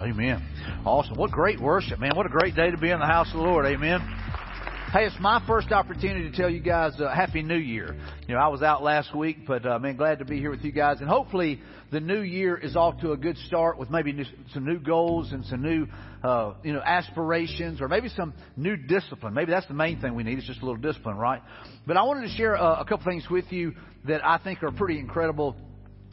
Amen. 0.00 0.42
Awesome. 0.86 1.18
What 1.18 1.30
great 1.30 1.60
worship, 1.60 2.00
man. 2.00 2.12
What 2.16 2.24
a 2.24 2.30
great 2.30 2.56
day 2.56 2.70
to 2.70 2.78
be 2.78 2.88
in 2.90 2.98
the 2.98 3.06
house 3.06 3.26
of 3.26 3.34
the 3.34 3.42
Lord. 3.42 3.66
Amen. 3.66 4.00
Hey, 4.92 5.04
it's 5.04 5.16
my 5.20 5.44
first 5.46 5.72
opportunity 5.72 6.30
to 6.30 6.34
tell 6.34 6.48
you 6.48 6.60
guys 6.60 6.98
uh, 6.98 7.14
Happy 7.14 7.42
New 7.42 7.58
Year. 7.58 7.94
You 8.26 8.34
know, 8.34 8.40
I 8.40 8.48
was 8.48 8.62
out 8.62 8.82
last 8.82 9.14
week, 9.14 9.46
but 9.46 9.66
uh, 9.66 9.78
man, 9.78 9.96
glad 9.96 10.20
to 10.20 10.24
be 10.24 10.38
here 10.38 10.50
with 10.50 10.62
you 10.62 10.72
guys. 10.72 11.00
And 11.00 11.08
hopefully, 11.08 11.60
the 11.92 12.00
new 12.00 12.22
year 12.22 12.56
is 12.56 12.76
off 12.76 12.98
to 13.02 13.12
a 13.12 13.16
good 13.16 13.36
start 13.46 13.76
with 13.76 13.90
maybe 13.90 14.12
new, 14.12 14.24
some 14.54 14.64
new 14.64 14.78
goals 14.78 15.32
and 15.32 15.44
some 15.44 15.60
new, 15.60 15.86
uh, 16.24 16.54
you 16.64 16.72
know, 16.72 16.80
aspirations, 16.80 17.82
or 17.82 17.88
maybe 17.88 18.08
some 18.08 18.32
new 18.56 18.78
discipline. 18.78 19.34
Maybe 19.34 19.50
that's 19.50 19.68
the 19.68 19.74
main 19.74 20.00
thing 20.00 20.14
we 20.14 20.22
need. 20.22 20.38
It's 20.38 20.46
just 20.46 20.62
a 20.62 20.64
little 20.64 20.80
discipline, 20.80 21.18
right? 21.18 21.42
But 21.86 21.98
I 21.98 22.04
wanted 22.04 22.26
to 22.26 22.34
share 22.36 22.56
uh, 22.56 22.80
a 22.80 22.86
couple 22.86 23.04
things 23.04 23.28
with 23.30 23.52
you 23.52 23.74
that 24.06 24.24
I 24.24 24.38
think 24.38 24.62
are 24.62 24.72
pretty 24.72 24.98
incredible 24.98 25.56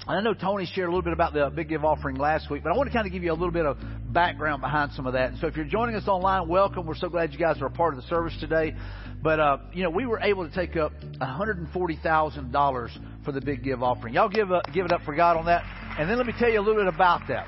I 0.06 0.22
know 0.22 0.34
Tony 0.34 0.70
shared 0.74 0.88
a 0.88 0.92
little 0.92 1.02
bit 1.02 1.14
about 1.14 1.34
the 1.34 1.52
big 1.54 1.70
give 1.70 1.84
offering 1.84 2.18
last 2.18 2.50
week, 2.50 2.64
but 2.64 2.72
I 2.72 2.78
want 2.78 2.88
to 2.88 2.94
kind 2.94 3.08
of 3.08 3.14
give 3.14 3.24
you 3.24 3.32
a 3.32 3.34
little 3.34 3.52
bit 3.52 3.66
of 3.66 3.78
background 4.14 4.62
behind 4.62 4.92
some 4.94 5.06
of 5.06 5.14
that. 5.14 5.32
And 5.32 5.40
So 5.40 5.48
if 5.48 5.56
you're 5.56 5.66
joining 5.66 5.96
us 5.96 6.08
online, 6.08 6.48
welcome. 6.48 6.86
We're 6.86 6.96
so 6.96 7.10
glad 7.10 7.34
you 7.34 7.40
guys 7.40 7.62
are 7.62 7.66
a 7.66 7.72
part 7.72 7.94
of 7.94 8.02
the 8.02 8.08
service 8.08 8.36
today. 8.40 8.76
But 9.22 9.40
uh, 9.40 9.58
you 9.74 9.84
know, 9.84 9.90
we 9.90 10.06
were 10.06 10.20
able 10.20 10.48
to 10.48 10.56
take 10.56 10.78
up 10.78 10.94
$140,000 11.20 13.26
for 13.26 13.32
the 13.32 13.42
big 13.42 13.64
give 13.64 13.84
offering. 13.84 14.14
Y'all 14.14 14.30
give 14.30 14.52
a, 14.52 14.62
give 14.74 14.86
it 14.86 14.94
up 14.94 15.02
for 15.04 15.16
God 15.16 15.36
on 15.36 15.46
that. 15.46 15.64
And 16.00 16.10
then 16.10 16.18
let 16.18 16.28
me 16.28 16.34
tell 16.38 16.50
you 16.50 16.60
a 16.60 16.62
little 16.62 16.82
bit 16.82 16.94
about 16.94 17.28
that. 17.28 17.48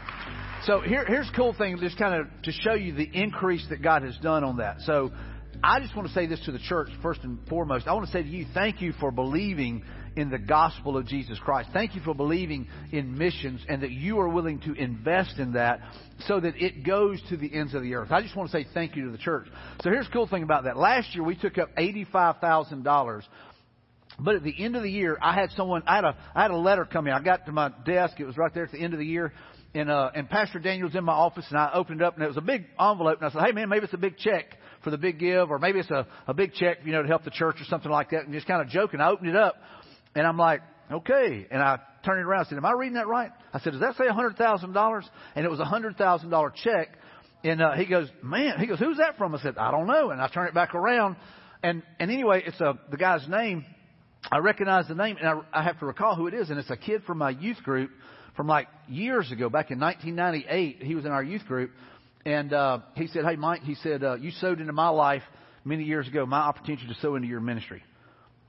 So 0.66 0.82
here, 0.82 1.06
here's 1.06 1.30
a 1.30 1.34
cool 1.34 1.54
thing, 1.54 1.78
just 1.80 1.98
kind 1.98 2.20
of 2.20 2.28
to 2.44 2.52
show 2.52 2.74
you 2.74 2.94
the 2.94 3.10
increase 3.14 3.66
that 3.70 3.82
God 3.82 4.04
has 4.04 4.18
done 4.18 4.44
on 4.44 4.58
that. 4.58 4.82
So 4.82 5.12
I 5.64 5.80
just 5.80 5.96
want 5.96 6.10
to 6.10 6.14
say 6.14 6.26
this 6.26 6.44
to 6.46 6.52
the 6.52 6.60
church 6.60 6.90
first 7.02 7.22
and 7.24 7.40
foremost. 7.48 7.88
I 7.88 7.94
want 7.94 8.08
to 8.08 8.12
say 8.12 8.24
to 8.24 8.28
you, 8.28 8.46
thank 8.54 8.82
you 8.82 8.92
for 9.00 9.12
believing 9.12 9.84
in 10.20 10.30
the 10.30 10.38
gospel 10.38 10.98
of 10.98 11.08
Jesus 11.08 11.40
Christ. 11.40 11.70
Thank 11.72 11.96
you 11.96 12.02
for 12.02 12.14
believing 12.14 12.68
in 12.92 13.18
missions 13.18 13.62
and 13.70 13.82
that 13.84 13.92
you 13.92 14.20
are 14.20 14.28
willing 14.28 14.60
to 14.62 14.74
invest 14.74 15.40
in 15.40 15.54
that 15.54 15.80
so 16.28 16.40
that 16.40 16.56
it 16.58 16.86
goes 16.86 17.22
to 17.30 17.38
the 17.38 17.54
ends 17.54 17.74
of 17.74 17.82
the 17.82 17.96
earth. 17.96 18.12
I 18.12 18.22
just 18.22 18.36
want 18.36 18.52
to 18.52 18.58
say 18.58 18.68
thank 18.74 18.96
you 18.96 19.06
to 19.06 19.12
the 19.12 19.18
church. 19.18 19.48
So 19.82 19.90
here's 19.90 20.06
the 20.06 20.12
cool 20.12 20.28
thing 20.28 20.44
about 20.44 20.66
that. 20.66 20.78
Last 20.78 21.16
year 21.16 21.24
we 21.24 21.36
took 21.36 21.58
up 21.58 21.70
$85,000 21.78 23.24
but 24.22 24.36
at 24.36 24.44
the 24.44 24.54
end 24.58 24.76
of 24.76 24.84
the 24.84 24.92
year, 24.92 25.18
I 25.22 25.34
had 25.34 25.50
someone, 25.52 25.82
I 25.88 25.96
had 25.96 26.04
a, 26.04 26.18
I 26.36 26.42
had 26.42 26.52
a 26.52 26.58
letter 26.58 26.84
come 26.84 27.08
in. 27.08 27.14
I 27.14 27.22
got 27.22 27.46
to 27.46 27.54
my 27.54 27.72
desk. 27.86 28.20
It 28.20 28.26
was 28.26 28.38
right 28.38 28.54
there 28.54 28.66
at 28.66 28.72
the 28.72 28.80
end 28.80 28.94
of 28.94 29.00
the 29.00 29.06
year. 29.06 29.32
And, 29.74 29.90
uh, 29.90 30.12
and 30.16 30.30
Pastor 30.30 30.60
Daniel's 30.60 30.96
in 30.96 31.04
my 31.04 31.14
office 31.14 31.46
and 31.50 31.58
I 31.58 31.72
opened 31.74 32.02
it 32.02 32.04
up 32.04 32.16
and 32.16 32.24
it 32.24 32.28
was 32.28 32.38
a 32.38 32.42
big 32.42 32.66
envelope 32.80 33.20
and 33.22 33.30
I 33.30 33.32
said, 33.32 33.44
Hey 33.46 33.52
man, 33.52 33.70
maybe 33.70 33.86
it's 33.86 33.94
a 33.94 33.98
big 33.98 34.18
check 34.18 34.58
for 34.84 34.90
the 34.90 34.98
big 34.98 35.20
give 35.20 35.52
or 35.52 35.60
maybe 35.60 35.80
it's 35.80 35.92
a, 35.92 36.08
a 36.28 36.34
big 36.34 36.54
check, 36.54 36.80
you 36.84 36.92
know, 36.92 37.04
to 37.04 37.08
help 37.08 37.24
the 37.24 37.30
church 37.30 37.58
or 37.62 37.66
something 37.66 37.92
like 37.92 38.10
that. 38.10 38.24
And 38.26 38.34
just 38.34 38.48
kind 38.48 38.64
of 38.64 38.70
joking. 38.70 39.00
I 39.00 39.10
opened 39.10 39.30
it 39.30 39.36
up 39.36 39.56
and 40.16 40.26
I'm 40.26 40.38
like, 40.38 40.62
okay. 40.92 41.48
And 41.50 41.62
I 41.62 41.80
turned 42.06 42.20
it 42.20 42.24
around. 42.24 42.46
I 42.46 42.50
said, 42.50 42.58
am 42.58 42.66
I 42.66 42.74
reading 42.74 42.96
that 42.96 43.08
right? 43.08 43.32
I 43.54 43.60
said, 43.60 43.72
does 43.72 43.82
that 43.82 43.96
say 43.96 44.06
$100,000? 44.06 45.04
And 45.36 45.46
it 45.46 45.50
was 45.50 45.60
a 45.60 45.64
$100,000 45.64 46.56
check. 46.56 46.90
And 47.44 47.62
uh, 47.62 47.74
he 47.74 47.86
goes, 47.86 48.10
man, 48.22 48.60
he 48.60 48.68
goes, 48.68 48.80
who's 48.80 48.98
that 48.98 49.18
from? 49.18 49.34
I 49.34 49.42
said, 49.42 49.58
I 49.58 49.72
don't 49.72 49.88
know. 49.88 50.12
And 50.12 50.22
I 50.22 50.28
turn 50.28 50.48
it 50.48 50.54
back 50.54 50.76
around. 50.76 51.16
And, 51.64 51.84
and 52.00 52.12
anyway, 52.12 52.44
it's 52.46 52.60
a, 52.60 52.78
the 52.92 52.98
guy's 52.98 53.28
name. 53.28 53.66
I 54.32 54.40
recognize 54.40 54.88
the 54.88 54.96
name 54.96 55.16
and 55.22 55.28
I, 55.28 55.60
I 55.62 55.64
have 55.64 55.80
to 55.80 55.86
recall 55.86 56.16
who 56.16 56.28
it 56.28 56.34
is. 56.34 56.50
And 56.50 56.60
it's 56.60 56.70
a 56.70 56.78
kid 56.78 57.04
from 57.04 57.18
my 57.18 57.30
youth 57.30 57.58
group 57.64 57.92
from 58.36 58.48
like 58.48 58.68
years 58.88 59.32
ago, 59.32 59.50
back 59.50 59.72
in 59.72 59.80
1998. 59.80 60.84
He 60.84 60.96
was 60.96 61.06
in 61.06 61.12
our 61.12 61.24
youth 61.24 61.46
group. 61.46 61.72
And 62.26 62.54
uh, 62.54 62.80
he 62.96 63.08
said, 63.08 63.24
hey, 63.26 63.36
Mike, 63.36 63.62
he 63.64 63.76
said, 63.76 64.04
uh, 64.04 64.16
you 64.16 64.32
sowed 64.32 64.60
into 64.60 64.74
my 64.74 64.90
life 64.90 65.24
many 65.64 65.84
years 65.84 66.08
ago, 66.08 66.26
my 66.26 66.40
opportunity 66.40 66.88
to 66.88 66.94
sow 67.02 67.16
into 67.16 67.28
your 67.28 67.40
ministry. 67.40 67.84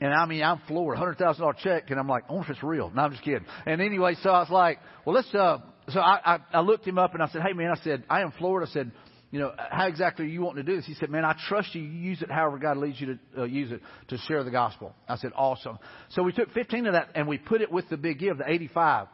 And 0.00 0.14
I 0.14 0.24
mean, 0.26 0.42
I'm 0.42 0.60
floored. 0.66 0.96
Hundred 0.96 1.18
thousand 1.18 1.42
dollar 1.42 1.54
check, 1.62 1.90
and 1.90 2.00
I'm 2.00 2.08
like, 2.08 2.24
I 2.28 2.32
wonder 2.32 2.50
if 2.50 2.56
it's 2.56 2.64
real. 2.64 2.90
No, 2.94 3.02
I'm 3.02 3.10
just 3.12 3.22
kidding. 3.22 3.44
And 3.66 3.80
anyway, 3.80 4.16
so 4.22 4.30
I 4.30 4.40
was 4.40 4.50
like, 4.50 4.78
well, 5.04 5.14
let's. 5.14 5.32
uh 5.34 5.58
So 5.88 6.00
I, 6.00 6.36
I 6.36 6.38
I 6.54 6.60
looked 6.60 6.86
him 6.86 6.98
up 6.98 7.14
and 7.14 7.22
I 7.22 7.28
said, 7.28 7.42
hey 7.42 7.52
man, 7.52 7.70
I 7.70 7.82
said, 7.82 8.04
I 8.08 8.22
am 8.22 8.32
floored. 8.32 8.66
I 8.66 8.70
said, 8.72 8.92
you 9.30 9.38
know, 9.38 9.52
how 9.70 9.86
exactly 9.86 10.24
are 10.24 10.28
you 10.28 10.42
wanting 10.42 10.64
to 10.64 10.70
do 10.70 10.76
this? 10.76 10.86
He 10.86 10.94
said, 10.94 11.10
man, 11.10 11.24
I 11.24 11.36
trust 11.48 11.74
you. 11.74 11.82
You 11.82 11.88
use 12.10 12.22
it 12.22 12.30
however 12.30 12.58
God 12.58 12.78
leads 12.78 13.00
you 13.00 13.18
to 13.34 13.42
uh, 13.42 13.44
use 13.44 13.70
it 13.70 13.80
to 14.08 14.18
share 14.26 14.42
the 14.42 14.50
gospel. 14.50 14.94
I 15.08 15.16
said, 15.16 15.32
awesome. 15.36 15.78
So 16.10 16.22
we 16.22 16.32
took 16.32 16.50
15 16.52 16.86
of 16.86 16.94
that 16.94 17.10
and 17.14 17.28
we 17.28 17.38
put 17.38 17.60
it 17.60 17.70
with 17.70 17.88
the 17.88 17.96
big 17.96 18.19
give, 18.19 18.38
the 18.38 18.50
85. 18.50 19.06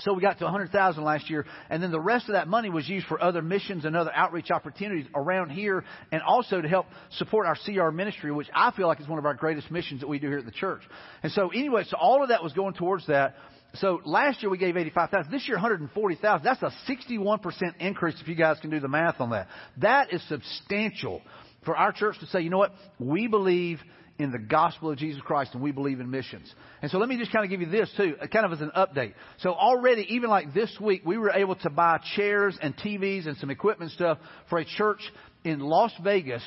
So 0.00 0.12
we 0.12 0.20
got 0.20 0.38
to 0.38 0.44
100,000 0.44 1.02
last 1.02 1.30
year, 1.30 1.46
and 1.70 1.82
then 1.82 1.90
the 1.90 2.00
rest 2.00 2.28
of 2.28 2.34
that 2.34 2.48
money 2.48 2.68
was 2.68 2.86
used 2.86 3.06
for 3.06 3.22
other 3.22 3.40
missions 3.40 3.86
and 3.86 3.96
other 3.96 4.12
outreach 4.14 4.50
opportunities 4.50 5.06
around 5.14 5.50
here, 5.50 5.84
and 6.12 6.20
also 6.22 6.60
to 6.60 6.68
help 6.68 6.86
support 7.12 7.46
our 7.46 7.56
CR 7.64 7.90
ministry, 7.90 8.30
which 8.30 8.48
I 8.54 8.72
feel 8.72 8.88
like 8.88 9.00
is 9.00 9.08
one 9.08 9.18
of 9.18 9.24
our 9.24 9.34
greatest 9.34 9.70
missions 9.70 10.02
that 10.02 10.08
we 10.08 10.18
do 10.18 10.28
here 10.28 10.38
at 10.38 10.44
the 10.44 10.50
church. 10.50 10.82
And 11.22 11.32
so, 11.32 11.48
anyway, 11.48 11.84
so 11.88 11.96
all 11.96 12.22
of 12.22 12.28
that 12.28 12.42
was 12.42 12.52
going 12.52 12.74
towards 12.74 13.06
that. 13.06 13.36
So 13.76 14.00
last 14.04 14.42
year 14.42 14.50
we 14.50 14.58
gave 14.58 14.76
85,000. 14.76 15.30
This 15.30 15.48
year 15.48 15.56
140,000. 15.56 16.44
That's 16.44 16.62
a 16.62 16.72
61% 16.90 17.76
increase 17.80 18.16
if 18.20 18.28
you 18.28 18.34
guys 18.34 18.58
can 18.60 18.70
do 18.70 18.80
the 18.80 18.88
math 18.88 19.20
on 19.20 19.30
that. 19.30 19.48
That 19.78 20.12
is 20.12 20.22
substantial 20.28 21.22
for 21.64 21.76
our 21.76 21.92
church 21.92 22.18
to 22.20 22.26
say, 22.26 22.40
you 22.40 22.50
know 22.50 22.58
what? 22.58 22.72
We 22.98 23.26
believe 23.26 23.80
in 24.18 24.30
the 24.30 24.38
gospel 24.38 24.90
of 24.90 24.98
Jesus 24.98 25.20
Christ 25.22 25.50
and 25.54 25.62
we 25.62 25.72
believe 25.72 26.00
in 26.00 26.10
missions. 26.10 26.52
And 26.82 26.90
so 26.90 26.98
let 26.98 27.08
me 27.08 27.18
just 27.18 27.32
kind 27.32 27.44
of 27.44 27.50
give 27.50 27.60
you 27.60 27.68
this 27.68 27.90
too, 27.96 28.16
uh, 28.20 28.26
kind 28.26 28.46
of 28.46 28.52
as 28.52 28.60
an 28.60 28.72
update. 28.76 29.14
So 29.40 29.52
already, 29.52 30.06
even 30.10 30.30
like 30.30 30.54
this 30.54 30.74
week, 30.80 31.02
we 31.04 31.18
were 31.18 31.30
able 31.30 31.56
to 31.56 31.70
buy 31.70 32.00
chairs 32.16 32.56
and 32.60 32.76
TVs 32.76 33.26
and 33.26 33.36
some 33.38 33.50
equipment 33.50 33.92
stuff 33.92 34.18
for 34.48 34.58
a 34.58 34.64
church 34.64 35.00
in 35.44 35.60
Las 35.60 35.92
Vegas 36.02 36.42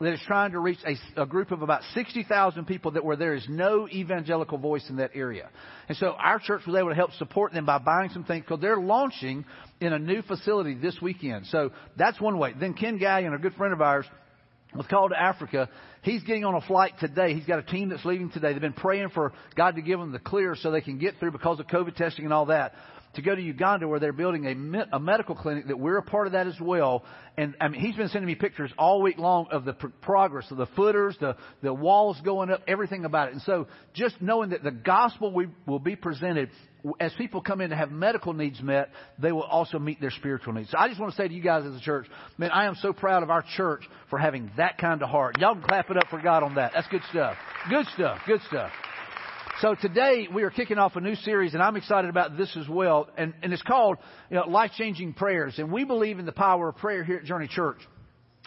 that 0.00 0.14
is 0.14 0.20
trying 0.26 0.52
to 0.52 0.58
reach 0.58 0.78
a, 0.86 1.22
a 1.22 1.26
group 1.26 1.52
of 1.52 1.60
about 1.60 1.82
60,000 1.94 2.64
people 2.64 2.92
that 2.92 3.04
where 3.04 3.16
there 3.16 3.34
is 3.34 3.44
no 3.50 3.86
evangelical 3.86 4.56
voice 4.56 4.88
in 4.88 4.96
that 4.96 5.10
area. 5.14 5.50
And 5.88 5.96
so 5.98 6.12
our 6.12 6.38
church 6.38 6.62
was 6.66 6.74
able 6.74 6.88
to 6.88 6.94
help 6.94 7.12
support 7.12 7.52
them 7.52 7.66
by 7.66 7.78
buying 7.78 8.08
some 8.10 8.24
things 8.24 8.44
because 8.46 8.62
they're 8.62 8.80
launching 8.80 9.44
in 9.78 9.92
a 9.92 9.98
new 9.98 10.22
facility 10.22 10.74
this 10.74 10.96
weekend. 11.02 11.46
So 11.48 11.72
that's 11.98 12.18
one 12.18 12.38
way. 12.38 12.54
Then 12.58 12.72
Ken 12.72 12.98
Gallion, 12.98 13.34
a 13.34 13.38
good 13.38 13.54
friend 13.54 13.74
of 13.74 13.82
ours, 13.82 14.06
was 14.74 14.86
called 14.86 15.10
to 15.10 15.20
Africa. 15.20 15.68
He's 16.02 16.22
getting 16.22 16.44
on 16.44 16.54
a 16.54 16.60
flight 16.62 16.94
today. 16.98 17.34
He's 17.34 17.44
got 17.44 17.58
a 17.58 17.62
team 17.62 17.90
that's 17.90 18.04
leaving 18.04 18.30
today. 18.30 18.52
They've 18.52 18.60
been 18.60 18.72
praying 18.72 19.10
for 19.10 19.32
God 19.54 19.76
to 19.76 19.82
give 19.82 19.98
them 19.98 20.12
the 20.12 20.18
clear 20.18 20.56
so 20.56 20.70
they 20.70 20.80
can 20.80 20.98
get 20.98 21.18
through 21.18 21.32
because 21.32 21.60
of 21.60 21.66
COVID 21.66 21.94
testing 21.94 22.24
and 22.24 22.32
all 22.32 22.46
that 22.46 22.74
to 23.14 23.22
go 23.22 23.34
to 23.34 23.42
Uganda 23.42 23.88
where 23.88 23.98
they're 23.98 24.12
building 24.12 24.46
a, 24.46 24.96
a 24.96 25.00
medical 25.00 25.34
clinic 25.34 25.66
that 25.66 25.78
we're 25.78 25.98
a 25.98 26.02
part 26.02 26.26
of 26.26 26.34
that 26.34 26.46
as 26.46 26.58
well. 26.60 27.04
And 27.36 27.56
I 27.60 27.68
mean, 27.68 27.80
he's 27.80 27.96
been 27.96 28.08
sending 28.08 28.26
me 28.26 28.36
pictures 28.36 28.72
all 28.78 29.02
week 29.02 29.18
long 29.18 29.48
of 29.50 29.64
the 29.64 29.72
pr- 29.72 29.88
progress 30.00 30.48
of 30.50 30.56
the 30.56 30.66
footers, 30.66 31.16
the, 31.20 31.36
the 31.62 31.74
walls 31.74 32.20
going 32.24 32.50
up, 32.50 32.62
everything 32.68 33.04
about 33.04 33.28
it. 33.28 33.34
And 33.34 33.42
so 33.42 33.66
just 33.94 34.20
knowing 34.20 34.50
that 34.50 34.62
the 34.62 34.70
gospel 34.70 35.32
we, 35.32 35.48
will 35.66 35.80
be 35.80 35.96
presented 35.96 36.50
as 36.98 37.12
people 37.14 37.40
come 37.40 37.60
in 37.60 37.70
to 37.70 37.76
have 37.76 37.90
medical 37.90 38.32
needs 38.32 38.60
met, 38.62 38.90
they 39.18 39.32
will 39.32 39.42
also 39.42 39.78
meet 39.78 40.00
their 40.00 40.10
spiritual 40.10 40.52
needs. 40.52 40.70
So 40.70 40.78
I 40.78 40.88
just 40.88 41.00
want 41.00 41.12
to 41.12 41.16
say 41.16 41.28
to 41.28 41.34
you 41.34 41.42
guys 41.42 41.64
as 41.64 41.74
a 41.74 41.80
church, 41.80 42.06
man, 42.38 42.50
I 42.50 42.66
am 42.66 42.74
so 42.76 42.92
proud 42.92 43.22
of 43.22 43.30
our 43.30 43.44
church 43.56 43.82
for 44.08 44.18
having 44.18 44.50
that 44.56 44.78
kind 44.78 45.02
of 45.02 45.08
heart. 45.08 45.38
Y'all 45.38 45.54
can 45.54 45.62
clap 45.62 45.90
it 45.90 45.96
up 45.96 46.08
for 46.08 46.20
God 46.20 46.42
on 46.42 46.54
that. 46.56 46.72
That's 46.74 46.88
good 46.88 47.02
stuff. 47.10 47.36
Good 47.68 47.86
stuff. 47.94 48.18
Good 48.26 48.40
stuff. 48.48 48.70
So 49.60 49.74
today 49.74 50.26
we 50.32 50.42
are 50.44 50.50
kicking 50.50 50.78
off 50.78 50.96
a 50.96 51.00
new 51.00 51.16
series, 51.16 51.52
and 51.52 51.62
I'm 51.62 51.76
excited 51.76 52.08
about 52.08 52.38
this 52.38 52.56
as 52.58 52.66
well. 52.66 53.10
And, 53.18 53.34
and 53.42 53.52
it's 53.52 53.62
called 53.62 53.98
you 54.30 54.36
know, 54.36 54.48
Life 54.48 54.70
Changing 54.76 55.12
Prayers. 55.12 55.58
And 55.58 55.70
we 55.70 55.84
believe 55.84 56.18
in 56.18 56.24
the 56.24 56.32
power 56.32 56.70
of 56.70 56.76
prayer 56.76 57.04
here 57.04 57.16
at 57.16 57.24
Journey 57.24 57.48
Church. 57.48 57.78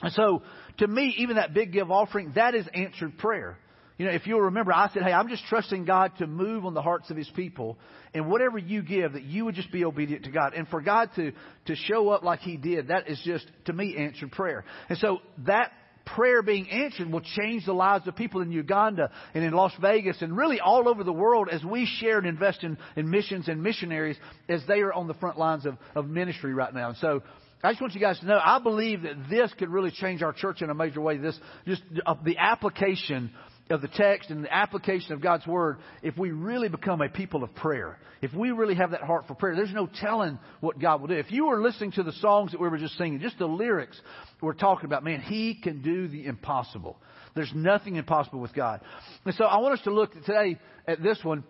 And 0.02 0.12
so 0.14 0.42
to 0.80 0.88
me, 0.88 1.16
even 1.20 1.36
that 1.36 1.54
big 1.54 1.72
give 1.72 1.92
offering, 1.92 2.34
that 2.36 2.56
is 2.56 2.68
answered 2.74 3.18
prayer. 3.20 3.58
You 3.98 4.08
know, 4.08 4.12
if 4.12 4.26
you'll 4.26 4.42
remember, 4.42 4.74
I 4.74 4.90
said, 4.94 5.04
hey, 5.04 5.12
I'm 5.12 5.30
just 5.30 5.44
trusting 5.46 5.86
God 5.86 6.14
to 6.18 6.28
move 6.28 6.66
on 6.66 6.74
the 6.74 6.82
hearts 6.82 7.12
of 7.12 7.18
His 7.18 7.30
people. 7.36 7.78
And 8.14 8.28
whatever 8.28 8.58
you 8.58 8.82
give, 8.82 9.14
that 9.14 9.24
you 9.24 9.46
would 9.46 9.56
just 9.56 9.72
be 9.72 9.86
obedient 9.86 10.26
to 10.26 10.32
God. 10.32 10.54
And 10.56 10.68
for 10.68 10.82
God 10.82 11.10
to, 11.16 11.32
to 11.66 11.76
show 11.76 12.10
up 12.10 12.24
like 12.24 12.40
He 12.40 12.58
did, 12.58 12.88
that 12.88 13.08
is 13.08 13.22
just, 13.24 13.46
to 13.66 13.74
me, 13.74 13.96
answered 13.98 14.32
prayer. 14.32 14.66
And 14.90 14.98
so 14.98 15.20
that 15.46 15.72
prayer 16.06 16.42
being 16.42 16.70
answered 16.70 17.10
will 17.10 17.22
change 17.22 17.66
the 17.66 17.74
lives 17.74 18.08
of 18.08 18.16
people 18.16 18.42
in 18.42 18.52
Uganda 18.52 19.10
and 19.34 19.44
in 19.44 19.54
Las 19.54 19.72
Vegas 19.82 20.22
and 20.22 20.36
really 20.36 20.60
all 20.60 20.90
over 20.90 21.04
the 21.04 21.14
world 21.14 21.48
as 21.52 21.64
we 21.64 21.86
share 22.00 22.18
and 22.18 22.28
invest 22.28 22.64
in, 22.64 22.78
in 22.96 23.10
missions 23.10 23.48
and 23.48 23.64
missionaries 23.64 24.18
as 24.50 24.62
they 24.68 24.82
are 24.82 24.94
on 24.94 25.08
the 25.08 25.14
front 25.16 25.38
lines 25.38 25.66
of, 25.66 25.78
of 25.96 26.08
ministry 26.08 26.54
right 26.54 26.74
now. 26.74 26.90
And 26.90 26.98
so 26.98 27.22
I 27.64 27.72
just 27.72 27.82
want 27.82 27.94
you 27.94 28.02
guys 28.02 28.20
to 28.20 28.26
know, 28.26 28.40
I 28.44 28.60
believe 28.60 29.04
that 29.04 29.30
this 29.30 29.54
could 29.58 29.70
really 29.70 29.92
change 29.92 30.22
our 30.22 30.34
church 30.34 30.62
in 30.62 30.70
a 30.70 30.74
major 30.74 31.00
way. 31.00 31.18
This, 31.18 31.40
just 31.66 31.82
uh, 32.06 32.16
the 32.26 32.38
application 32.38 33.32
of 33.74 33.82
the 33.82 33.88
text 33.88 34.30
and 34.30 34.46
the 34.46 34.54
application 34.54 35.14
of 35.14 35.22
God's 35.22 35.46
Word, 35.48 35.78
if 36.02 36.18
we 36.18 36.32
really 36.32 36.70
become 36.70 37.02
a 37.02 37.10
people 37.10 37.44
of 37.44 37.54
prayer, 37.56 37.98
if 38.22 38.34
we 38.34 38.52
really 38.52 38.76
have 38.76 38.92
that 38.92 39.02
heart 39.02 39.26
for 39.28 39.34
prayer, 39.34 39.56
there's 39.56 39.74
no 39.74 39.90
telling 40.00 40.40
what 40.62 40.80
God 40.80 41.02
will 41.02 41.08
do. 41.08 41.16
If 41.16 41.32
you 41.32 41.48
were 41.48 41.62
listening 41.62 41.92
to 41.94 42.04
the 42.04 42.14
songs 42.14 42.52
that 42.52 42.62
we 42.62 42.70
were 42.70 42.78
just 42.78 42.98
singing, 42.98 43.20
just 43.20 43.40
the 43.40 43.48
lyrics 43.48 44.00
we're 44.42 44.54
talking 44.54 44.86
about, 44.86 45.04
man, 45.04 45.22
He 45.22 45.56
can 45.56 45.82
do 45.82 46.08
the 46.08 46.26
impossible. 46.26 46.98
There's 47.36 47.52
nothing 47.56 47.96
impossible 47.96 48.40
with 48.40 48.54
God. 48.54 48.82
And 49.26 49.34
so 49.36 49.46
I 49.46 49.58
want 49.58 49.74
us 49.80 49.84
to 49.86 49.94
look 49.94 50.14
today 50.14 50.60
at 50.88 51.02
this 51.02 51.20
one 51.24 51.44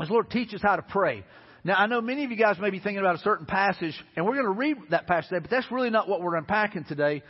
as 0.00 0.10
Lord 0.10 0.30
teach 0.30 0.52
us 0.54 0.60
how 0.62 0.76
to 0.76 0.82
pray. 0.82 1.24
Now, 1.64 1.74
I 1.74 1.86
know 1.86 2.00
many 2.00 2.24
of 2.24 2.30
you 2.32 2.36
guys 2.36 2.56
may 2.58 2.70
be 2.70 2.80
thinking 2.80 2.98
about 2.98 3.14
a 3.14 3.20
certain 3.20 3.46
passage, 3.46 3.94
and 4.16 4.26
we're 4.26 4.34
going 4.34 4.46
to 4.46 4.50
read 4.50 4.76
that 4.90 5.06
passage 5.06 5.28
today, 5.28 5.40
but 5.42 5.50
that's 5.50 5.70
really 5.70 5.90
not 5.90 6.08
what 6.08 6.20
we're 6.20 6.34
unpacking 6.34 6.84
today 6.84 7.22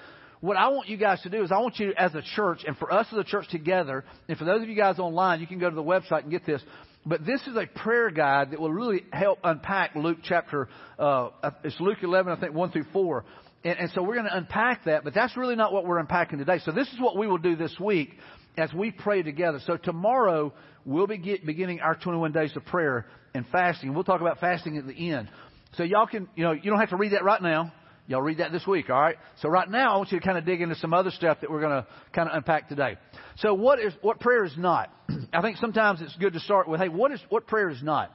what 0.42 0.56
I 0.56 0.68
want 0.68 0.88
you 0.88 0.96
guys 0.96 1.22
to 1.22 1.30
do 1.30 1.44
is 1.44 1.52
I 1.52 1.58
want 1.58 1.78
you 1.78 1.94
as 1.96 2.16
a 2.16 2.22
church 2.34 2.64
and 2.66 2.76
for 2.76 2.92
us 2.92 3.06
as 3.12 3.18
a 3.18 3.22
church 3.22 3.48
together, 3.48 4.04
and 4.28 4.36
for 4.36 4.44
those 4.44 4.60
of 4.60 4.68
you 4.68 4.74
guys 4.74 4.98
online, 4.98 5.40
you 5.40 5.46
can 5.46 5.60
go 5.60 5.70
to 5.70 5.76
the 5.76 5.84
website 5.84 6.24
and 6.24 6.32
get 6.32 6.44
this. 6.44 6.60
But 7.06 7.24
this 7.24 7.40
is 7.42 7.56
a 7.56 7.66
prayer 7.78 8.10
guide 8.10 8.50
that 8.50 8.60
will 8.60 8.72
really 8.72 9.04
help 9.12 9.38
unpack 9.44 9.94
Luke 9.94 10.18
chapter, 10.24 10.68
uh, 10.98 11.30
it's 11.62 11.78
Luke 11.78 11.98
11, 12.02 12.32
I 12.32 12.40
think, 12.40 12.54
1 12.54 12.72
through 12.72 12.86
4. 12.92 13.24
And, 13.64 13.78
and 13.78 13.90
so 13.90 14.02
we're 14.02 14.14
going 14.14 14.26
to 14.26 14.36
unpack 14.36 14.84
that, 14.86 15.04
but 15.04 15.14
that's 15.14 15.36
really 15.36 15.54
not 15.54 15.72
what 15.72 15.86
we're 15.86 15.98
unpacking 15.98 16.40
today. 16.40 16.58
So 16.64 16.72
this 16.72 16.88
is 16.88 17.00
what 17.00 17.16
we 17.16 17.28
will 17.28 17.38
do 17.38 17.54
this 17.54 17.76
week 17.78 18.10
as 18.58 18.72
we 18.72 18.90
pray 18.90 19.22
together. 19.22 19.60
So 19.64 19.76
tomorrow 19.76 20.52
we'll 20.84 21.06
be 21.06 21.18
get, 21.18 21.46
beginning 21.46 21.78
our 21.78 21.94
21 21.94 22.32
days 22.32 22.50
of 22.56 22.64
prayer 22.64 23.06
and 23.32 23.46
fasting. 23.52 23.94
We'll 23.94 24.02
talk 24.02 24.20
about 24.20 24.40
fasting 24.40 24.76
at 24.76 24.88
the 24.88 25.12
end. 25.12 25.30
So 25.76 25.84
y'all 25.84 26.08
can, 26.08 26.28
you 26.34 26.42
know, 26.42 26.50
you 26.50 26.68
don't 26.68 26.80
have 26.80 26.90
to 26.90 26.96
read 26.96 27.12
that 27.12 27.22
right 27.22 27.40
now. 27.40 27.72
Y'all 28.08 28.20
read 28.20 28.38
that 28.38 28.50
this 28.50 28.66
week, 28.66 28.90
all 28.90 29.00
right? 29.00 29.16
So 29.40 29.48
right 29.48 29.70
now, 29.70 29.94
I 29.94 29.96
want 29.96 30.10
you 30.10 30.18
to 30.18 30.26
kind 30.26 30.36
of 30.36 30.44
dig 30.44 30.60
into 30.60 30.74
some 30.74 30.92
other 30.92 31.10
stuff 31.10 31.38
that 31.40 31.50
we're 31.50 31.60
going 31.60 31.82
to 31.82 31.86
kind 32.12 32.28
of 32.28 32.36
unpack 32.36 32.68
today. 32.68 32.96
So 33.36 33.54
what 33.54 33.78
is 33.78 33.92
what 34.02 34.18
prayer 34.18 34.44
is 34.44 34.54
not? 34.56 34.90
I 35.32 35.40
think 35.40 35.58
sometimes 35.58 36.02
it's 36.02 36.16
good 36.16 36.32
to 36.32 36.40
start 36.40 36.68
with, 36.68 36.80
hey, 36.80 36.88
what 36.88 37.12
is 37.12 37.20
what 37.28 37.46
prayer 37.46 37.70
is 37.70 37.82
not? 37.82 38.12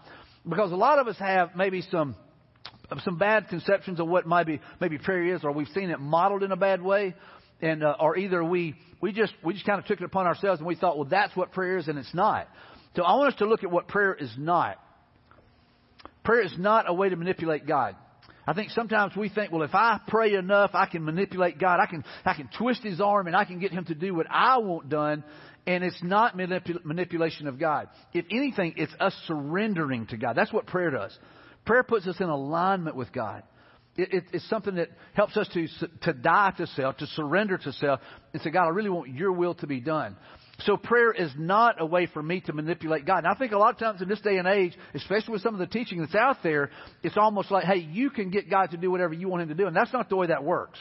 Because 0.48 0.72
a 0.72 0.76
lot 0.76 1.00
of 1.00 1.08
us 1.08 1.18
have 1.20 1.56
maybe 1.56 1.82
some 1.90 2.16
some 3.04 3.18
bad 3.18 3.48
conceptions 3.50 4.00
of 4.00 4.08
what 4.08 4.28
maybe 4.28 4.60
maybe 4.82 4.98
prayer 4.98 5.36
is, 5.36 5.44
or 5.44 5.52
we've 5.52 5.68
seen 5.70 5.90
it 5.90 6.00
modeled 6.00 6.44
in 6.44 6.52
a 6.52 6.58
bad 6.58 6.82
way, 6.82 7.16
and 7.62 7.84
uh, 7.84 7.96
or 8.00 8.18
either 8.18 8.44
we 8.44 8.76
we 9.02 9.14
just 9.14 9.34
we 9.44 9.54
just 9.54 9.66
kind 9.66 9.80
of 9.80 9.86
took 9.86 10.02
it 10.02 10.06
upon 10.06 10.28
ourselves 10.28 10.60
and 10.60 10.68
we 10.68 10.76
thought, 10.76 10.98
well, 10.98 11.08
that's 11.10 11.36
what 11.36 11.54
prayer 11.54 11.78
is, 11.78 11.88
and 11.88 11.98
it's 11.98 12.14
not. 12.14 12.50
So 12.96 13.04
I 13.04 13.16
want 13.16 13.34
us 13.34 13.40
to 13.40 13.46
look 13.46 13.64
at 13.64 13.72
what 13.72 13.88
prayer 13.88 14.14
is 14.14 14.34
not. 14.38 14.80
Prayer 16.24 16.42
is 16.42 16.54
not 16.58 16.90
a 16.90 16.94
way 16.94 17.10
to 17.10 17.16
manipulate 17.16 17.66
God. 17.66 17.96
I 18.48 18.54
think 18.54 18.72
sometimes 18.72 19.14
we 19.16 19.28
think, 19.28 19.52
well, 19.52 19.64
if 19.64 19.76
I 19.76 20.00
pray 20.08 20.34
enough, 20.34 20.72
I 20.74 20.86
can 20.86 21.04
manipulate 21.04 21.60
God. 21.60 21.82
I 21.82 21.86
can, 21.86 22.06
I 22.24 22.34
can 22.34 22.50
twist 22.58 22.82
his 22.82 23.02
arm 23.02 23.28
and 23.28 23.36
I 23.36 23.44
can 23.44 23.60
get 23.60 23.74
him 23.74 23.84
to 23.86 23.94
do 23.94 24.16
what 24.16 24.26
I 24.32 24.60
want 24.60 24.88
done. 24.88 25.26
And 25.66 25.84
it's 25.84 26.02
not 26.02 26.38
manipul- 26.38 26.84
manipulation 26.86 27.48
of 27.48 27.60
God. 27.60 27.90
If 28.14 28.26
anything, 28.32 28.76
it's 28.78 28.94
us 29.02 29.14
surrendering 29.28 30.08
to 30.08 30.18
God. 30.18 30.38
That's 30.38 30.54
what 30.54 30.66
prayer 30.66 30.92
does. 30.92 31.18
Prayer 31.66 31.84
puts 31.84 32.08
us 32.08 32.16
in 32.22 32.30
alignment 32.30 32.96
with 32.96 33.12
God. 33.12 33.44
It, 33.98 34.14
it, 34.14 34.24
it's 34.32 34.48
something 34.50 34.76
that 34.76 34.90
helps 35.14 35.36
us 35.36 35.50
to, 35.50 35.68
to 36.04 36.14
die 36.14 36.54
to 36.58 36.68
self, 36.68 36.98
to 36.98 37.08
surrender 37.08 37.58
to 37.58 37.74
self, 37.74 38.00
and 38.32 38.42
say, 38.42 38.52
God, 38.52 38.68
I 38.68 38.70
really 38.70 38.90
want 38.90 39.10
your 39.10 39.34
will 39.34 39.56
to 39.56 39.68
be 39.68 39.82
done. 39.82 40.16
So 40.62 40.76
prayer 40.76 41.12
is 41.12 41.32
not 41.38 41.80
a 41.80 41.86
way 41.86 42.08
for 42.08 42.22
me 42.22 42.42
to 42.42 42.54
manipulate 42.54 43.06
God. 43.06 43.20
And 43.20 43.28
I 43.28 43.36
think 43.36 43.52
a 43.52 43.58
lot 43.58 43.74
of 43.74 43.80
times 43.80 44.02
in 44.02 44.10
this 44.10 44.22
day 44.22 44.38
and 44.38 44.48
age, 44.48 44.76
especially 44.96 45.34
with 45.34 45.44
some 45.44 45.54
of 45.54 45.60
the 45.60 45.68
teaching 45.68 46.00
that's 46.00 46.16
out 46.16 46.38
there, 46.42 46.72
it's 47.04 47.16
almost 47.16 47.52
like, 47.52 47.64
hey, 47.64 47.78
you 47.78 48.10
can 48.10 48.32
get 48.32 48.50
God 48.50 48.72
to 48.72 48.78
do 48.78 48.90
whatever 48.90 49.14
you 49.14 49.28
want 49.30 49.44
him 49.44 49.50
to 49.50 49.56
do. 49.56 49.68
And 49.68 49.76
that's 49.76 49.94
not 49.94 50.10
the 50.10 50.16
way 50.16 50.28
that 50.28 50.44
works. 50.44 50.80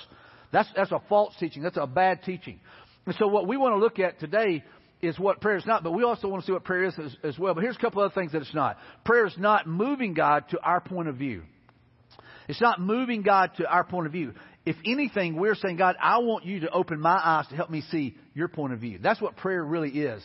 That's, 0.51 0.69
that's 0.75 0.93
a 0.93 1.03
false 1.11 1.35
teaching. 1.39 1.63
That's 1.63 1.77
a 1.77 1.87
bad 1.87 2.23
teaching. 2.23 2.59
And 3.05 3.15
so 3.19 3.27
what 3.27 3.47
we 3.47 3.59
want 3.59 3.75
to 3.75 3.79
look 3.79 3.99
at 3.99 4.19
today 4.19 4.65
is 5.03 5.19
what 5.19 5.43
prayer 5.43 5.59
is 5.59 5.67
not, 5.67 5.85
but 5.85 5.93
we 5.93 6.05
also 6.05 6.27
want 6.27 6.43
to 6.43 6.47
see 6.47 6.53
what 6.53 6.65
prayer 6.65 6.85
is 6.85 6.95
as, 6.99 7.15
as 7.23 7.39
well. 7.39 7.53
But 7.53 7.63
here's 7.63 7.77
a 7.77 7.81
couple 7.81 8.03
other 8.03 8.15
things 8.15 8.33
that 8.33 8.41
it's 8.41 8.55
not. 8.55 8.79
Prayer 9.05 9.27
is 9.27 9.37
not 9.37 9.67
moving 9.67 10.15
God 10.15 10.45
to 10.51 10.61
our 10.61 10.81
point 10.81 11.09
of 11.09 11.17
view. 11.17 11.43
It's 12.49 12.61
not 12.61 12.81
moving 12.81 13.23
God 13.23 13.51
to 13.59 13.67
our 13.69 13.85
point 13.85 14.07
of 14.07 14.13
view 14.13 14.33
if 14.67 14.77
anything, 14.85 15.37
we're 15.37 15.55
saying, 15.55 15.77
God, 15.77 15.97
I 16.03 16.19
want 16.19 16.45
you 16.45 16.61
to 16.61 16.71
open 16.71 17.01
my 17.01 17.19
eyes 17.23 17.47
to 17.49 17.57
help 17.57 17.71
me 17.71 17.83
see 17.91 18.17
your 18.35 18.49
point 18.49 18.73
of 18.73 18.81
view. 18.81 18.99
That's 19.01 19.21
what 19.21 19.37
prayer 19.37 19.65
really 19.65 19.91
is. 19.91 20.23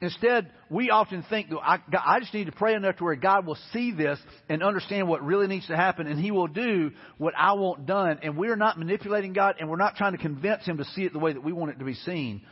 Instead, 0.00 0.50
we 0.70 0.90
often 0.90 1.24
think, 1.28 1.48
I, 1.60 1.78
I 2.06 2.20
just 2.20 2.32
need 2.32 2.44
to 2.44 2.52
pray 2.52 2.74
enough 2.74 2.98
to 2.98 3.04
where 3.04 3.16
God 3.16 3.46
will 3.46 3.58
see 3.72 3.90
this 3.90 4.20
and 4.48 4.62
understand 4.62 5.08
what 5.08 5.24
really 5.24 5.48
needs 5.48 5.66
to 5.68 5.76
happen, 5.76 6.06
and 6.06 6.20
He 6.20 6.30
will 6.30 6.46
do 6.46 6.92
what 7.16 7.34
I 7.36 7.54
want 7.54 7.86
done. 7.86 8.20
And 8.22 8.36
we're 8.36 8.54
not 8.54 8.78
manipulating 8.78 9.32
God, 9.32 9.56
and 9.58 9.68
we're 9.68 9.76
not 9.76 9.96
trying 9.96 10.12
to 10.12 10.18
convince 10.18 10.64
Him 10.64 10.76
to 10.76 10.84
see 10.84 11.02
it 11.02 11.12
the 11.12 11.18
way 11.18 11.32
that 11.32 11.42
we 11.42 11.52
want 11.52 11.72
it 11.72 11.78
to 11.78 11.84
be 11.84 11.94
seen. 11.94 12.42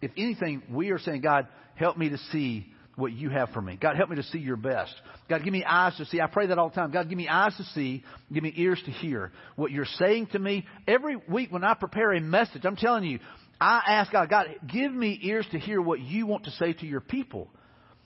If 0.00 0.12
anything, 0.16 0.62
we 0.70 0.90
are 0.90 0.98
saying, 0.98 1.22
God, 1.22 1.48
help 1.74 1.96
me 1.96 2.10
to 2.10 2.18
see 2.30 2.66
what 2.96 3.12
you 3.12 3.30
have 3.30 3.50
for 3.50 3.60
me. 3.60 3.78
God, 3.80 3.96
help 3.96 4.10
me 4.10 4.16
to 4.16 4.22
see 4.24 4.38
your 4.38 4.56
best. 4.56 4.94
God, 5.28 5.42
give 5.44 5.52
me 5.52 5.64
eyes 5.64 5.96
to 5.96 6.04
see. 6.06 6.20
I 6.20 6.26
pray 6.26 6.46
that 6.48 6.58
all 6.58 6.68
the 6.68 6.74
time. 6.74 6.90
God, 6.90 7.08
give 7.08 7.16
me 7.16 7.28
eyes 7.28 7.56
to 7.56 7.64
see. 7.74 8.04
Give 8.32 8.42
me 8.42 8.52
ears 8.56 8.80
to 8.84 8.90
hear 8.90 9.32
what 9.56 9.70
you're 9.70 9.86
saying 9.86 10.28
to 10.32 10.38
me. 10.38 10.66
Every 10.86 11.16
week 11.28 11.50
when 11.50 11.64
I 11.64 11.74
prepare 11.74 12.12
a 12.12 12.20
message, 12.20 12.62
I'm 12.64 12.76
telling 12.76 13.04
you, 13.04 13.18
I 13.60 13.82
ask 13.86 14.12
God, 14.12 14.28
God, 14.28 14.46
give 14.70 14.92
me 14.92 15.18
ears 15.22 15.46
to 15.52 15.58
hear 15.58 15.80
what 15.80 16.00
you 16.00 16.26
want 16.26 16.44
to 16.44 16.50
say 16.52 16.72
to 16.74 16.86
your 16.86 17.00
people. 17.00 17.48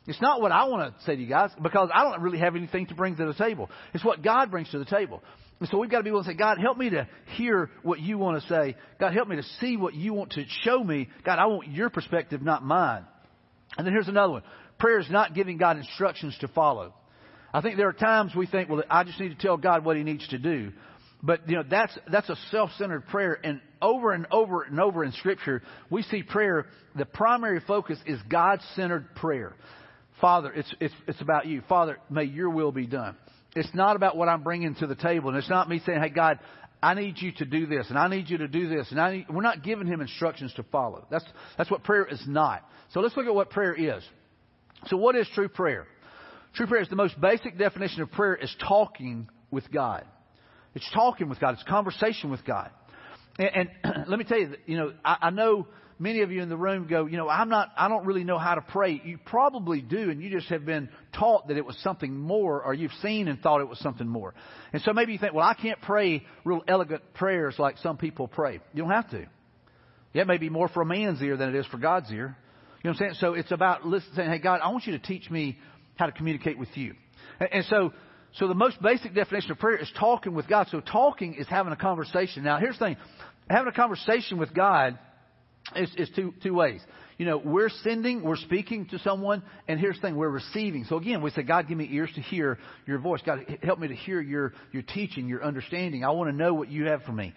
It's 0.06 0.21
not 0.21 0.41
what 0.41 0.53
I 0.53 0.65
want 0.69 0.97
to 0.97 1.05
say 1.05 1.17
to 1.17 1.21
you 1.21 1.29
guys 1.29 1.50
because 1.61 1.91
I 1.93 2.05
don't 2.05 2.23
really 2.23 2.38
have 2.38 2.55
anything 2.55 2.87
to 2.87 2.94
bring 2.94 3.17
to 3.17 3.27
the 3.27 3.35
table. 3.35 3.71
It's 3.93 4.05
what 4.05 4.23
God 4.23 4.50
brings 4.50 4.71
to 4.71 4.79
the 4.79 4.85
table. 4.85 5.21
And 5.59 5.69
so 5.69 5.79
we've 5.79 5.91
got 5.91 5.99
to 5.99 6.05
be 6.05 6.11
able 6.11 6.23
to 6.23 6.29
say, 6.29 6.35
God, 6.35 6.59
help 6.59 6.77
me 6.77 6.91
to 6.91 7.09
hear 7.37 7.71
what 7.83 7.99
you 7.99 8.19
want 8.19 8.41
to 8.41 8.49
say. 8.49 8.77
God, 9.00 9.15
help 9.15 9.27
me 9.27 9.37
to 9.37 9.43
see 9.61 9.77
what 9.77 9.94
you 9.94 10.12
want 10.12 10.33
to 10.33 10.44
show 10.62 10.83
me. 10.83 11.09
God, 11.25 11.38
I 11.38 11.47
want 11.47 11.69
your 11.69 11.91
perspective, 11.91 12.43
not 12.43 12.62
mine. 12.62 13.05
And 13.77 13.87
then 13.87 13.93
here's 13.93 14.09
another 14.09 14.35
one. 14.35 14.43
Prayer 14.78 14.99
is 14.99 15.11
not 15.11 15.34
giving 15.34 15.56
God 15.56 15.78
instructions 15.78 16.37
to 16.40 16.49
follow. 16.49 16.94
I 17.52 17.61
think 17.61 17.76
there 17.76 17.88
are 17.88 17.94
times 17.94 18.34
we 18.34 18.46
think, 18.46 18.69
well, 18.69 18.82
I 18.90 19.05
just 19.05 19.19
need 19.19 19.31
to 19.31 19.34
tell 19.46 19.56
God 19.56 19.84
what 19.84 19.96
He 19.96 20.02
needs 20.02 20.26
to 20.28 20.38
do. 20.38 20.73
But, 21.23 21.49
you 21.49 21.56
know, 21.56 21.64
that's, 21.69 21.96
that's 22.12 22.28
a 22.28 22.37
self-centered 22.50 23.06
prayer. 23.06 23.38
And 23.43 23.61
over 23.81 24.12
and 24.12 24.26
over 24.31 24.62
and 24.62 24.78
over 24.78 25.02
in 25.02 25.12
Scripture, 25.12 25.62
we 25.88 26.02
see 26.02 26.23
prayer, 26.23 26.67
the 26.94 27.06
primary 27.06 27.61
focus 27.67 27.99
is 28.06 28.20
God-centered 28.28 29.14
prayer. 29.14 29.56
Father, 30.20 30.52
it's, 30.52 30.75
it's, 30.81 30.94
it's 31.08 31.20
about 31.20 31.46
you. 31.46 31.62
Father, 31.69 31.99
may 32.11 32.25
your 32.25 32.50
will 32.50 32.73
be 32.73 32.87
done. 32.87 33.17
It's 33.55 33.75
not 33.75 33.96
about 33.96 34.17
what 34.17 34.28
I'm 34.28 34.43
bringing 34.43 34.75
to 34.76 34.87
the 34.87 34.94
table. 34.94 35.31
And 35.31 35.38
it's 35.38 35.49
not 35.49 35.69
me 35.69 35.81
saying, 35.87 36.00
hey, 36.02 36.11
God, 36.11 36.38
I 36.82 36.93
need 36.93 37.17
you 37.19 37.32
to 37.32 37.46
do 37.46 37.67
this, 37.67 37.87
and 37.88 37.99
I 37.99 38.08
need 38.08 38.28
you 38.28 38.38
to 38.38 38.49
do 38.49 38.69
this. 38.69 38.90
And 38.90 39.00
I 39.00 39.17
need, 39.17 39.26
we're 39.31 39.43
not 39.43 39.64
giving 39.64 39.87
him 39.87 40.02
instructions 40.02 40.52
to 40.55 40.62
follow. 40.64 41.06
That's, 41.11 41.25
that's 41.56 41.70
what 41.70 41.82
prayer 41.82 42.05
is 42.05 42.23
not. 42.26 42.62
So 42.93 43.00
let's 43.00 43.17
look 43.17 43.26
at 43.26 43.34
what 43.34 43.49
prayer 43.49 43.75
is. 43.75 44.05
So, 44.87 44.96
what 44.96 45.17
is 45.17 45.28
true 45.34 45.49
prayer? 45.49 45.87
True 46.55 46.67
prayer 46.67 46.82
is 46.82 46.88
the 46.88 46.96
most 46.96 47.20
basic 47.20 47.58
definition 47.58 48.02
of 48.02 48.11
prayer 48.12 48.34
is 48.34 48.55
talking 48.67 49.28
with 49.50 49.70
God. 49.70 50.05
It's 50.75 50.88
talking 50.94 51.28
with 51.28 51.40
God. 51.40 51.55
It's 51.55 51.62
conversation 51.64 52.31
with 52.31 52.44
God. 52.44 52.70
And, 53.38 53.70
and 53.84 54.05
let 54.08 54.19
me 54.19 54.25
tell 54.25 54.38
you, 54.38 54.55
you 54.67 54.76
know, 54.76 54.93
I, 55.05 55.17
I 55.23 55.31
know 55.31 55.67
many 55.99 56.23
of 56.23 56.31
you 56.31 56.43
in 56.43 56.49
the 56.49 56.56
room 56.56 56.87
go, 56.87 57.06
you 57.06 57.17
know, 57.17 57.28
I'm 57.28 57.49
not, 57.49 57.70
I 57.76 57.88
don't 57.88 58.06
really 58.06 58.25
know 58.25 58.38
how 58.38 58.55
to 58.55 58.61
pray. 58.61 59.00
You 59.05 59.19
probably 59.25 59.81
do, 59.81 60.11
and 60.11 60.23
you 60.23 60.31
just 60.31 60.49
have 60.49 60.64
been 60.64 60.88
taught 61.14 61.49
that 61.49 61.56
it 61.56 61.64
was 61.64 61.76
something 61.78 62.17
more, 62.17 62.62
or 62.62 62.75
you've 62.75 62.93
seen 63.02 63.28
and 63.28 63.40
thought 63.40 63.61
it 63.61 63.69
was 63.69 63.78
something 63.81 64.06
more. 64.06 64.34
And 64.73 64.82
so 64.82 64.93
maybe 64.93 65.12
you 65.12 65.19
think, 65.19 65.34
well, 65.34 65.46
I 65.46 65.55
can't 65.55 65.81
pray 65.81 66.25
real 66.44 66.62
elegant 66.69 67.02
prayers 67.14 67.56
like 67.58 67.78
some 67.78 67.96
people 67.96 68.28
pray. 68.28 68.61
You 68.75 68.82
don't 68.82 68.90
have 68.90 69.11
to. 69.11 69.26
Yeah, 70.12 70.23
it 70.23 70.28
may 70.28 70.38
be 70.38 70.49
more 70.49 70.69
for 70.69 70.82
a 70.82 70.87
man's 70.87 71.20
ear 71.20 71.37
than 71.37 71.50
it 71.50 71.55
is 71.55 71.67
for 71.67 71.78
God's 71.78 72.11
ear. 72.11 72.37
You 72.82 72.90
know 72.90 72.93
what 72.93 73.02
I'm 73.02 73.14
saying? 73.14 73.14
So 73.20 73.34
it's 73.34 73.52
about 73.52 73.84
listening, 73.87 74.14
saying, 74.17 74.31
hey, 74.31 74.38
God, 74.38 74.61
I 74.62 74.69
want 74.70 74.87
you 74.87 74.93
to 74.93 75.05
teach 75.05 75.31
me 75.31 75.58
how 75.96 76.06
to 76.06 76.12
communicate 76.12 76.58
with 76.58 76.69
you. 76.75 76.94
And, 77.40 77.49
and 77.52 77.64
so, 77.67 77.93
so 78.34 78.49
the 78.49 78.55
most 78.55 78.81
basic 78.82 79.14
definition 79.14 79.50
of 79.50 79.58
prayer 79.58 79.76
is 79.76 79.90
talking 79.99 80.34
with 80.34 80.49
God. 80.49 80.69
So 80.70 80.81
talking 80.81 81.34
is 81.34 81.46
having 81.49 81.73
a 81.73 81.76
conversation. 81.76 82.44
Now, 82.44 82.58
here's 82.58 82.78
the 82.78 82.87
thing. 82.87 82.96
Having 83.49 83.73
a 83.73 83.76
conversation 83.76 84.38
with 84.38 84.54
God 84.54 84.99
is, 85.75 85.90
is 85.97 86.11
two, 86.14 86.35
two 86.42 86.54
ways. 86.54 86.80
You 87.18 87.25
know, 87.25 87.38
we're 87.38 87.71
sending, 87.83 88.23
we're 88.23 88.37
speaking 88.37 88.87
to 88.87 88.99
someone, 88.99 89.42
and 89.66 89.80
here's 89.80 89.97
the 89.97 90.02
thing, 90.02 90.16
we're 90.16 90.28
receiving. 90.28 90.85
So 90.85 90.99
again, 90.99 91.23
we 91.23 91.30
say, 91.30 91.42
God, 91.42 91.66
give 91.66 91.78
me 91.78 91.88
ears 91.90 92.11
to 92.14 92.21
hear 92.21 92.59
your 92.87 92.99
voice. 92.99 93.23
God, 93.25 93.59
help 93.62 93.78
me 93.78 93.88
to 93.88 93.95
hear 93.95 94.21
your, 94.21 94.52
your 94.71 94.83
teaching, 94.83 95.26
your 95.26 95.42
understanding. 95.42 96.04
I 96.04 96.11
want 96.11 96.30
to 96.30 96.37
know 96.37 96.52
what 96.52 96.68
you 96.68 96.87
have 96.87 97.02
for 97.04 97.12
me. 97.12 97.33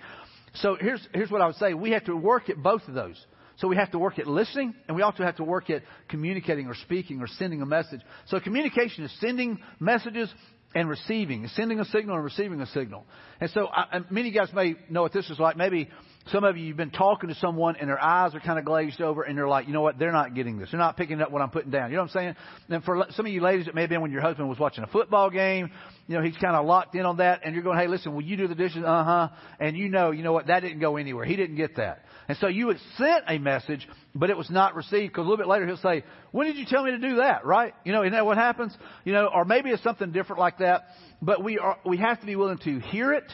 So 0.56 0.76
here's, 0.80 1.08
here's 1.14 1.32
what 1.32 1.42
I 1.42 1.48
would 1.48 1.56
say. 1.56 1.74
We 1.74 1.92
have 1.92 2.04
to 2.06 2.16
work 2.16 2.50
at 2.50 2.62
both 2.62 2.82
of 2.90 2.94
those. 2.94 3.26
So 3.60 3.68
we 3.68 3.76
have 3.76 3.92
to 3.92 4.00
work 4.00 4.20
at 4.20 4.28
listening, 4.28 4.74
and 4.88 4.96
we 4.96 5.04
also 5.04 5.24
have 5.24 5.36
to 5.38 5.44
work 5.44 5.70
at 5.70 5.84
communicating 6.08 6.68
or 6.68 6.76
speaking 6.76 7.22
or 7.22 7.28
sending 7.28 7.62
a 7.62 7.66
message. 7.66 8.02
So 8.28 8.40
communication 8.40 9.04
is 9.04 9.14
sending 9.20 9.60
messages 9.80 10.34
and 10.74 10.88
receiving, 10.88 11.48
sending 11.56 11.80
a 11.80 11.86
signal 11.86 12.16
and 12.16 12.24
receiving 12.24 12.62
a 12.62 12.66
signal. 12.68 13.06
And 13.42 13.50
so 13.50 13.68
I, 13.68 14.00
many 14.10 14.32
guys 14.32 14.50
may 14.54 14.76
know 14.90 15.02
what 15.02 15.14
this 15.14 15.30
is 15.30 15.40
like. 15.40 15.58
Maybe 15.58 15.90
some 16.28 16.44
of 16.44 16.58
you, 16.58 16.66
you've 16.66 16.78
been 16.78 16.92
talking 16.92 17.30
to 17.30 17.36
someone 17.36 17.76
and 17.78 17.90
their 17.90 18.02
eyes 18.02 18.36
are 18.36 18.40
kind 18.40 18.60
of 18.60 18.66
glazed 18.66 19.02
over 19.02 19.24
and 19.24 19.38
they're 19.38 19.48
like, 19.48 19.68
you 19.68 19.74
know 19.74 19.82
what, 19.82 19.98
they're 19.98 20.12
not 20.12 20.36
getting 20.36 20.60
this. 20.60 20.70
They're 20.72 20.80
not 20.80 20.96
picking 20.96 21.22
up 21.22 21.32
what 21.32 21.42
I'm 21.42 21.50
putting 21.50 21.72
down. 21.72 21.90
You 21.90 21.96
know 21.96 22.04
what 22.04 22.12
I'm 22.12 22.14
saying? 22.14 22.36
And 22.70 22.84
for 22.84 23.08
some 23.12 23.26
of 23.26 23.32
you 23.32 23.42
ladies, 23.42 23.68
it 23.68 23.74
may 23.74 23.82
have 23.82 23.90
been 23.90 24.02
when 24.02 24.12
your 24.12 24.22
husband 24.22 24.48
was 24.48 24.60
watching 24.60 24.84
a 24.84 24.88
football 24.88 25.30
game. 25.30 25.72
You 26.08 26.18
know, 26.18 26.24
he's 26.24 26.38
kind 26.38 26.56
of 26.56 26.66
locked 26.66 26.94
in 26.96 27.06
on 27.06 27.18
that 27.18 27.42
and 27.44 27.56
you're 27.56 27.64
going, 27.64 27.80
hey, 27.80 27.88
listen, 27.88 28.14
will 28.14 28.22
you 28.22 28.38
do 28.38 28.48
the 28.48 28.56
dishes? 28.56 28.84
Uh 28.86 29.04
huh. 29.04 29.30
And 29.60 29.76
you 29.76 29.90
know, 29.90 30.12
you 30.12 30.22
know 30.22 30.34
what, 30.34 30.48
that 30.48 30.60
didn't 30.60 30.80
go 30.80 30.98
anywhere. 30.98 31.26
He 31.26 31.36
didn't 31.36 31.56
get 31.56 31.78
that. 31.78 32.04
And 32.28 32.38
so 32.38 32.48
you 32.48 32.68
had 32.68 32.78
sent 32.98 33.24
a 33.28 33.40
message, 33.40 33.88
but 34.14 34.30
it 34.30 34.38
was 34.38 34.52
not 34.52 34.76
received 34.76 35.14
because 35.14 35.22
a 35.26 35.30
little 35.30 35.38
bit 35.38 35.48
later 35.48 35.66
he'll 35.66 35.78
say, 35.78 36.04
when 36.32 36.46
did 36.46 36.58
you 36.58 36.66
tell 36.70 36.84
me 36.84 36.92
to 36.92 37.00
do 37.00 37.16
that? 37.18 37.44
Right? 37.44 37.74
You 37.86 37.92
know, 37.92 38.04
isn't 38.04 38.14
that 38.14 38.26
what 38.26 38.38
happens? 38.38 38.76
You 39.04 39.14
know, 39.14 39.32
or 39.34 39.46
maybe 39.46 39.72
it's 39.72 39.82
something 39.82 40.12
different 40.12 40.40
like 40.40 40.60
that. 40.60 40.84
But 41.24 41.44
we 41.44 41.58
are, 41.58 41.78
we 41.86 41.98
have 41.98 42.20
to 42.20 42.26
be 42.28 42.36
willing 42.36 42.60
to 42.60 42.80
hear 42.80 43.14
it 43.14 43.26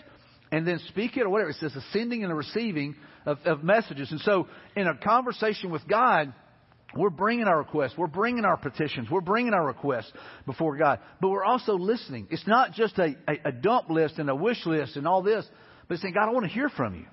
and 0.55 0.65
then 0.65 0.79
speak 0.87 1.17
it 1.17 1.23
or 1.23 1.29
whatever. 1.29 1.49
It 1.49 1.57
says 1.59 1.75
a 1.75 1.81
sending 1.91 2.23
and 2.23 2.31
a 2.31 2.35
receiving 2.35 2.95
of, 3.25 3.39
of 3.43 3.61
messages. 3.61 4.09
And 4.09 4.21
so 4.21 4.47
in 4.77 4.87
a 4.87 4.95
conversation 4.95 5.69
with 5.69 5.85
God, 5.85 6.33
we're 6.95 7.09
bringing 7.09 7.45
our 7.45 7.57
requests. 7.57 7.95
We're 7.97 8.07
bringing 8.07 8.45
our 8.45 8.55
petitions. 8.55 9.09
We're 9.11 9.19
bringing 9.19 9.53
our 9.53 9.67
requests 9.67 10.13
before 10.45 10.77
God. 10.77 10.99
But 11.19 11.27
we're 11.27 11.43
also 11.43 11.73
listening. 11.73 12.27
It's 12.31 12.47
not 12.47 12.71
just 12.71 12.97
a, 12.97 13.17
a, 13.27 13.49
a 13.49 13.51
dump 13.51 13.89
list 13.89 14.17
and 14.17 14.29
a 14.29 14.35
wish 14.35 14.65
list 14.65 14.95
and 14.95 15.05
all 15.05 15.21
this, 15.21 15.45
but 15.89 15.97
saying, 15.97 16.13
God, 16.13 16.29
I 16.29 16.31
want 16.31 16.45
to 16.45 16.51
hear 16.51 16.69
from 16.69 16.95
you. 16.95 17.05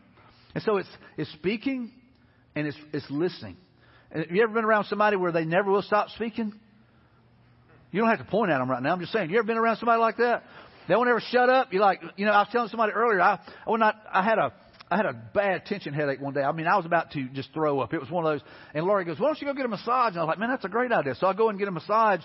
And 0.55 0.63
so 0.63 0.77
it's, 0.77 0.89
it's 1.17 1.33
speaking 1.33 1.91
and 2.55 2.69
it's, 2.69 2.79
it's 2.93 3.11
listening. 3.11 3.57
And 4.13 4.25
have 4.25 4.31
you 4.31 4.45
ever 4.45 4.53
been 4.53 4.65
around 4.65 4.85
somebody 4.85 5.17
where 5.17 5.33
they 5.33 5.45
never 5.45 5.69
will 5.69 5.83
stop 5.83 6.11
speaking? 6.11 6.53
You 7.91 8.01
don't 8.01 8.09
have 8.09 8.25
to 8.25 8.25
point 8.25 8.53
at 8.53 8.59
them 8.59 8.71
right 8.71 8.83
now. 8.83 8.93
I'm 8.93 9.01
just 9.01 9.13
saying. 9.13 9.31
You 9.31 9.39
ever 9.39 9.47
been 9.47 9.59
around 9.59 9.79
somebody 9.79 10.01
like 10.01 10.19
that? 10.19 10.45
They 10.93 10.97
won't 10.97 11.09
ever 11.09 11.23
shut 11.31 11.49
up. 11.49 11.73
You 11.73 11.81
like, 11.81 12.03
you 12.19 12.27
know, 12.27 12.33
I 12.33 12.41
was 12.41 12.49
telling 12.53 12.69
somebody 12.69 12.93
earlier, 12.93 13.23
I, 13.23 13.41
I 13.67 13.77
not, 13.79 13.97
I 14.13 14.23
had 14.23 14.37
a, 14.37 14.53
I 14.91 14.97
had 14.99 15.07
a 15.07 15.15
bad 15.15 15.65
tension 15.65 15.95
headache 15.95 16.21
one 16.21 16.35
day. 16.35 16.43
I 16.43 16.53
mean, 16.53 16.67
I 16.67 16.77
was 16.77 16.85
about 16.85 17.13
to 17.13 17.31
just 17.31 17.51
throw 17.55 17.81
up. 17.81 17.95
It 17.95 17.99
was 17.99 18.11
one 18.11 18.27
of 18.27 18.31
those. 18.31 18.47
And 18.75 18.85
Laurie 18.85 19.07
goes, 19.07 19.19
why 19.19 19.29
don't 19.29 19.41
you 19.41 19.47
go 19.47 19.55
get 19.55 19.65
a 19.65 19.69
massage? 19.69 20.11
And 20.11 20.19
I 20.19 20.25
was 20.25 20.29
like, 20.29 20.39
man, 20.39 20.51
that's 20.51 20.67
a 20.67 20.69
great 20.69 20.93
idea. 20.93 21.15
So 21.15 21.27
I 21.27 21.33
go 21.33 21.49
and 21.49 21.59
get 21.59 21.67
a 21.67 21.71
massage 21.71 22.21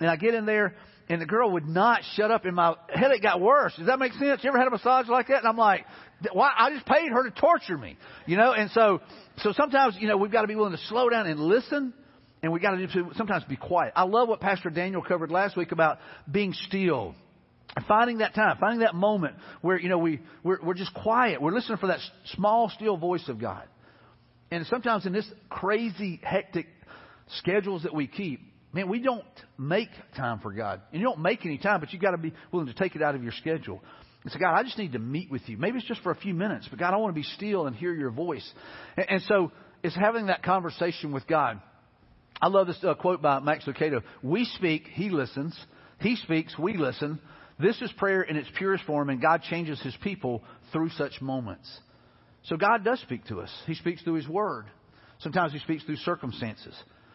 and 0.00 0.10
I 0.10 0.16
get 0.16 0.34
in 0.34 0.46
there 0.46 0.74
and 1.08 1.22
the 1.22 1.26
girl 1.26 1.52
would 1.52 1.68
not 1.68 2.00
shut 2.16 2.32
up 2.32 2.44
and 2.44 2.56
my 2.56 2.74
headache 2.92 3.22
got 3.22 3.40
worse. 3.40 3.74
Does 3.76 3.86
that 3.86 4.00
make 4.00 4.10
sense? 4.14 4.42
You 4.42 4.48
ever 4.48 4.58
had 4.58 4.66
a 4.66 4.72
massage 4.72 5.06
like 5.08 5.28
that? 5.28 5.38
And 5.38 5.46
I'm 5.46 5.56
like, 5.56 5.86
why? 6.32 6.50
I 6.58 6.72
just 6.72 6.86
paid 6.86 7.12
her 7.12 7.22
to 7.22 7.40
torture 7.40 7.78
me, 7.78 7.96
you 8.26 8.36
know? 8.36 8.52
And 8.52 8.68
so, 8.72 9.00
so 9.44 9.52
sometimes, 9.52 9.96
you 10.00 10.08
know, 10.08 10.16
we've 10.16 10.32
got 10.32 10.42
to 10.42 10.48
be 10.48 10.56
willing 10.56 10.72
to 10.72 10.84
slow 10.88 11.08
down 11.08 11.28
and 11.28 11.38
listen 11.38 11.94
and 12.42 12.52
we 12.52 12.58
got 12.58 12.72
to 12.72 13.10
sometimes 13.16 13.44
be 13.44 13.54
quiet. 13.54 13.92
I 13.94 14.02
love 14.02 14.26
what 14.26 14.40
Pastor 14.40 14.70
Daniel 14.70 15.02
covered 15.02 15.30
last 15.30 15.56
week 15.56 15.70
about 15.70 15.98
being 16.28 16.52
still. 16.52 17.14
Finding 17.86 18.18
that 18.18 18.34
time, 18.34 18.56
finding 18.58 18.80
that 18.80 18.94
moment 18.94 19.34
where, 19.60 19.78
you 19.78 19.88
know, 19.88 19.98
we, 19.98 20.20
we're, 20.42 20.58
we're 20.62 20.74
just 20.74 20.94
quiet. 20.94 21.40
We're 21.40 21.52
listening 21.52 21.78
for 21.78 21.88
that 21.88 22.00
small, 22.34 22.70
still 22.70 22.96
voice 22.96 23.28
of 23.28 23.40
God. 23.40 23.64
And 24.50 24.66
sometimes 24.66 25.06
in 25.06 25.12
this 25.12 25.30
crazy, 25.50 26.20
hectic 26.22 26.66
schedules 27.36 27.82
that 27.82 27.94
we 27.94 28.06
keep, 28.06 28.40
man, 28.72 28.88
we 28.88 29.00
don't 29.00 29.24
make 29.58 29.90
time 30.16 30.40
for 30.40 30.52
God. 30.52 30.80
And 30.92 31.00
you 31.00 31.06
don't 31.06 31.20
make 31.20 31.44
any 31.44 31.58
time, 31.58 31.80
but 31.80 31.92
you've 31.92 32.02
got 32.02 32.12
to 32.12 32.18
be 32.18 32.32
willing 32.50 32.68
to 32.68 32.74
take 32.74 32.96
it 32.96 33.02
out 33.02 33.14
of 33.14 33.22
your 33.22 33.32
schedule. 33.32 33.82
And 34.24 34.32
say, 34.32 34.38
God, 34.38 34.54
I 34.54 34.62
just 34.62 34.78
need 34.78 34.92
to 34.92 34.98
meet 34.98 35.30
with 35.30 35.42
you. 35.48 35.58
Maybe 35.58 35.78
it's 35.78 35.86
just 35.86 36.02
for 36.02 36.10
a 36.10 36.16
few 36.16 36.34
minutes, 36.34 36.66
but 36.68 36.78
God, 36.78 36.92
I 36.92 36.96
want 36.96 37.14
to 37.14 37.20
be 37.20 37.26
still 37.26 37.66
and 37.66 37.76
hear 37.76 37.94
your 37.94 38.10
voice. 38.10 38.48
And, 38.96 39.10
and 39.10 39.22
so 39.22 39.52
it's 39.82 39.94
having 39.94 40.26
that 40.26 40.42
conversation 40.42 41.12
with 41.12 41.26
God. 41.26 41.60
I 42.40 42.48
love 42.48 42.66
this 42.66 42.78
uh, 42.82 42.94
quote 42.94 43.20
by 43.20 43.40
Max 43.40 43.64
Lucado. 43.64 44.02
We 44.22 44.44
speak, 44.44 44.84
he 44.92 45.10
listens. 45.10 45.58
He 46.00 46.16
speaks, 46.16 46.56
we 46.58 46.76
listen. 46.76 47.20
This 47.60 47.80
is 47.82 47.90
prayer 47.92 48.22
in 48.22 48.36
its 48.36 48.48
purest 48.56 48.84
form, 48.84 49.10
and 49.10 49.20
God 49.20 49.42
changes 49.42 49.80
his 49.80 49.96
people 50.02 50.42
through 50.72 50.90
such 50.90 51.20
moments. 51.20 51.68
So 52.44 52.56
God 52.56 52.84
does 52.84 53.00
speak 53.00 53.24
to 53.26 53.40
us. 53.40 53.50
He 53.66 53.74
speaks 53.74 54.02
through 54.02 54.14
his 54.14 54.28
word. 54.28 54.66
Sometimes 55.18 55.52
he 55.52 55.58
speaks 55.58 55.82
through 55.84 55.96
circumstances. 55.96 56.74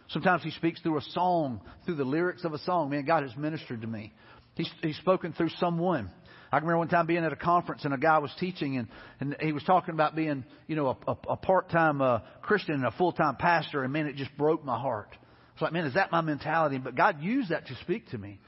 Sometimes 0.10 0.44
he 0.44 0.52
speaks 0.52 0.82
through 0.82 0.98
a 0.98 1.02
song, 1.12 1.62
through 1.86 1.96
the 1.96 2.04
lyrics 2.04 2.44
of 2.44 2.54
a 2.54 2.60
song. 2.60 2.90
Man, 2.90 3.06
God 3.06 3.24
has 3.24 3.36
ministered 3.38 3.82
to 3.82 3.88
me. 3.88 4.12
He's, 4.56 4.70
he's 4.82 4.98
spoken 4.98 5.34
through 5.34 5.50
someone. 5.60 6.12
I 6.52 6.58
remember 6.58 6.78
one 6.78 6.90
time 6.90 7.08
being 7.08 7.24
at 7.24 7.34
a 7.34 7.38
conference 7.38 7.84
and 7.86 7.94
a 7.94 7.98
guy 7.98 8.20
was 8.20 8.32
teaching 8.40 8.78
and, 8.78 8.88
and 9.20 9.36
he 9.40 9.54
was 9.54 9.64
talking 9.64 9.96
about 9.96 10.16
being, 10.16 10.44
you 10.68 10.76
know, 10.76 10.90
a, 10.90 11.12
a, 11.12 11.18
a 11.30 11.38
part-time 11.38 12.02
uh, 12.02 12.20
Christian 12.42 12.76
and 12.76 12.86
a 12.86 12.92
full-time 12.92 13.38
pastor. 13.38 13.84
And 13.84 13.92
man, 13.92 14.06
it 14.06 14.18
just 14.18 14.36
broke 14.38 14.64
my 14.64 14.80
heart. 14.80 15.10
It's 15.54 15.62
like, 15.62 15.74
man, 15.74 15.86
is 15.86 15.96
that 15.96 16.12
my 16.12 16.22
mentality? 16.22 16.78
But 16.78 16.96
God 16.96 17.24
used 17.24 17.50
that 17.50 17.66
to 17.68 17.76
speak 17.82 18.10
to 18.10 18.18
me. 18.18 18.40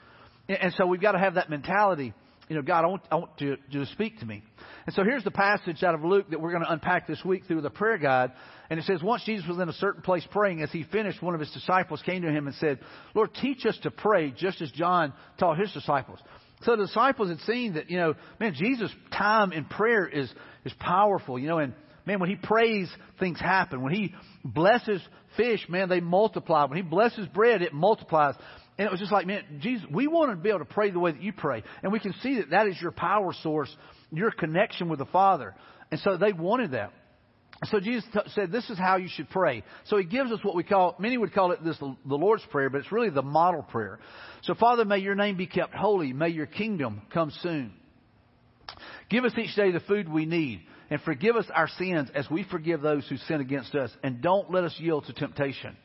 And 0.47 0.73
so 0.77 0.85
we've 0.85 1.01
got 1.01 1.13
to 1.13 1.19
have 1.19 1.35
that 1.35 1.49
mentality. 1.49 2.13
You 2.49 2.55
know, 2.55 2.61
God, 2.61 2.83
I 2.85 2.87
want, 2.87 3.01
I 3.11 3.15
want 3.15 3.31
you 3.39 3.57
to 3.71 3.85
speak 3.87 4.19
to 4.19 4.25
me. 4.25 4.43
And 4.85 4.93
so 4.93 5.03
here's 5.03 5.23
the 5.23 5.31
passage 5.31 5.81
out 5.83 5.95
of 5.95 6.03
Luke 6.03 6.29
that 6.29 6.39
we're 6.39 6.51
going 6.51 6.63
to 6.63 6.71
unpack 6.71 7.07
this 7.07 7.23
week 7.25 7.45
through 7.47 7.61
the 7.61 7.71
prayer 7.71 7.97
guide. 7.97 8.33
And 8.69 8.79
it 8.79 8.85
says, 8.85 9.01
once 9.01 9.23
Jesus 9.25 9.47
was 9.47 9.57
in 9.57 9.67
a 9.67 9.73
certain 9.73 10.03
place 10.03 10.25
praying, 10.29 10.61
as 10.61 10.71
he 10.71 10.83
finished, 10.83 11.23
one 11.23 11.33
of 11.33 11.39
his 11.39 11.51
disciples 11.51 12.03
came 12.05 12.21
to 12.21 12.31
him 12.31 12.45
and 12.45 12.55
said, 12.57 12.79
Lord, 13.15 13.31
teach 13.41 13.65
us 13.65 13.77
to 13.81 13.89
pray 13.89 14.31
just 14.31 14.61
as 14.61 14.69
John 14.71 15.13
taught 15.39 15.57
his 15.57 15.71
disciples. 15.71 16.19
So 16.61 16.75
the 16.75 16.85
disciples 16.85 17.29
had 17.29 17.39
seen 17.41 17.73
that, 17.73 17.89
you 17.89 17.97
know, 17.97 18.13
man, 18.39 18.53
Jesus' 18.53 18.91
time 19.11 19.51
in 19.51 19.65
prayer 19.65 20.07
is, 20.07 20.31
is 20.63 20.73
powerful, 20.79 21.39
you 21.39 21.47
know, 21.47 21.57
and 21.57 21.73
man, 22.05 22.19
when 22.19 22.29
he 22.29 22.35
prays, 22.35 22.89
things 23.19 23.39
happen. 23.39 23.81
When 23.81 23.93
he 23.93 24.13
blesses 24.43 25.01
fish, 25.35 25.65
man, 25.67 25.89
they 25.89 25.99
multiply. 25.99 26.65
When 26.65 26.77
he 26.77 26.83
blesses 26.83 27.27
bread, 27.27 27.61
it 27.61 27.73
multiplies. 27.73 28.35
And 28.77 28.86
it 28.86 28.91
was 28.91 29.00
just 29.00 29.12
like, 29.12 29.25
man, 29.25 29.44
Jesus, 29.62 29.86
we 29.89 30.08
want 30.08 30.32
to 30.32 30.36
be 30.36 30.50
able 30.50 30.60
to 30.60 30.65
pray 30.65 30.91
the 30.91 31.00
way 31.00 31.12
that 31.12 31.22
you 31.22 31.32
pray. 31.32 31.63
And 31.82 31.94
we 31.94 32.00
can 32.00 32.13
see 32.22 32.38
that 32.38 32.50
that 32.50 32.67
is 32.67 32.79
your 32.82 32.91
power 32.91 33.34
source, 33.41 33.74
your 34.12 34.32
connection 34.32 34.89
with 34.89 35.00
the 35.00 35.05
Father. 35.05 35.55
And 35.91 36.00
so 36.01 36.17
they 36.17 36.34
wanted 36.34 36.72
that. 36.72 36.91
So 37.65 37.79
Jesus 37.79 38.03
t- 38.13 38.20
said, 38.34 38.51
this 38.51 38.70
is 38.70 38.77
how 38.77 38.98
you 38.98 39.08
should 39.08 39.29
pray. 39.29 39.63
So 39.86 39.98
he 39.98 40.03
gives 40.03 40.29
us 40.32 40.39
what 40.44 40.55
we 40.55 40.63
call, 40.63 40.96
many 41.00 41.17
would 41.17 41.34
call 41.34 41.53
it 41.53 41.63
this 41.63 41.77
the 41.77 41.96
Lord's 42.05 42.44
Prayer, 42.51 42.70
but 42.70 42.79
it's 42.79 42.91
really 42.91 43.10
the 43.10 43.22
model 43.22 43.63
prayer. 43.63 44.00
So 44.41 44.55
Father, 44.55 44.84
may 44.84 44.98
your 44.98 45.15
name 45.15 45.38
be 45.38 45.48
kept 45.48 45.74
holy. 45.74 46.12
May 46.12 46.29
your 46.29 46.48
kingdom 46.48 47.01
come 47.13 47.32
soon. 47.41 47.74
Give 49.10 49.24
us 49.24 49.32
each 49.38 49.55
day 49.55 49.72
the 49.72 49.79
food 49.79 50.10
we 50.10 50.25
need 50.25 50.62
and 50.89 51.00
forgive 51.01 51.38
us 51.38 51.46
our 51.53 51.70
sins 51.77 52.10
as 52.13 52.29
we 52.29 52.44
forgive 52.44 52.82
those 52.82 53.08
who 53.08 53.17
sin 53.17 53.39
against 53.39 53.74
us. 53.74 53.89
And 54.03 54.22
don't 54.22 54.51
let 54.51 54.65
us 54.65 54.75
yield 54.77 55.05
to 55.05 55.13
temptation. 55.13 55.77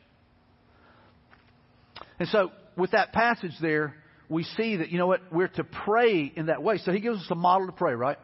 And 2.18 2.28
so 2.28 2.50
with 2.76 2.92
that 2.92 3.12
passage 3.12 3.52
there, 3.60 3.94
we 4.28 4.44
see 4.44 4.76
that, 4.76 4.90
you 4.90 4.98
know 4.98 5.06
what, 5.06 5.20
we're 5.32 5.48
to 5.48 5.64
pray 5.64 6.32
in 6.34 6.46
that 6.46 6.62
way. 6.62 6.78
So 6.78 6.92
he 6.92 7.00
gives 7.00 7.18
us 7.18 7.26
a 7.30 7.34
model 7.34 7.66
to 7.66 7.72
pray, 7.72 7.94
right? 7.94 8.18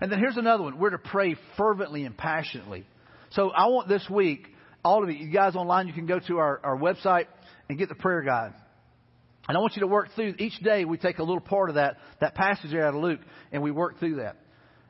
And 0.00 0.10
then 0.10 0.18
here's 0.18 0.36
another 0.36 0.64
one. 0.64 0.78
We're 0.78 0.90
to 0.90 0.98
pray 0.98 1.36
fervently 1.56 2.04
and 2.04 2.16
passionately. 2.16 2.84
So 3.30 3.50
I 3.50 3.66
want 3.66 3.88
this 3.88 4.04
week, 4.10 4.48
all 4.84 5.02
of 5.02 5.10
you, 5.10 5.16
you 5.16 5.32
guys 5.32 5.54
online, 5.54 5.86
you 5.86 5.92
can 5.92 6.06
go 6.06 6.18
to 6.18 6.38
our, 6.38 6.60
our 6.64 6.76
website 6.76 7.26
and 7.68 7.78
get 7.78 7.88
the 7.88 7.94
prayer 7.94 8.22
guide. 8.22 8.54
And 9.48 9.56
I 9.56 9.60
want 9.60 9.74
you 9.76 9.80
to 9.80 9.86
work 9.86 10.08
through 10.14 10.34
each 10.38 10.58
day. 10.60 10.84
We 10.84 10.98
take 10.98 11.18
a 11.18 11.22
little 11.22 11.40
part 11.40 11.68
of 11.68 11.74
that 11.76 11.96
that 12.20 12.34
passage 12.34 12.70
there 12.70 12.86
out 12.86 12.94
of 12.94 13.02
Luke, 13.02 13.20
and 13.50 13.62
we 13.62 13.70
work 13.70 13.98
through 13.98 14.16
that. 14.16 14.36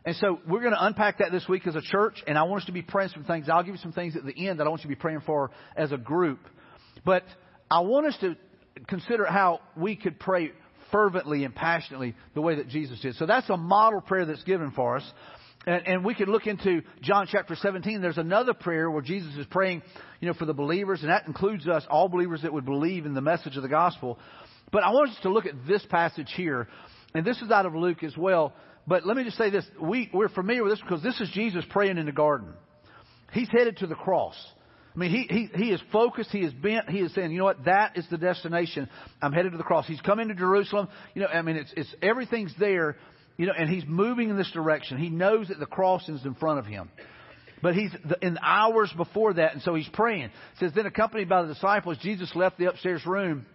And 0.04 0.16
so 0.16 0.40
we're 0.46 0.60
going 0.60 0.74
to 0.74 0.84
unpack 0.84 1.18
that 1.18 1.30
this 1.30 1.48
week 1.48 1.66
as 1.66 1.76
a 1.76 1.80
church, 1.80 2.22
and 2.26 2.36
I 2.36 2.42
want 2.42 2.62
us 2.62 2.66
to 2.66 2.72
be 2.72 2.82
praying 2.82 3.10
some 3.14 3.24
things. 3.24 3.48
I'll 3.48 3.62
give 3.62 3.74
you 3.74 3.80
some 3.80 3.92
things 3.92 4.16
at 4.16 4.24
the 4.24 4.48
end 4.48 4.60
that 4.60 4.66
I 4.66 4.70
want 4.70 4.80
you 4.82 4.90
to 4.90 4.96
be 4.96 5.00
praying 5.00 5.22
for 5.24 5.52
as 5.76 5.92
a 5.92 5.96
group. 5.96 6.40
But 7.04 7.22
I 7.70 7.80
want 7.80 8.06
us 8.06 8.16
to 8.20 8.36
consider 8.88 9.24
how 9.24 9.60
we 9.76 9.96
could 9.96 10.18
pray 10.18 10.52
fervently 10.90 11.44
and 11.44 11.54
passionately 11.54 12.14
the 12.34 12.40
way 12.40 12.56
that 12.56 12.68
Jesus 12.68 13.00
did. 13.00 13.16
So 13.16 13.26
that's 13.26 13.48
a 13.50 13.56
model 13.56 14.00
prayer 14.00 14.26
that's 14.26 14.44
given 14.44 14.70
for 14.72 14.96
us. 14.96 15.12
And, 15.66 15.86
and, 15.86 16.04
we 16.04 16.14
could 16.14 16.28
look 16.28 16.48
into 16.48 16.82
John 17.02 17.28
chapter 17.30 17.54
17. 17.54 18.02
There's 18.02 18.18
another 18.18 18.52
prayer 18.52 18.90
where 18.90 19.00
Jesus 19.00 19.36
is 19.36 19.46
praying, 19.46 19.82
you 20.20 20.26
know, 20.26 20.34
for 20.34 20.44
the 20.44 20.52
believers, 20.52 21.02
and 21.02 21.10
that 21.10 21.28
includes 21.28 21.68
us, 21.68 21.84
all 21.88 22.08
believers 22.08 22.42
that 22.42 22.52
would 22.52 22.64
believe 22.64 23.06
in 23.06 23.14
the 23.14 23.20
message 23.20 23.56
of 23.56 23.62
the 23.62 23.68
gospel. 23.68 24.18
But 24.72 24.82
I 24.82 24.90
want 24.90 25.10
us 25.10 25.16
to 25.22 25.28
look 25.28 25.46
at 25.46 25.54
this 25.68 25.84
passage 25.88 26.32
here, 26.34 26.66
and 27.14 27.24
this 27.24 27.40
is 27.42 27.52
out 27.52 27.64
of 27.64 27.76
Luke 27.76 28.02
as 28.02 28.16
well. 28.16 28.52
But 28.88 29.06
let 29.06 29.16
me 29.16 29.22
just 29.22 29.38
say 29.38 29.50
this: 29.50 29.64
we, 29.80 30.10
we're 30.12 30.28
familiar 30.28 30.64
with 30.64 30.72
this 30.72 30.80
because 30.80 31.02
this 31.02 31.20
is 31.20 31.30
Jesus 31.32 31.64
praying 31.70 31.96
in 31.96 32.06
the 32.06 32.12
garden. 32.12 32.54
He's 33.30 33.48
headed 33.48 33.76
to 33.78 33.86
the 33.86 33.94
cross. 33.94 34.34
I 34.94 34.98
mean, 34.98 35.10
he, 35.10 35.26
he, 35.28 35.64
he 35.64 35.70
is 35.70 35.80
focused. 35.90 36.30
He 36.30 36.40
is 36.40 36.52
bent. 36.52 36.90
He 36.90 36.98
is 36.98 37.14
saying, 37.14 37.30
you 37.30 37.38
know 37.38 37.44
what? 37.44 37.64
That 37.64 37.96
is 37.96 38.06
the 38.10 38.18
destination. 38.18 38.90
I'm 39.22 39.32
headed 39.32 39.52
to 39.52 39.58
the 39.58 39.64
cross. 39.64 39.86
He's 39.86 40.00
coming 40.00 40.28
to 40.28 40.34
Jerusalem. 40.34 40.88
You 41.14 41.22
know, 41.22 41.28
I 41.28 41.40
mean, 41.42 41.56
it's, 41.56 41.72
it's, 41.76 41.94
everything's 42.02 42.52
there, 42.58 42.96
you 43.38 43.46
know, 43.46 43.54
and 43.56 43.70
he's 43.70 43.84
moving 43.86 44.28
in 44.28 44.36
this 44.36 44.50
direction. 44.52 44.98
He 44.98 45.08
knows 45.08 45.48
that 45.48 45.58
the 45.58 45.66
cross 45.66 46.08
is 46.08 46.24
in 46.26 46.34
front 46.34 46.58
of 46.58 46.66
him. 46.66 46.90
But 47.62 47.74
he's 47.74 47.92
in 48.20 48.38
hours 48.42 48.92
before 48.96 49.34
that, 49.34 49.54
and 49.54 49.62
so 49.62 49.74
he's 49.74 49.88
praying. 49.92 50.24
It 50.24 50.30
says, 50.58 50.72
then 50.74 50.84
accompanied 50.84 51.28
by 51.28 51.42
the 51.42 51.54
disciples, 51.54 51.96
Jesus 52.02 52.30
left 52.34 52.58
the 52.58 52.68
upstairs 52.68 53.06
room. 53.06 53.46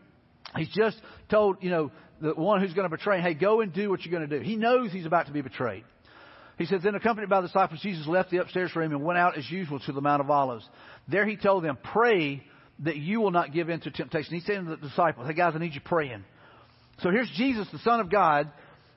He's 0.56 0.70
just 0.70 0.98
told, 1.30 1.58
you 1.62 1.70
know, 1.70 1.92
the 2.22 2.34
one 2.34 2.62
who's 2.62 2.74
going 2.74 2.90
to 2.90 2.96
betray 2.96 3.18
him, 3.18 3.24
hey, 3.24 3.34
go 3.34 3.62
and 3.62 3.74
do 3.74 3.90
what 3.90 4.06
you're 4.06 4.18
going 4.18 4.28
to 4.28 4.40
do. 4.40 4.44
He 4.44 4.56
knows 4.56 4.92
he's 4.92 5.06
about 5.06 5.28
to 5.28 5.34
be 5.34 5.42
betrayed. 5.42 5.84
He 6.58 6.66
says, 6.66 6.82
then 6.84 6.96
accompanied 6.96 7.30
by 7.30 7.42
the 7.42 7.48
disciples, 7.48 7.80
Jesus 7.82 8.08
left 8.08 8.32
the 8.32 8.38
upstairs 8.38 8.76
room 8.76 8.92
and 8.92 9.04
went 9.04 9.20
out 9.20 9.38
as 9.38 9.50
usual 9.50 9.80
to 9.82 9.92
the 9.92 10.02
Mount 10.02 10.22
of 10.22 10.32
Olives. 10.32 10.68
There 11.08 11.26
he 11.26 11.38
told 11.38 11.64
them, 11.64 11.78
pray 11.94 12.44
that 12.80 12.98
you 12.98 13.22
will 13.22 13.32
not 13.32 13.54
give 13.54 13.70
in 13.70 13.80
to 13.82 13.92
temptation. 13.92 14.34
He 14.34 14.42
said 14.42 14.64
to 14.64 14.70
the 14.72 14.78
disciples, 14.78 15.28
hey 15.28 15.34
guys, 15.34 15.54
I 15.56 15.60
need 15.60 15.76
you 15.76 15.82
praying. 15.82 16.24
So 17.02 17.12
here's 17.12 17.30
Jesus, 17.36 17.68
the 17.72 17.80
Son 17.80 18.00
of 18.00 18.10
God, 18.10 18.52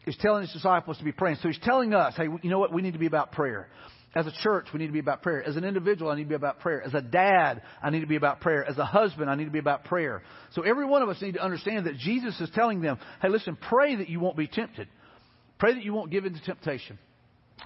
is 0.06 0.16
telling 0.20 0.42
his 0.42 0.52
disciples 0.52 0.96
to 0.98 1.04
be 1.04 1.12
praying. 1.12 1.36
So 1.42 1.48
he's 1.48 1.58
telling 1.62 1.92
us, 1.92 2.14
hey, 2.16 2.24
you 2.42 2.50
know 2.50 2.58
what? 2.58 2.72
We 2.72 2.80
need 2.80 2.94
to 2.94 2.98
be 2.98 3.06
about 3.06 3.32
prayer. 3.32 3.68
As 4.14 4.26
a 4.26 4.32
church, 4.42 4.66
we 4.72 4.80
need 4.80 4.88
to 4.88 4.92
be 4.92 4.98
about 4.98 5.22
prayer. 5.22 5.44
As 5.44 5.56
an 5.56 5.64
individual, 5.64 6.10
I 6.10 6.16
need 6.16 6.24
to 6.24 6.28
be 6.30 6.34
about 6.34 6.60
prayer. 6.60 6.82
As 6.82 6.94
a 6.94 7.02
dad, 7.02 7.62
I 7.82 7.90
need 7.90 8.00
to 8.00 8.06
be 8.06 8.16
about 8.16 8.40
prayer. 8.40 8.64
As 8.64 8.76
a 8.78 8.84
husband, 8.84 9.30
I 9.30 9.34
need 9.34 9.44
to 9.44 9.50
be 9.50 9.60
about 9.60 9.84
prayer. 9.84 10.22
So 10.52 10.62
every 10.62 10.84
one 10.84 11.02
of 11.02 11.08
us 11.10 11.20
need 11.22 11.34
to 11.34 11.44
understand 11.44 11.86
that 11.86 11.96
Jesus 11.96 12.40
is 12.40 12.50
telling 12.54 12.80
them, 12.80 12.98
hey, 13.22 13.28
listen, 13.28 13.56
pray 13.56 13.96
that 13.96 14.08
you 14.08 14.18
won't 14.18 14.36
be 14.36 14.48
tempted. 14.48 14.88
Pray 15.58 15.74
that 15.74 15.84
you 15.84 15.92
won't 15.92 16.10
give 16.10 16.24
in 16.24 16.34
to 16.34 16.42
temptation. 16.42 16.98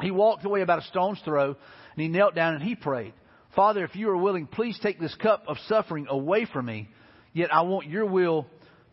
He 0.01 0.11
walked 0.11 0.45
away 0.45 0.63
about 0.63 0.81
a 0.81 0.87
stone's 0.87 1.21
throw 1.25 1.49
and 1.49 1.57
he 1.97 2.09
knelt 2.09 2.35
down 2.35 2.55
and 2.55 2.63
he 2.63 2.75
prayed, 2.75 3.15
Father, 3.55 3.85
if 3.85 3.95
you 3.95 4.11
are 4.11 4.17
willing, 4.17 4.47
please 4.47 4.79
take 4.83 4.99
this 4.99 5.15
cup 5.15 5.45
of 5.47 5.57
suffering 5.69 6.07
away 6.09 6.47
from 6.53 6.67
me. 6.67 6.89
Yet 7.33 7.53
I 7.53 7.63
want 7.63 7.89
your 7.89 8.07
will 8.07 8.47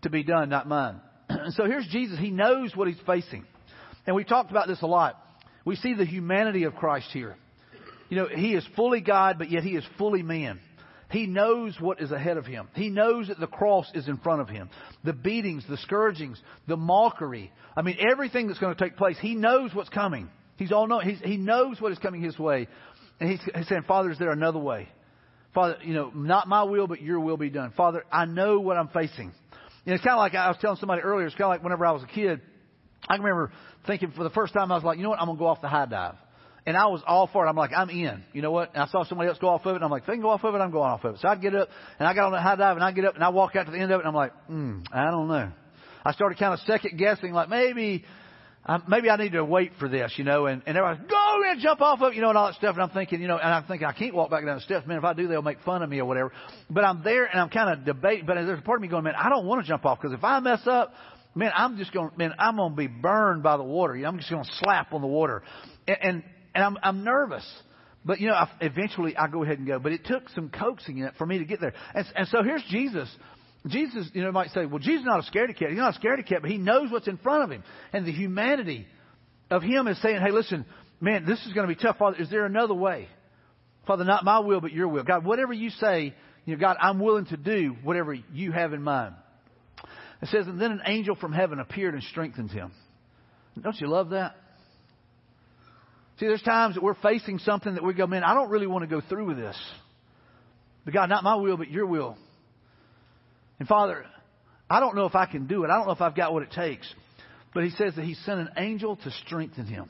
to 0.04 0.10
be 0.10 0.24
done, 0.24 0.50
not 0.50 0.68
mine. 0.68 1.00
so 1.50 1.66
here's 1.66 1.88
Jesus. 1.88 2.20
He 2.20 2.32
knows 2.32 2.76
what 2.76 2.88
he's 2.88 3.00
facing. 3.06 3.46
And 4.06 4.16
we've 4.16 4.28
talked 4.28 4.52
about 4.52 4.68
this 4.68 4.82
a 4.82 4.88
lot. 4.88 5.16
We 5.66 5.76
see 5.76 5.94
the 5.94 6.06
humanity 6.06 6.64
of 6.64 6.76
Christ 6.76 7.08
here. 7.12 7.36
You 8.10 8.18
know, 8.18 8.28
he 8.28 8.54
is 8.56 8.68
fully 8.76 9.02
God, 9.02 9.38
but 9.38 9.50
yet 9.52 9.64
he 9.64 9.72
is 9.72 9.86
fully 9.98 10.24
man. 10.24 10.60
He 11.10 11.28
knows 11.28 11.76
what 11.80 12.02
is 12.02 12.12
ahead 12.12 12.38
of 12.38 12.46
him. 12.46 12.70
He 12.74 12.90
knows 12.90 13.28
that 13.28 13.40
the 13.40 13.48
cross 13.48 13.90
is 13.94 14.08
in 14.08 14.18
front 14.18 14.42
of 14.42 14.50
him. 14.50 14.70
The 15.04 15.14
beatings, 15.14 15.66
the 15.68 15.78
scourgings, 15.78 16.42
the 16.68 16.78
mockery. 16.78 17.52
I 17.76 17.82
mean, 17.82 17.98
everything 18.00 18.48
that's 18.48 18.60
going 18.60 18.76
to 18.76 18.82
take 18.82 18.96
place. 18.96 19.18
He 19.20 19.36
knows 19.36 19.74
what's 19.74 19.90
coming. 19.90 20.30
He's 20.58 20.72
all 20.72 20.88
know, 20.88 21.00
he's, 21.00 21.20
he 21.24 21.38
knows 21.38 21.82
what 21.82 21.92
is 21.92 22.00
coming 22.00 22.22
his 22.22 22.38
way. 22.38 22.68
And 23.20 23.30
he's, 23.30 23.40
he's 23.56 23.68
saying, 23.68 23.84
Father, 23.88 24.12
is 24.12 24.20
there 24.20 24.32
another 24.32 24.60
way? 24.60 24.90
Father, 25.54 25.78
you 25.84 25.94
know, 25.94 26.12
not 26.14 26.48
my 26.48 26.64
will, 26.64 26.88
but 26.88 27.02
your 27.02 27.20
will 27.20 27.38
be 27.38 27.50
done. 27.50 27.74
Father, 27.76 28.04
I 28.12 28.26
know 28.26 28.60
what 28.60 28.78
I'm 28.78 28.88
facing. 28.90 29.34
And 29.86 29.96
it's 29.96 30.04
kind 30.04 30.14
of 30.14 30.20
like 30.20 30.36
I 30.36 30.48
was 30.48 30.58
telling 30.62 30.78
somebody 30.78 31.02
earlier, 31.02 31.26
it's 31.26 31.36
kind 31.36 31.46
of 31.46 31.50
like 31.50 31.64
whenever 31.64 31.86
I 31.86 31.92
was 31.92 32.04
a 32.04 32.08
kid, 32.08 32.42
I 33.08 33.16
remember 33.16 33.52
thinking 33.88 34.12
for 34.12 34.24
the 34.24 34.30
first 34.30 34.54
time, 34.54 34.72
I 34.72 34.76
was 34.76 34.84
like, 34.84 34.98
you 34.98 35.04
know 35.04 35.10
what, 35.10 35.20
I'm 35.20 35.26
going 35.26 35.38
to 35.38 35.40
go 35.40 35.48
off 35.48 35.62
the 35.62 35.68
high 35.68 35.88
dive. 35.88 36.16
And 36.66 36.78
I 36.78 36.86
was 36.86 37.02
all 37.08 37.28
for 37.28 37.46
it. 37.46 37.50
I'm 37.50 37.56
like, 37.56 37.72
I'm 37.76 37.90
in. 37.90 38.24
You 38.34 38.44
know 38.44 38.52
what? 38.52 38.74
And 38.74 38.84
I 38.84 38.88
saw 38.88 39.04
somebody 39.04 39.30
else 39.30 39.40
go 39.40 39.50
off 39.50 39.66
of 39.66 39.72
it, 39.72 39.76
and 39.78 39.84
I'm 39.84 39.90
like, 39.90 40.04
if 40.04 40.08
they 40.08 40.14
can 40.14 40.22
go 40.22 40.30
off 40.30 40.44
of 40.44 40.54
it, 40.54 40.60
I'm 40.60 40.70
going 40.70 40.92
off 40.92 41.04
of 41.04 41.16
it. 41.16 41.22
So 41.22 41.28
I'd 41.28 41.42
get 41.42 41.56
up, 41.56 41.70
and 41.98 42.08
I 42.08 42.14
got 42.14 42.26
on 42.26 42.32
the 42.34 42.40
high 42.40 42.56
dive, 42.56 42.78
and 42.78 42.84
I 42.84 42.92
get 42.92 43.06
up, 43.06 43.16
and 43.16 43.24
I 43.24 43.30
walk 43.30 43.56
out 43.56 43.66
to 43.66 43.72
the 43.72 43.80
end 43.80 43.92
of 43.92 44.00
it, 44.00 44.06
and 44.06 44.08
I'm 44.08 44.14
like, 44.14 44.32
hmm, 44.46 44.82
I 44.94 45.10
don't 45.10 45.28
know. 45.28 45.52
I 46.06 46.12
started 46.14 46.38
kind 46.38 46.54
of 46.54 46.60
second 46.62 47.00
guessing, 47.00 47.34
like 47.34 47.50
maybe, 47.50 48.04
um, 48.66 48.84
maybe 48.88 49.10
I 49.10 49.16
need 49.18 49.32
to 49.32 49.44
wait 49.44 49.72
for 49.80 49.90
this, 49.90 50.14
you 50.18 50.24
know, 50.24 50.46
and, 50.46 50.62
and 50.68 50.78
everybody's, 50.78 51.10
go 51.10 51.42
and 51.50 51.60
jump 51.60 51.82
off 51.82 52.02
of 52.02 52.14
you 52.14 52.22
know, 52.22 52.30
and 52.30 52.38
all 52.38 52.48
that 52.48 52.56
stuff. 52.56 52.76
And 52.76 52.84
I'm 52.84 52.92
thinking, 52.92 53.20
you 53.20 53.28
know, 53.28 53.38
and 53.38 53.52
I'm 53.52 53.64
thinking, 53.64 53.88
I 53.88 53.94
can't 53.94 54.14
walk 54.14 54.30
back 54.30 54.46
down 54.46 54.56
the 54.58 54.62
steps, 54.62 54.86
man. 54.86 54.98
If 54.98 55.04
I 55.04 55.14
do, 55.14 55.28
they'll 55.28 55.42
make 55.42 55.62
fun 55.62 55.82
of 55.82 55.90
me 55.90 56.00
or 56.00 56.06
whatever. 56.06 56.32
But 56.70 56.84
I'm 56.84 57.04
there, 57.04 57.26
and 57.26 57.40
I'm 57.40 57.50
kind 57.50 57.72
of 57.72 57.86
debating, 57.86 58.26
but 58.28 58.36
there's 58.36 58.60
a 58.60 58.62
part 58.62 58.78
of 58.78 58.82
me 58.84 58.88
going, 58.88 59.04
man, 59.04 59.16
I 59.18 59.30
don't 59.30 59.48
want 59.48 59.64
to 59.64 59.68
jump 59.68 59.86
off, 59.86 60.00
because 60.00 60.16
if 60.16 60.24
I 60.24 60.40
mess 60.42 60.62
up, 60.68 60.94
man, 61.34 61.52
I'm 61.56 61.78
just 61.78 61.92
going, 61.92 62.12
man, 62.18 62.34
I'm 62.38 62.58
going 62.58 62.72
to 62.72 62.78
be 62.78 62.88
burned 62.88 63.42
by 63.42 63.58
the 63.58 63.64
water. 63.64 63.96
You 63.96 64.04
know, 64.04 64.10
I'm 64.10 64.18
just 64.18 64.30
going 64.30 64.44
to 64.44 64.52
slap 64.60 64.94
on 64.94 65.02
the 65.02 65.08
water. 65.08 65.42
And, 65.88 65.98
and, 66.02 66.24
and 66.54 66.64
I'm, 66.64 66.78
I'm 66.84 67.04
nervous. 67.04 67.46
But 68.04 68.20
you 68.20 68.28
know, 68.28 68.34
I, 68.34 68.50
eventually 68.62 69.16
I 69.16 69.28
go 69.28 69.44
ahead 69.44 69.60
and 69.60 69.68
go. 69.68 69.80
But 69.80 69.92
it 69.92 70.06
took 70.06 70.30
some 70.30 70.50
coaxing 70.50 70.98
in 70.98 71.06
it 71.06 71.14
for 71.18 71.26
me 71.26 71.38
to 71.38 71.46
get 71.46 71.62
there. 71.62 71.74
And, 71.94 72.06
and 72.16 72.28
so 72.30 72.44
here's 72.44 72.64
Jesus. 72.70 73.10
Jesus, 73.68 74.10
you 74.14 74.24
know, 74.24 74.32
might 74.32 74.50
say, 74.50 74.66
well, 74.66 74.80
Jesus 74.80 75.02
is 75.02 75.06
not 75.06 75.20
a 75.20 75.32
scaredy 75.32 75.58
cat. 75.58 75.70
He's 75.70 75.78
not 75.78 75.96
a 75.96 76.00
scaredy 76.00 76.28
cat, 76.28 76.42
but 76.42 76.50
he 76.50 76.58
knows 76.58 76.92
what's 76.92 77.08
in 77.08 77.18
front 77.18 77.44
of 77.44 77.52
him. 77.52 77.64
And 77.94 78.06
the 78.06 78.12
humanity 78.12 78.88
of 79.52 79.62
him 79.62 79.88
is 79.88 80.02
saying, 80.02 80.20
hey, 80.20 80.32
listen, 80.32 80.66
man, 81.00 81.26
this 81.26 81.40
is 81.46 81.54
going 81.54 81.68
to 81.68 81.76
be 81.76 81.80
tough. 81.80 81.98
Father, 82.00 82.18
is 82.18 82.30
there 82.30 82.46
another 82.46 82.74
way? 82.74 83.08
Father, 83.86 84.04
not 84.04 84.24
my 84.24 84.40
will, 84.40 84.62
but 84.62 84.72
your 84.72 84.88
will. 84.88 85.04
God, 85.04 85.26
whatever 85.26 85.54
you 85.54 85.70
say, 85.70 86.16
you 86.46 86.56
know, 86.56 86.60
God, 86.60 86.78
I'm 86.80 87.00
willing 87.00 87.26
to 87.26 87.38
do 87.38 87.76
whatever 87.84 88.14
you 88.14 88.52
have 88.52 88.74
in 88.74 88.82
mind. 88.82 89.14
It 90.24 90.30
says, 90.30 90.48
and 90.48 90.60
then 90.60 90.72
an 90.72 90.82
angel 90.86 91.16
from 91.16 91.34
heaven 91.34 91.60
appeared 91.60 91.94
and 91.94 92.04
strengthened 92.04 92.52
him. 92.52 92.72
Don't 93.62 93.80
you 93.80 93.88
love 93.88 94.10
that? 94.12 94.36
See, 96.20 96.28
there's 96.28 96.42
times 96.42 96.76
that 96.76 96.84
we're 96.84 96.96
facing 96.96 97.40
something 97.40 97.76
that 97.76 97.84
we 97.84 97.94
go, 97.94 98.06
man, 98.08 98.24
I 98.24 98.34
don't 98.34 98.50
really 98.50 98.68
want 98.68 98.88
to 98.88 98.88
go 98.88 99.02
through 99.08 99.26
with 99.26 99.38
this. 99.38 99.60
But 100.86 100.94
God, 100.94 101.10
not 101.10 101.24
my 101.24 101.36
will, 101.36 101.58
but 101.58 101.70
your 101.70 101.86
will. 101.86 102.18
And 103.62 103.68
Father, 103.68 104.08
I 104.72 104.80
don't 104.80 104.96
know 104.96 105.06
if 105.06 105.14
I 105.14 105.28
can 105.28 105.46
do 105.46 105.64
it. 105.64 105.70
I 105.70 105.78
don't 105.78 105.86
know 105.86 105.94
if 105.94 106.02
I've 106.02 106.16
got 106.16 106.34
what 106.34 106.42
it 106.42 106.50
takes. 106.50 106.92
But 107.54 107.64
he 107.64 107.70
says 107.70 107.94
that 107.96 108.04
he 108.04 108.16
sent 108.16 108.40
an 108.40 108.50
angel 108.58 108.96
to 108.96 109.12
strengthen 109.24 109.68
him. 109.68 109.88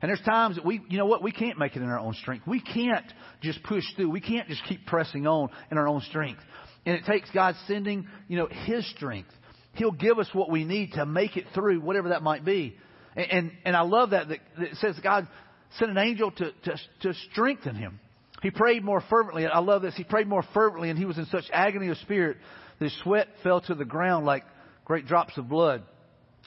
And 0.00 0.08
there's 0.08 0.22
times 0.22 0.56
that 0.56 0.64
we, 0.64 0.80
you 0.88 0.96
know 0.96 1.04
what, 1.04 1.22
we 1.22 1.30
can't 1.30 1.58
make 1.58 1.76
it 1.76 1.82
in 1.82 1.88
our 1.90 1.98
own 1.98 2.14
strength. 2.14 2.46
We 2.46 2.62
can't 2.62 3.04
just 3.42 3.62
push 3.62 3.84
through. 3.94 4.08
We 4.08 4.22
can't 4.22 4.48
just 4.48 4.64
keep 4.64 4.86
pressing 4.86 5.26
on 5.26 5.50
in 5.70 5.76
our 5.76 5.86
own 5.86 6.00
strength. 6.00 6.40
And 6.86 6.96
it 6.96 7.04
takes 7.04 7.30
God 7.30 7.56
sending, 7.66 8.08
you 8.26 8.38
know, 8.38 8.46
His 8.46 8.90
strength. 8.92 9.28
He'll 9.74 9.92
give 9.92 10.18
us 10.18 10.30
what 10.32 10.50
we 10.50 10.64
need 10.64 10.92
to 10.92 11.04
make 11.04 11.36
it 11.36 11.44
through, 11.52 11.82
whatever 11.82 12.08
that 12.08 12.22
might 12.22 12.42
be. 12.42 12.74
And, 13.16 13.30
and, 13.30 13.52
and 13.66 13.76
I 13.76 13.82
love 13.82 14.12
that, 14.12 14.28
that, 14.28 14.38
it 14.56 14.76
says 14.76 14.98
God 15.02 15.28
sent 15.78 15.90
an 15.90 15.98
angel 15.98 16.30
to, 16.30 16.52
to, 16.52 16.76
to 17.02 17.14
strengthen 17.30 17.74
him. 17.74 18.00
He 18.40 18.50
prayed 18.50 18.82
more 18.82 19.02
fervently. 19.10 19.46
I 19.46 19.58
love 19.58 19.82
this. 19.82 19.94
He 19.94 20.04
prayed 20.04 20.26
more 20.26 20.44
fervently, 20.54 20.88
and 20.88 20.98
he 20.98 21.04
was 21.04 21.18
in 21.18 21.26
such 21.26 21.44
agony 21.52 21.88
of 21.88 21.98
spirit 21.98 22.38
his 22.80 22.96
sweat 23.02 23.28
fell 23.42 23.60
to 23.62 23.74
the 23.74 23.84
ground 23.84 24.26
like 24.26 24.44
great 24.84 25.06
drops 25.06 25.36
of 25.38 25.48
blood. 25.48 25.82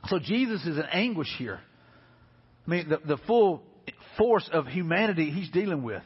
So 0.08 0.20
Jesus 0.20 0.62
is 0.66 0.78
in 0.78 0.86
anguish 0.92 1.34
here. 1.38 1.60
I 2.66 2.70
mean, 2.70 2.90
the, 2.90 2.98
the 2.98 3.18
full 3.26 3.64
force 4.18 4.50
of 4.52 4.68
humanity 4.68 5.32
he's 5.32 5.50
dealing 5.50 5.84
with. 5.84 6.04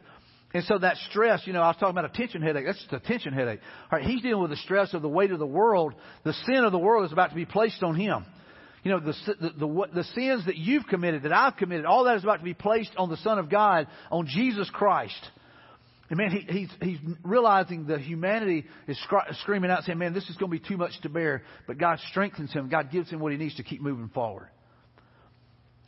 And 0.53 0.63
so 0.65 0.77
that 0.79 0.97
stress, 1.09 1.41
you 1.45 1.53
know, 1.53 1.61
I 1.61 1.67
was 1.67 1.77
talking 1.77 1.97
about 1.97 2.05
a 2.05 2.13
tension 2.13 2.41
headache. 2.41 2.65
That's 2.65 2.79
just 2.79 2.91
a 2.91 2.99
tension 2.99 3.33
headache. 3.33 3.61
All 3.91 3.99
right, 3.99 4.07
he's 4.07 4.21
dealing 4.21 4.41
with 4.41 4.51
the 4.51 4.57
stress 4.57 4.93
of 4.93 5.01
the 5.01 5.09
weight 5.09 5.31
of 5.31 5.39
the 5.39 5.45
world. 5.45 5.93
The 6.23 6.33
sin 6.45 6.63
of 6.63 6.71
the 6.71 6.79
world 6.79 7.05
is 7.05 7.13
about 7.13 7.29
to 7.29 7.35
be 7.35 7.45
placed 7.45 7.83
on 7.83 7.95
him. 7.95 8.25
You 8.83 8.91
know, 8.91 8.99
the, 8.99 9.13
the, 9.39 9.49
the, 9.59 9.87
the 9.93 10.03
sins 10.15 10.45
that 10.47 10.57
you've 10.57 10.87
committed, 10.87 11.23
that 11.23 11.31
I've 11.31 11.55
committed, 11.55 11.85
all 11.85 12.03
that 12.05 12.17
is 12.17 12.23
about 12.23 12.37
to 12.37 12.43
be 12.43 12.53
placed 12.53 12.91
on 12.97 13.09
the 13.09 13.17
Son 13.17 13.37
of 13.39 13.49
God, 13.49 13.87
on 14.11 14.27
Jesus 14.27 14.69
Christ. 14.71 15.19
And 16.11 16.17
man, 16.17 16.29
he, 16.31 16.39
he's, 16.41 16.69
he's 16.81 16.97
realizing 17.23 17.87
the 17.87 17.97
humanity 17.97 18.65
is 18.85 18.99
screaming 19.43 19.71
out 19.71 19.85
saying, 19.85 19.97
man, 19.97 20.13
this 20.13 20.29
is 20.29 20.35
going 20.35 20.51
to 20.51 20.59
be 20.59 20.67
too 20.67 20.75
much 20.75 20.91
to 21.03 21.09
bear. 21.09 21.41
But 21.67 21.77
God 21.77 21.99
strengthens 22.09 22.51
him. 22.51 22.67
God 22.67 22.91
gives 22.91 23.09
him 23.09 23.21
what 23.21 23.31
he 23.31 23.37
needs 23.37 23.55
to 23.55 23.63
keep 23.63 23.81
moving 23.81 24.09
forward. 24.09 24.49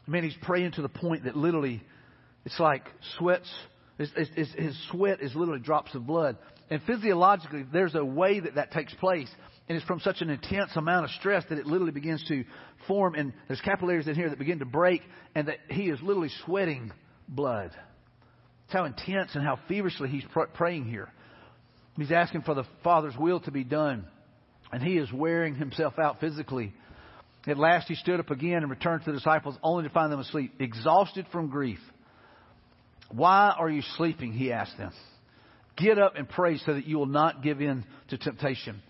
Man, 0.08 0.24
he's 0.24 0.38
praying 0.42 0.72
to 0.74 0.82
the 0.82 0.88
point 0.88 1.26
that 1.26 1.36
literally, 1.36 1.84
it's 2.46 2.58
like 2.58 2.86
sweats, 3.18 3.54
his, 3.98 4.12
his, 4.34 4.50
his 4.54 4.88
sweat 4.92 5.22
is 5.22 5.36
literally 5.36 5.60
drops 5.60 5.94
of 5.94 6.08
blood. 6.08 6.38
And 6.70 6.82
physiologically, 6.84 7.66
there's 7.74 7.94
a 7.94 8.06
way 8.06 8.40
that 8.40 8.56
that 8.56 8.72
takes 8.72 8.94
place. 8.94 9.30
And 9.68 9.78
it's 9.78 9.86
from 9.86 10.00
such 10.00 10.22
an 10.22 10.30
intense 10.30 10.72
amount 10.78 11.04
of 11.04 11.12
stress 11.20 11.44
that 11.50 11.58
it 11.58 11.66
literally 11.66 11.92
begins 11.92 12.24
to 12.30 12.46
form. 12.88 13.16
And 13.16 13.34
there's 13.50 13.60
capillaries 13.60 14.08
in 14.08 14.16
here 14.16 14.30
that 14.30 14.40
begin 14.40 14.60
to 14.60 14.66
break. 14.66 15.02
And 15.36 15.50
that 15.50 15.58
he 15.70 15.90
is 15.90 16.02
literally 16.02 16.32
sweating 16.46 16.94
blood. 17.28 17.72
It's 18.66 18.74
how 18.74 18.86
intense 18.86 19.32
and 19.36 19.44
how 19.44 19.60
feverishly 19.68 20.10
he's 20.10 20.24
pr- 20.32 20.44
praying 20.54 20.86
here. 20.86 21.10
He's 21.98 22.12
asking 22.12 22.42
for 22.42 22.56
the 22.56 22.64
Father's 22.84 23.16
will 23.18 23.40
to 23.42 23.52
be 23.52 23.64
done. 23.64 24.06
And 24.72 24.82
he 24.82 24.98
is 24.98 25.12
wearing 25.12 25.56
himself 25.56 26.00
out 26.00 26.20
physically. 26.20 26.74
At 27.46 27.58
last 27.58 27.88
he 27.88 27.96
stood 27.96 28.20
up 28.20 28.32
again 28.32 28.58
and 28.64 28.70
returned 28.70 29.04
to 29.04 29.12
the 29.12 29.18
disciples 29.18 29.56
only 29.62 29.84
to 29.84 29.90
find 29.94 30.12
them 30.12 30.20
asleep, 30.20 30.54
exhausted 30.60 31.28
from 31.32 31.50
grief. 31.50 31.80
Why 33.12 33.54
are 33.58 33.70
you 33.70 33.84
sleeping? 33.98 34.34
He 34.34 34.52
asked 34.52 34.78
them. 34.78 34.92
Get 35.78 36.00
up 36.00 36.16
and 36.16 36.28
pray 36.28 36.58
so 36.60 36.74
that 36.74 36.88
you 36.88 36.98
will 36.98 37.06
not 37.06 37.44
give 37.44 37.62
in 37.62 37.86
to 38.10 38.18
temptation. 38.18 38.82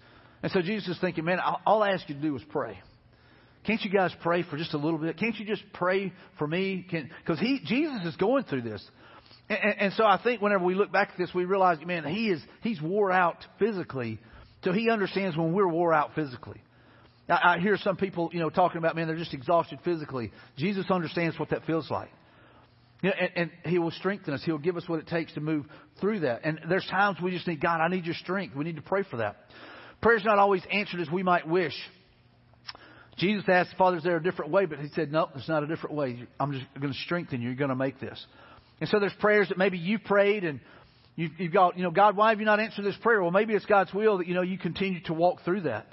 And 0.42 0.52
so 0.52 0.62
Jesus 0.62 0.90
is 0.90 1.00
thinking, 1.02 1.26
man, 1.26 1.40
all 1.66 1.82
I 1.82 1.92
ask 1.92 2.08
you 2.08 2.16
to 2.16 2.22
do 2.22 2.36
is 2.36 2.42
pray. 2.50 2.80
Can't 3.66 3.82
you 3.82 3.90
guys 3.90 4.12
pray 4.22 4.44
for 4.44 4.58
just 4.58 4.74
a 4.74 4.78
little 4.78 5.00
bit? 5.00 5.18
Can't 5.18 5.38
you 5.38 5.46
just 5.46 5.64
pray 5.74 6.12
for 6.38 6.46
me? 6.46 6.86
Because 6.86 7.40
Jesus 7.66 8.06
is 8.06 8.16
going 8.18 8.44
through 8.44 8.64
this. 8.64 8.86
And, 9.50 9.60
and, 9.80 9.94
so 9.94 10.06
I 10.06 10.20
think 10.24 10.42
whenever 10.42 10.64
we 10.64 10.74
look 10.74 10.92
back 10.92 11.10
at 11.12 11.18
this, 11.18 11.30
we 11.34 11.46
realize, 11.46 11.78
man, 11.86 12.06
he 12.06 12.30
is, 12.30 12.42
he's 12.62 12.82
wore 12.82 13.12
out 13.12 13.38
physically. 13.60 14.20
So 14.64 14.72
he 14.72 14.90
understands 14.90 15.36
when 15.36 15.54
we're 15.54 15.68
wore 15.68 15.94
out 15.94 16.16
physically. 16.16 16.62
I, 17.28 17.56
I 17.56 17.60
hear 17.60 17.78
some 17.78 17.98
people, 17.98 18.30
you 18.32 18.40
know, 18.40 18.50
talking 18.50 18.78
about, 18.78 18.96
man, 18.96 19.08
they're 19.08 19.18
just 19.18 19.34
exhausted 19.34 19.80
physically. 19.84 20.32
Jesus 20.58 20.90
understands 20.90 21.38
what 21.38 21.50
that 21.50 21.66
feels 21.66 21.92
like. 21.92 22.10
You 23.02 23.10
know, 23.10 23.16
and, 23.20 23.32
and 23.36 23.52
He 23.72 23.80
will 23.80 23.92
strengthen 23.92 24.34
us. 24.34 24.42
He'll 24.46 24.58
give 24.58 24.78
us 24.78 24.88
what 24.88 25.00
it 25.00 25.08
takes 25.08 25.34
to 25.34 25.42
move 25.42 25.66
through 26.00 26.22
that. 26.22 26.42
And 26.46 26.62
there's 26.70 26.88
times 26.90 27.18
we 27.22 27.32
just 27.32 27.48
need, 27.48 27.62
God, 27.62 27.82
I 27.82 27.90
need 27.90 28.06
your 28.06 28.16
strength. 28.16 28.56
We 28.56 28.64
need 28.64 28.78
to 28.78 28.82
pray 28.82 29.04
for 29.04 29.18
that. 29.18 29.36
Prayer's 30.02 30.24
not 30.24 30.40
always 30.40 30.64
answered 30.72 31.02
as 31.02 31.10
we 31.10 31.22
might 31.22 31.48
wish. 31.48 31.74
Jesus 33.18 33.44
asked 33.48 33.72
the 33.72 33.76
Father, 33.76 33.98
is 33.98 34.04
there 34.04 34.18
a 34.18 34.24
different 34.24 34.52
way? 34.52 34.66
But 34.66 34.80
he 34.80 34.88
said, 34.96 35.12
no, 35.12 35.30
there's 35.34 35.48
not 35.48 35.64
a 35.64 35.68
different 35.68 35.96
way. 35.96 36.28
I'm 36.40 36.52
just 36.54 36.66
going 36.80 36.92
to 36.94 37.00
strengthen 37.00 37.42
you. 37.42 37.50
You're 37.50 37.58
going 37.58 37.70
to 37.70 37.76
make 37.76 38.00
this. 38.00 38.26
And 38.84 38.90
so 38.90 39.00
there's 39.00 39.14
prayers 39.14 39.48
that 39.48 39.58
maybe 39.58 39.78
you 39.78 39.98
prayed 39.98 40.44
and 40.44 40.60
you've, 41.16 41.32
you've 41.38 41.54
got, 41.54 41.78
you 41.78 41.84
know, 41.84 41.90
God, 41.90 42.18
why 42.18 42.32
have 42.32 42.42
you 42.42 42.46
not 42.46 42.60
answered 42.60 42.84
this 42.84 42.98
prayer? 43.02 43.22
Well, 43.22 43.32
maybe 43.32 43.54
it's 43.54 43.66
God's 43.66 43.94
will 43.94 44.18
that, 44.18 44.28
you 44.28 44.34
know, 44.34 44.42
you 44.42 44.58
continue 44.58 45.00
to 45.04 45.14
walk 45.14 45.38
through 45.46 45.62
that. 45.62 45.88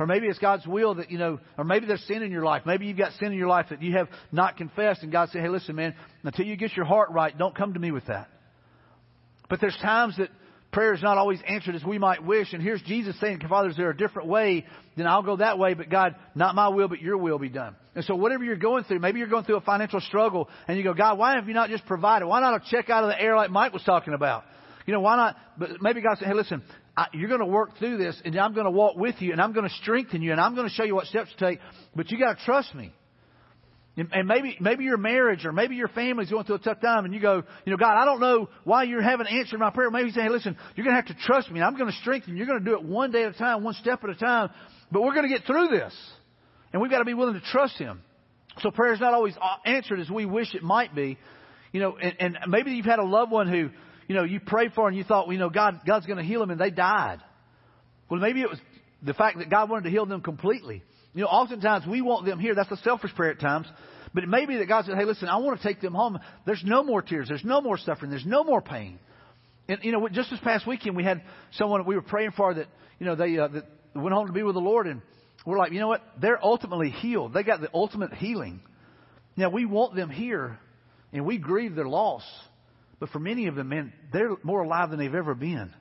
Or 0.00 0.06
maybe 0.06 0.26
it's 0.26 0.40
God's 0.40 0.66
will 0.66 0.96
that, 0.96 1.12
you 1.12 1.18
know, 1.18 1.38
or 1.56 1.62
maybe 1.62 1.86
there's 1.86 2.02
sin 2.08 2.24
in 2.24 2.32
your 2.32 2.42
life. 2.42 2.62
Maybe 2.66 2.86
you've 2.86 2.98
got 2.98 3.12
sin 3.20 3.30
in 3.30 3.38
your 3.38 3.46
life 3.46 3.66
that 3.70 3.80
you 3.80 3.92
have 3.92 4.08
not 4.32 4.56
confessed 4.56 5.04
and 5.04 5.12
God 5.12 5.28
said, 5.28 5.42
hey, 5.42 5.48
listen, 5.48 5.76
man, 5.76 5.94
until 6.24 6.44
you 6.44 6.56
get 6.56 6.76
your 6.76 6.86
heart 6.86 7.10
right, 7.12 7.38
don't 7.38 7.54
come 7.54 7.74
to 7.74 7.78
me 7.78 7.92
with 7.92 8.06
that. 8.06 8.28
But 9.48 9.60
there's 9.60 9.78
times 9.80 10.16
that 10.16 10.30
prayer 10.72 10.94
is 10.94 11.02
not 11.02 11.18
always 11.18 11.38
answered 11.46 11.74
as 11.74 11.84
we 11.84 11.98
might 11.98 12.24
wish. 12.24 12.52
And 12.52 12.62
here's 12.62 12.82
Jesus 12.82 13.18
saying, 13.20 13.40
Father, 13.48 13.68
is 13.68 13.76
there 13.76 13.90
a 13.90 13.96
different 13.96 14.28
way? 14.28 14.66
Then 14.96 15.06
I'll 15.06 15.22
go 15.22 15.36
that 15.36 15.58
way, 15.58 15.74
but 15.74 15.90
God, 15.90 16.16
not 16.34 16.54
my 16.54 16.68
will, 16.68 16.88
but 16.88 17.00
your 17.00 17.16
will 17.18 17.38
be 17.38 17.48
done. 17.48 17.76
And 17.94 18.04
so 18.04 18.14
whatever 18.14 18.42
you're 18.42 18.56
going 18.56 18.84
through, 18.84 18.98
maybe 18.98 19.18
you're 19.18 19.28
going 19.28 19.44
through 19.44 19.56
a 19.56 19.60
financial 19.60 20.00
struggle 20.00 20.48
and 20.66 20.78
you 20.78 20.84
go, 20.84 20.94
God, 20.94 21.18
why 21.18 21.36
have 21.36 21.46
you 21.46 21.54
not 21.54 21.68
just 21.68 21.84
provided? 21.86 22.26
Why 22.26 22.40
not 22.40 22.54
a 22.54 22.70
check 22.70 22.90
out 22.90 23.04
of 23.04 23.10
the 23.10 23.20
air 23.20 23.36
like 23.36 23.50
Mike 23.50 23.72
was 23.72 23.82
talking 23.84 24.14
about? 24.14 24.44
You 24.86 24.94
know, 24.94 25.00
why 25.00 25.16
not? 25.16 25.36
But 25.58 25.82
maybe 25.82 26.00
God 26.00 26.18
said, 26.18 26.28
hey, 26.28 26.34
listen, 26.34 26.62
I, 26.96 27.06
you're 27.12 27.28
going 27.28 27.40
to 27.40 27.46
work 27.46 27.78
through 27.78 27.98
this, 27.98 28.20
and 28.24 28.36
I'm 28.38 28.52
going 28.52 28.66
to 28.66 28.70
walk 28.70 28.96
with 28.96 29.16
you, 29.20 29.32
and 29.32 29.40
I'm 29.40 29.52
going 29.52 29.68
to 29.68 29.74
strengthen 29.76 30.22
you, 30.22 30.32
and 30.32 30.40
I'm 30.40 30.54
going 30.54 30.68
to 30.68 30.74
show 30.74 30.84
you 30.84 30.94
what 30.94 31.06
steps 31.06 31.30
to 31.38 31.50
take. 31.50 31.60
But 31.94 32.10
you 32.10 32.18
got 32.18 32.38
to 32.38 32.44
trust 32.44 32.74
me. 32.74 32.92
And 33.94 34.26
maybe, 34.26 34.56
maybe 34.58 34.84
your 34.84 34.96
marriage 34.96 35.44
or 35.44 35.52
maybe 35.52 35.76
your 35.76 35.88
family's 35.88 36.30
going 36.30 36.44
through 36.44 36.56
a 36.56 36.60
tough 36.60 36.80
time 36.80 37.04
and 37.04 37.12
you 37.12 37.20
go, 37.20 37.42
you 37.66 37.70
know, 37.70 37.76
God, 37.76 38.00
I 38.00 38.06
don't 38.06 38.20
know 38.20 38.48
why 38.64 38.84
you 38.84 39.00
haven't 39.00 39.26
answered 39.26 39.60
my 39.60 39.68
prayer. 39.68 39.90
Maybe 39.90 40.06
you 40.06 40.14
say, 40.14 40.22
hey, 40.22 40.30
listen, 40.30 40.56
you're 40.74 40.84
going 40.84 40.96
to 40.96 41.02
have 41.02 41.14
to 41.14 41.22
trust 41.26 41.50
me. 41.50 41.60
I'm 41.60 41.76
going 41.76 41.90
to 41.90 41.96
strengthen 41.98 42.32
you. 42.32 42.38
You're 42.38 42.46
going 42.46 42.60
to 42.60 42.64
do 42.64 42.74
it 42.74 42.84
one 42.84 43.10
day 43.10 43.24
at 43.24 43.34
a 43.34 43.38
time, 43.38 43.62
one 43.62 43.74
step 43.74 44.02
at 44.02 44.08
a 44.08 44.14
time. 44.14 44.48
But 44.90 45.02
we're 45.02 45.12
going 45.12 45.28
to 45.28 45.36
get 45.36 45.46
through 45.46 45.68
this. 45.68 45.94
And 46.72 46.80
we've 46.80 46.90
got 46.90 47.00
to 47.00 47.04
be 47.04 47.12
willing 47.12 47.34
to 47.34 47.42
trust 47.52 47.76
Him. 47.76 48.00
So 48.60 48.70
prayer 48.70 48.94
is 48.94 49.00
not 49.00 49.12
always 49.12 49.34
uh, 49.36 49.68
answered 49.68 50.00
as 50.00 50.08
we 50.08 50.24
wish 50.24 50.54
it 50.54 50.62
might 50.62 50.94
be. 50.94 51.18
You 51.72 51.80
know, 51.80 51.98
and, 51.98 52.14
and 52.18 52.38
maybe 52.48 52.70
you've 52.70 52.86
had 52.86 52.98
a 52.98 53.04
loved 53.04 53.30
one 53.30 53.46
who, 53.46 53.68
you 54.08 54.14
know, 54.14 54.24
you 54.24 54.40
prayed 54.40 54.72
for 54.72 54.88
and 54.88 54.96
you 54.96 55.04
thought, 55.04 55.26
well, 55.26 55.34
you 55.34 55.38
know, 55.38 55.50
God, 55.50 55.80
God's 55.86 56.06
going 56.06 56.18
to 56.18 56.24
heal 56.24 56.40
them 56.40 56.50
and 56.50 56.60
they 56.60 56.70
died. 56.70 57.20
Well, 58.08 58.20
maybe 58.20 58.40
it 58.40 58.48
was 58.48 58.58
the 59.02 59.14
fact 59.14 59.38
that 59.38 59.50
God 59.50 59.68
wanted 59.68 59.84
to 59.84 59.90
heal 59.90 60.06
them 60.06 60.22
completely. 60.22 60.82
You 61.14 61.22
know, 61.22 61.28
oftentimes 61.28 61.86
we 61.86 62.00
want 62.00 62.26
them 62.26 62.38
here. 62.38 62.54
That's 62.54 62.70
a 62.70 62.76
selfish 62.78 63.14
prayer 63.14 63.32
at 63.32 63.40
times. 63.40 63.66
But 64.14 64.24
it 64.24 64.28
may 64.28 64.46
be 64.46 64.56
that 64.58 64.68
God 64.68 64.84
said, 64.84 64.96
hey, 64.96 65.04
listen, 65.04 65.28
I 65.28 65.36
want 65.38 65.60
to 65.60 65.66
take 65.66 65.80
them 65.80 65.94
home. 65.94 66.18
There's 66.44 66.62
no 66.64 66.82
more 66.82 67.02
tears. 67.02 67.28
There's 67.28 67.44
no 67.44 67.60
more 67.60 67.78
suffering. 67.78 68.10
There's 68.10 68.26
no 68.26 68.44
more 68.44 68.60
pain. 68.60 68.98
And, 69.68 69.78
you 69.82 69.92
know, 69.92 70.06
just 70.08 70.30
this 70.30 70.40
past 70.40 70.66
weekend, 70.66 70.96
we 70.96 71.04
had 71.04 71.22
someone 71.52 71.84
we 71.86 71.94
were 71.94 72.02
praying 72.02 72.32
for 72.32 72.52
that, 72.52 72.66
you 72.98 73.06
know, 73.06 73.14
they, 73.14 73.38
uh, 73.38 73.48
that 73.48 73.64
went 73.94 74.14
home 74.14 74.26
to 74.26 74.32
be 74.32 74.42
with 74.42 74.54
the 74.54 74.60
Lord, 74.60 74.86
and 74.86 75.00
we're 75.46 75.58
like, 75.58 75.72
you 75.72 75.80
know 75.80 75.88
what? 75.88 76.02
They're 76.20 76.44
ultimately 76.44 76.90
healed. 76.90 77.32
They 77.32 77.42
got 77.42 77.60
the 77.60 77.70
ultimate 77.72 78.12
healing. 78.14 78.60
Now 79.36 79.50
we 79.50 79.64
want 79.64 79.94
them 79.94 80.10
here, 80.10 80.58
and 81.12 81.24
we 81.24 81.38
grieve 81.38 81.74
their 81.74 81.88
loss. 81.88 82.22
But 83.00 83.10
for 83.10 83.18
many 83.18 83.46
of 83.46 83.54
them, 83.54 83.68
man, 83.68 83.92
they're 84.12 84.36
more 84.42 84.62
alive 84.62 84.90
than 84.90 84.98
they've 84.98 85.14
ever 85.14 85.34
been. 85.34 85.72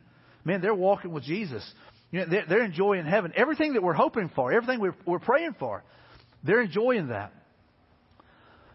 Man, 0.44 0.62
they're 0.62 0.74
walking 0.74 1.12
with 1.12 1.24
Jesus. 1.24 1.70
You 2.12 2.20
know, 2.20 2.26
they're, 2.30 2.46
they're 2.48 2.64
enjoying 2.64 3.06
heaven. 3.06 3.34
Everything 3.36 3.74
that 3.74 3.84
we're 3.84 3.94
hoping 3.94 4.30
for, 4.36 4.52
everything 4.52 4.80
we're, 4.80 4.96
we're 5.06 5.20
praying 5.20 5.56
for, 5.60 5.84
they're 6.44 6.62
enjoying 6.62 7.08
that. 7.08 7.34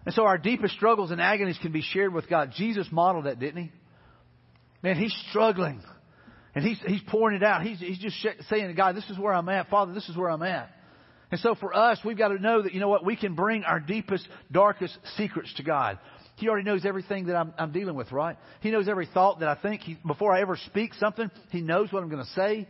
And 0.05 0.15
so 0.15 0.25
our 0.25 0.39
deepest 0.39 0.75
struggles 0.75 1.11
and 1.11 1.21
agonies 1.21 1.59
can 1.61 1.73
be 1.73 1.83
shared 1.83 2.15
with 2.15 2.29
God. 2.29 2.53
Jesus 2.57 2.87
modeled 2.91 3.27
that, 3.27 3.39
didn't 3.39 3.65
he? 3.65 3.73
Man, 4.83 4.97
he's 4.97 5.15
struggling. 5.31 5.83
And 6.55 6.65
he's, 6.65 6.79
he's 6.87 7.03
pouring 7.09 7.37
it 7.37 7.43
out. 7.43 7.63
He's, 7.63 7.81
he's 7.81 7.99
just 7.99 8.17
saying 8.49 8.69
to 8.69 8.73
God, 8.73 8.97
this 8.97 9.09
is 9.11 9.19
where 9.19 9.35
I'm 9.35 9.49
at. 9.49 9.69
Father, 9.69 9.93
this 9.93 10.09
is 10.09 10.17
where 10.17 10.31
I'm 10.31 10.43
at. 10.43 10.71
And 11.31 11.41
so 11.41 11.55
for 11.57 11.75
us, 11.77 11.99
we've 12.05 12.17
got 12.17 12.29
to 12.29 12.39
know 12.39 12.63
that, 12.63 12.73
you 12.73 12.81
know 12.81 12.89
what, 12.89 13.05
we 13.05 13.17
can 13.17 13.35
bring 13.35 13.65
our 13.65 13.81
deepest, 13.81 14.27
darkest 14.51 14.97
secrets 15.17 15.53
to 15.57 15.65
God. 15.65 15.99
He 16.37 16.49
already 16.49 16.65
knows 16.65 16.85
everything 16.87 17.27
that 17.27 17.37
I'm, 17.37 17.53
I'm 17.59 17.73
dealing 17.73 17.97
with, 17.97 18.13
right? 18.13 18.37
He 18.61 18.71
knows 18.71 18.89
every 18.89 19.09
thought 19.13 19.41
that 19.41 19.49
I 19.49 19.61
think. 19.61 19.81
He, 19.83 19.99
before 20.07 20.33
I 20.33 20.41
ever 20.41 20.57
speak 20.67 20.95
something, 20.95 21.31
He 21.51 21.63
knows 21.63 21.93
what 21.93 22.03
I'm 22.03 22.09
going 22.09 22.25
to 22.25 22.33
say. 22.33 22.69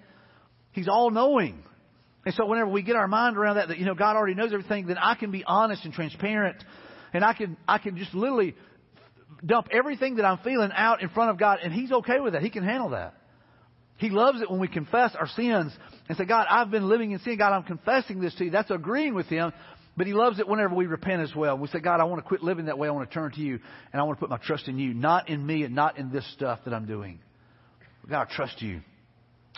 He's 0.76 0.88
all 0.88 1.10
knowing. 1.10 1.62
And 2.24 2.34
so 2.34 2.46
whenever 2.46 2.70
we 2.70 2.82
get 2.82 2.96
our 2.96 3.08
mind 3.08 3.36
around 3.36 3.56
that, 3.56 3.68
that, 3.68 3.78
you 3.78 3.86
know, 3.86 3.94
God 3.94 4.14
already 4.14 4.34
knows 4.34 4.52
everything, 4.52 4.86
then 4.86 4.98
I 4.98 5.14
can 5.14 5.30
be 5.30 5.42
honest 5.44 5.84
and 5.84 5.92
transparent. 5.92 6.62
And 7.12 7.24
I 7.24 7.32
can, 7.32 7.56
I 7.66 7.78
can 7.78 7.96
just 7.96 8.14
literally 8.14 8.54
dump 9.44 9.68
everything 9.70 10.16
that 10.16 10.24
I'm 10.24 10.38
feeling 10.38 10.70
out 10.74 11.02
in 11.02 11.08
front 11.08 11.30
of 11.30 11.38
God, 11.38 11.60
and 11.62 11.72
He's 11.72 11.90
okay 11.90 12.20
with 12.20 12.34
that. 12.34 12.42
He 12.42 12.50
can 12.50 12.62
handle 12.62 12.90
that. 12.90 13.14
He 13.96 14.10
loves 14.10 14.42
it 14.42 14.50
when 14.50 14.60
we 14.60 14.68
confess 14.68 15.14
our 15.18 15.28
sins 15.28 15.72
and 16.08 16.18
say, 16.18 16.26
God, 16.26 16.46
I've 16.50 16.70
been 16.70 16.88
living 16.88 17.12
in 17.12 17.20
sin. 17.20 17.38
God, 17.38 17.54
I'm 17.54 17.62
confessing 17.62 18.20
this 18.20 18.34
to 18.34 18.44
you. 18.44 18.50
That's 18.50 18.70
agreeing 18.70 19.14
with 19.14 19.26
Him. 19.26 19.52
But 19.96 20.06
He 20.06 20.12
loves 20.12 20.38
it 20.38 20.46
whenever 20.46 20.74
we 20.74 20.86
repent 20.86 21.22
as 21.22 21.34
well. 21.34 21.56
We 21.56 21.68
say, 21.68 21.80
God, 21.80 22.00
I 22.00 22.04
want 22.04 22.22
to 22.22 22.28
quit 22.28 22.42
living 22.42 22.66
that 22.66 22.76
way. 22.76 22.88
I 22.88 22.90
want 22.90 23.08
to 23.08 23.14
turn 23.14 23.32
to 23.32 23.40
you 23.40 23.58
and 23.92 24.00
I 24.00 24.04
want 24.04 24.18
to 24.18 24.20
put 24.20 24.28
my 24.28 24.36
trust 24.36 24.68
in 24.68 24.78
you, 24.78 24.92
not 24.92 25.30
in 25.30 25.46
me 25.46 25.62
and 25.62 25.74
not 25.74 25.96
in 25.96 26.12
this 26.12 26.30
stuff 26.34 26.58
that 26.66 26.74
I'm 26.74 26.84
doing. 26.84 27.18
God, 28.08 28.28
I 28.30 28.34
trust 28.36 28.60
you. 28.60 28.82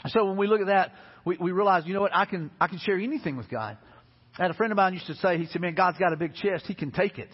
So 0.07 0.25
when 0.25 0.37
we 0.37 0.47
look 0.47 0.61
at 0.61 0.69
that, 0.69 0.93
we, 1.25 1.37
we 1.39 1.53
realize, 1.53 1.85
you 1.87 1.95
know 1.95 2.01
what? 2.01 2.15
I 2.15 2.25
can, 2.25 2.51
I 2.61 2.69
can 2.69 2.79
share 2.79 2.99
anything 2.99 3.37
with 3.37 3.51
God. 3.51 3.77
I 4.39 4.43
had 4.43 4.51
a 4.51 4.55
friend 4.55 4.73
of 4.73 4.77
mine 4.77 4.95
used 4.95 5.07
to 5.09 5.15
say, 5.17 5.39
he 5.39 5.47
said, 5.47 5.61
man, 5.61 5.75
God's 5.75 5.99
got 5.99 6.13
a 6.13 6.17
big 6.17 6.35
chest. 6.35 6.67
He 6.67 6.75
can 6.75 6.93
take 6.93 7.19
it. 7.19 7.29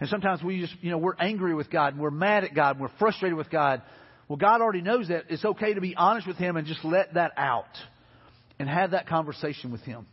And 0.00 0.08
sometimes 0.08 0.42
we 0.42 0.60
just, 0.60 0.74
you 0.80 0.90
know, 0.90 0.98
we're 0.98 1.16
angry 1.18 1.54
with 1.54 1.70
God 1.70 1.94
and 1.94 2.02
we're 2.02 2.10
mad 2.10 2.44
at 2.44 2.54
God 2.54 2.76
and 2.76 2.80
we're 2.80 2.92
frustrated 2.98 3.36
with 3.36 3.50
God. 3.50 3.82
Well, 4.28 4.36
God 4.36 4.60
already 4.60 4.82
knows 4.82 5.08
that. 5.08 5.24
It's 5.28 5.44
okay 5.44 5.74
to 5.74 5.80
be 5.80 5.94
honest 5.96 6.26
with 6.26 6.36
Him 6.36 6.56
and 6.56 6.66
just 6.66 6.84
let 6.84 7.14
that 7.14 7.32
out 7.36 7.66
and 8.58 8.68
have 8.68 8.90
that 8.90 9.08
conversation 9.08 9.72
with 9.72 9.80
Him. 9.82 10.06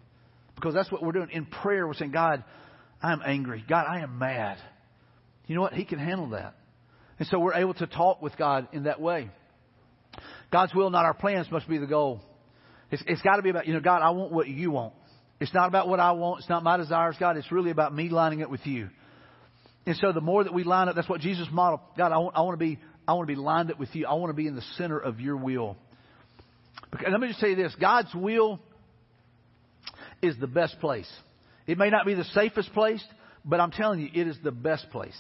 Because 0.56 0.74
that's 0.74 0.91
what 0.91 1.04
we're 1.04 1.12
doing. 1.12 1.30
In 1.32 1.46
prayer, 1.46 1.86
we're 1.86 1.94
saying, 1.96 2.12
God, 2.12 2.44
I'm 3.02 3.22
angry. 3.26 3.63
God, 3.68 3.86
I 3.88 4.02
am 4.02 4.18
mad. 4.18 4.58
You 5.48 5.56
know 5.56 5.62
what? 5.62 5.74
He 5.74 5.84
can 5.84 6.00
handle 6.00 6.30
that. 6.30 6.56
And 7.20 7.28
so 7.28 7.39
we're 7.39 7.56
able 7.56 7.74
to 7.76 7.88
talk 7.88 8.22
with 8.22 8.38
God 8.38 8.68
in 8.72 8.84
that 8.84 9.02
way. 9.02 9.30
God's 10.56 10.74
will, 10.74 10.89
not 10.89 11.04
our 11.04 11.13
plans, 11.13 11.52
must 11.52 11.68
be 11.68 11.80
the 11.80 11.86
goal. 11.86 12.22
It's, 12.89 13.04
it's 13.08 13.22
got 13.22 13.36
to 13.36 13.41
be 13.41 13.50
about, 13.50 13.68
you 13.68 13.74
know, 13.74 13.82
God, 13.82 14.02
I 14.02 14.12
want 14.12 14.32
what 14.32 14.48
you 14.48 14.72
want. 14.72 14.94
It's 15.41 15.54
not 15.54 15.68
about 15.68 15.89
what 15.89 16.00
I 16.00 16.13
want. 16.13 16.39
It's 16.39 16.50
not 16.50 16.63
my 16.63 16.78
desires, 16.78 17.18
God. 17.20 17.36
It's 17.36 17.52
really 17.52 17.72
about 17.72 17.94
me 17.94 18.08
lining 18.08 18.41
up 18.41 18.50
with 18.50 18.65
you. 18.65 18.88
And 19.86 19.98
so 19.98 20.13
the 20.13 20.22
more 20.22 20.46
that 20.46 20.54
we 20.54 20.63
line 20.63 20.88
up, 20.88 20.96
that's 20.96 21.10
what 21.10 21.20
Jesus 21.20 21.46
modeled. 21.52 21.82
God, 21.98 22.13
I 22.13 22.20
want, 22.20 22.38
I 22.38 22.41
want 22.44 22.58
to 22.58 22.65
be, 22.65 22.80
I 23.06 23.15
want 23.15 23.28
to 23.28 23.36
be 23.36 23.38
lined 23.38 23.70
up 23.70 23.78
with 23.78 23.94
you. 23.96 24.08
I 24.08 24.13
want 24.13 24.30
to 24.30 24.34
be 24.34 24.48
in 24.48 24.56
the 24.56 24.63
center 24.78 24.98
of 24.98 25.20
your 25.20 25.36
will. 25.36 25.76
And 27.04 27.12
let 27.12 27.20
me 27.20 27.28
just 27.28 27.41
say 27.41 27.54
this: 27.54 27.76
God's 27.78 28.15
will 28.15 28.62
is 30.22 30.38
the 30.39 30.48
best 30.48 30.80
place. 30.80 31.12
It 31.68 31.78
may 31.78 31.89
not 31.89 32.06
be 32.06 32.13
the 32.13 32.24
safest 32.24 32.72
place, 32.72 33.04
but 33.44 33.60
I'm 33.60 33.72
telling 33.72 34.00
you, 34.00 34.10
it 34.13 34.26
is 34.26 34.38
the 34.41 34.54
best 34.54 34.89
place. 34.91 35.18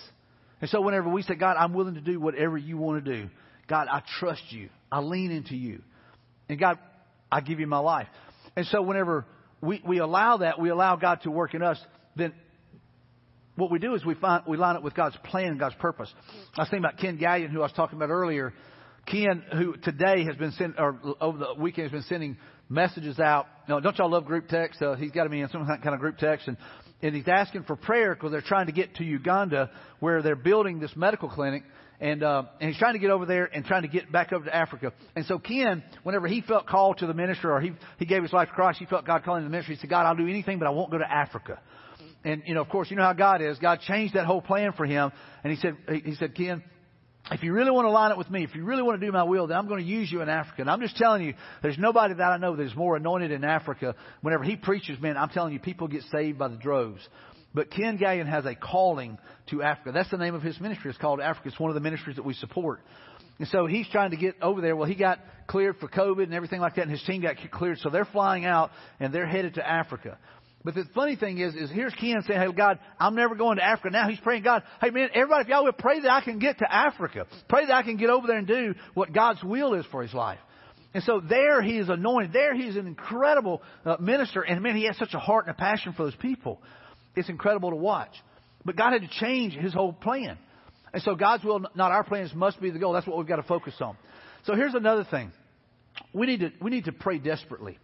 And 0.61 0.69
so 0.69 0.79
whenever 0.79 1.09
we 1.09 1.23
say, 1.23 1.35
God, 1.35 1.57
I'm 1.59 1.73
willing 1.73 1.95
to 1.95 2.01
do 2.01 2.21
whatever 2.21 2.57
you 2.57 2.77
want 2.77 3.03
to 3.03 3.17
do, 3.17 3.29
God, 3.67 3.89
I 3.91 4.01
trust 4.21 4.43
you. 4.51 4.69
I 4.95 4.99
lean 4.99 5.29
into 5.29 5.57
you. 5.57 5.81
And 6.47 6.57
God, 6.57 6.79
I 7.29 7.41
give 7.41 7.59
you 7.59 7.67
my 7.67 7.79
life. 7.79 8.07
And 8.55 8.65
so 8.67 8.81
whenever 8.81 9.25
we, 9.59 9.81
we 9.85 9.97
allow 9.97 10.37
that, 10.37 10.57
we 10.57 10.69
allow 10.69 10.95
God 10.95 11.19
to 11.23 11.31
work 11.31 11.53
in 11.53 11.61
us, 11.61 11.77
then 12.15 12.31
what 13.57 13.69
we 13.71 13.77
do 13.77 13.93
is 13.93 14.05
we 14.05 14.15
find 14.15 14.43
we 14.47 14.55
line 14.55 14.77
up 14.77 14.83
with 14.83 14.95
God's 14.95 15.17
plan 15.25 15.47
and 15.47 15.59
God's 15.59 15.75
purpose. 15.75 16.09
I 16.57 16.61
was 16.61 16.69
thinking 16.69 16.85
about 16.85 16.97
Ken 16.97 17.17
Gallion, 17.17 17.49
who 17.49 17.59
I 17.59 17.63
was 17.63 17.73
talking 17.73 17.97
about 17.97 18.09
earlier. 18.09 18.53
Ken, 19.05 19.43
who 19.51 19.75
today 19.75 20.23
has 20.23 20.37
been 20.37 20.53
sent, 20.53 20.75
or 20.79 20.97
over 21.19 21.39
the 21.39 21.61
weekend 21.61 21.91
has 21.91 21.91
been 21.91 22.07
sending 22.07 22.37
messages 22.69 23.19
out. 23.19 23.47
You 23.67 23.81
don't 23.81 23.97
y'all 23.97 24.09
love 24.09 24.23
group 24.23 24.47
text? 24.47 24.81
Uh, 24.81 24.95
he's 24.95 25.11
got 25.11 25.25
to 25.25 25.29
me 25.29 25.41
in 25.41 25.49
some 25.49 25.65
kind 25.65 25.93
of 25.93 25.99
group 25.99 26.17
text, 26.17 26.47
and 26.47 26.55
and 27.01 27.13
he's 27.13 27.27
asking 27.27 27.63
for 27.63 27.75
prayer 27.75 28.15
because 28.15 28.31
they're 28.31 28.39
trying 28.39 28.67
to 28.67 28.71
get 28.71 28.95
to 28.95 29.03
Uganda, 29.03 29.71
where 29.99 30.21
they're 30.21 30.37
building 30.37 30.79
this 30.79 30.95
medical 30.95 31.27
clinic. 31.27 31.63
And, 31.99 32.23
uh, 32.23 32.43
and 32.59 32.69
he's 32.69 32.77
trying 32.77 32.93
to 32.93 32.99
get 32.99 33.09
over 33.09 33.25
there 33.25 33.45
and 33.45 33.63
trying 33.63 33.83
to 33.83 33.87
get 33.87 34.11
back 34.11 34.33
over 34.33 34.45
to 34.45 34.55
Africa. 34.55 34.91
And 35.15 35.25
so 35.25 35.39
Ken, 35.39 35.83
whenever 36.03 36.27
he 36.27 36.41
felt 36.41 36.67
called 36.67 36.97
to 36.97 37.07
the 37.07 37.13
ministry 37.13 37.49
or 37.49 37.61
he, 37.61 37.71
he 37.99 38.05
gave 38.05 38.21
his 38.21 38.33
life 38.33 38.49
to 38.49 38.53
Christ, 38.53 38.79
he 38.79 38.85
felt 38.85 39.05
God 39.05 39.23
calling 39.23 39.43
him 39.43 39.45
to 39.45 39.49
the 39.49 39.51
ministry. 39.51 39.75
He 39.75 39.81
said, 39.81 39.89
God, 39.89 40.05
I'll 40.05 40.15
do 40.15 40.27
anything, 40.27 40.59
but 40.59 40.67
I 40.67 40.71
won't 40.71 40.91
go 40.91 40.97
to 40.97 41.09
Africa. 41.09 41.59
And, 42.25 42.43
you 42.45 42.53
know, 42.55 42.61
of 42.61 42.69
course, 42.69 42.89
you 42.89 42.97
know 42.97 43.03
how 43.03 43.13
God 43.13 43.41
is. 43.41 43.57
God 43.59 43.79
changed 43.81 44.15
that 44.15 44.25
whole 44.25 44.41
plan 44.41 44.73
for 44.73 44.85
him. 44.85 45.11
And 45.43 45.53
he 45.53 45.59
said, 45.59 45.77
he 46.03 46.15
said, 46.15 46.35
Ken, 46.35 46.63
if 47.31 47.43
you 47.43 47.53
really 47.53 47.71
want 47.71 47.85
to 47.85 47.91
line 47.91 48.11
up 48.11 48.17
with 48.17 48.29
me, 48.29 48.43
if 48.43 48.53
you 48.55 48.65
really 48.65 48.83
want 48.83 48.99
to 48.99 49.05
do 49.05 49.11
my 49.11 49.23
will, 49.23 49.47
then 49.47 49.57
I'm 49.57 49.67
going 49.67 49.83
to 49.83 49.89
use 49.89 50.11
you 50.11 50.21
in 50.21 50.29
Africa. 50.29 50.61
And 50.61 50.69
I'm 50.69 50.81
just 50.81 50.97
telling 50.97 51.23
you, 51.23 51.33
there's 51.63 51.77
nobody 51.77 52.13
that 52.15 52.23
I 52.23 52.37
know 52.37 52.55
that's 52.55 52.75
more 52.75 52.97
anointed 52.97 53.31
in 53.31 53.43
Africa. 53.43 53.95
Whenever 54.21 54.43
he 54.43 54.55
preaches, 54.55 54.99
man, 54.99 55.17
I'm 55.17 55.29
telling 55.29 55.53
you, 55.53 55.59
people 55.59 55.87
get 55.87 56.03
saved 56.11 56.37
by 56.37 56.49
the 56.49 56.57
droves. 56.57 57.07
But 57.55 57.71
Ken 57.71 57.97
Gallion 57.97 58.27
has 58.27 58.45
a 58.45 58.53
calling 58.53 59.17
to 59.49 59.63
Africa. 59.63 59.93
That's 59.93 60.11
the 60.11 60.17
name 60.17 60.35
of 60.35 60.41
his 60.41 60.59
ministry. 60.59 60.91
It's 60.91 60.99
called 60.99 61.21
Africa. 61.21 61.47
It's 61.47 61.59
one 61.59 61.71
of 61.71 61.75
the 61.75 61.79
ministries 61.79 62.17
that 62.17 62.25
we 62.25 62.33
support. 62.33 62.81
And 63.39 63.47
so 63.47 63.65
he's 63.65 63.87
trying 63.87 64.11
to 64.11 64.17
get 64.17 64.35
over 64.41 64.59
there. 64.59 64.75
Well, 64.75 64.87
he 64.87 64.95
got 64.95 65.19
cleared 65.47 65.77
for 65.77 65.87
COVID 65.87 66.23
and 66.23 66.33
everything 66.33 66.59
like 66.59 66.75
that, 66.75 66.83
and 66.83 66.91
his 66.91 67.03
team 67.03 67.21
got 67.21 67.37
cleared. 67.51 67.79
So 67.79 67.89
they're 67.89 68.05
flying 68.05 68.45
out 68.45 68.71
and 68.99 69.13
they're 69.13 69.25
headed 69.25 69.55
to 69.55 69.67
Africa. 69.67 70.17
But 70.65 70.75
the 70.75 70.83
funny 70.93 71.15
thing 71.15 71.37
is, 71.37 71.55
is 71.55 71.69
here's 71.69 71.93
Ken 71.93 72.23
saying, 72.27 72.41
"Hey 72.41 72.51
God, 72.51 72.79
I'm 72.99 73.15
never 73.15 73.35
going 73.35 73.57
to 73.57 73.63
Africa." 73.63 73.91
Now 73.91 74.09
he's 74.09 74.19
praying, 74.19 74.43
God, 74.43 74.63
hey 74.81 74.89
man, 74.89 75.09
everybody, 75.13 75.43
if 75.43 75.47
y'all 75.47 75.63
would 75.63 75.77
pray 75.77 75.99
that 75.99 76.11
I 76.11 76.21
can 76.21 76.39
get 76.39 76.57
to 76.57 76.69
Africa, 76.69 77.27
pray 77.47 77.67
that 77.67 77.73
I 77.73 77.83
can 77.83 77.97
get 77.97 78.09
over 78.09 78.25
there 78.25 78.37
and 78.37 78.47
do 78.47 78.73
what 78.95 79.13
God's 79.13 79.43
will 79.43 79.75
is 79.75 79.85
for 79.91 80.01
his 80.01 80.13
life. 80.13 80.39
And 80.95 81.03
so 81.03 81.21
there 81.21 81.61
he 81.61 81.77
is 81.77 81.87
anointed. 81.87 82.33
There 82.33 82.55
he's 82.55 82.77
an 82.77 82.87
incredible 82.87 83.61
uh, 83.85 83.97
minister, 83.99 84.41
and 84.41 84.63
man, 84.63 84.75
he 84.75 84.85
has 84.85 84.97
such 84.97 85.13
a 85.13 85.19
heart 85.19 85.45
and 85.45 85.53
a 85.53 85.57
passion 85.57 85.93
for 85.93 86.03
those 86.03 86.15
people. 86.15 86.61
It's 87.15 87.29
incredible 87.29 87.69
to 87.71 87.75
watch. 87.75 88.11
But 88.63 88.75
God 88.75 88.93
had 88.93 89.01
to 89.01 89.19
change 89.19 89.53
his 89.53 89.73
whole 89.73 89.93
plan. 89.93 90.37
And 90.93 91.03
so 91.03 91.15
God's 91.15 91.43
will, 91.43 91.59
not 91.75 91.91
our 91.91 92.03
plans, 92.03 92.33
must 92.33 92.61
be 92.61 92.71
the 92.71 92.79
goal. 92.79 92.93
That's 92.93 93.05
what 93.05 93.17
we've 93.17 93.27
got 93.27 93.35
to 93.37 93.43
focus 93.43 93.75
on. 93.81 93.97
So 94.45 94.55
here's 94.55 94.73
another 94.73 95.05
thing. 95.09 95.31
We 96.13 96.25
need 96.25 96.39
to, 96.39 96.51
we 96.61 96.71
need 96.71 96.85
to 96.85 96.91
pray 96.91 97.19
desperately. 97.19 97.77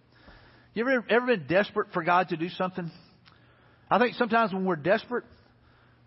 You 0.73 0.87
ever, 0.87 1.05
ever 1.09 1.25
been 1.25 1.47
desperate 1.47 1.89
for 1.93 2.03
God 2.03 2.29
to 2.29 2.37
do 2.37 2.49
something? 2.49 2.89
I 3.89 3.99
think 3.99 4.15
sometimes 4.15 4.53
when 4.53 4.65
we're 4.65 4.77
desperate, 4.77 5.25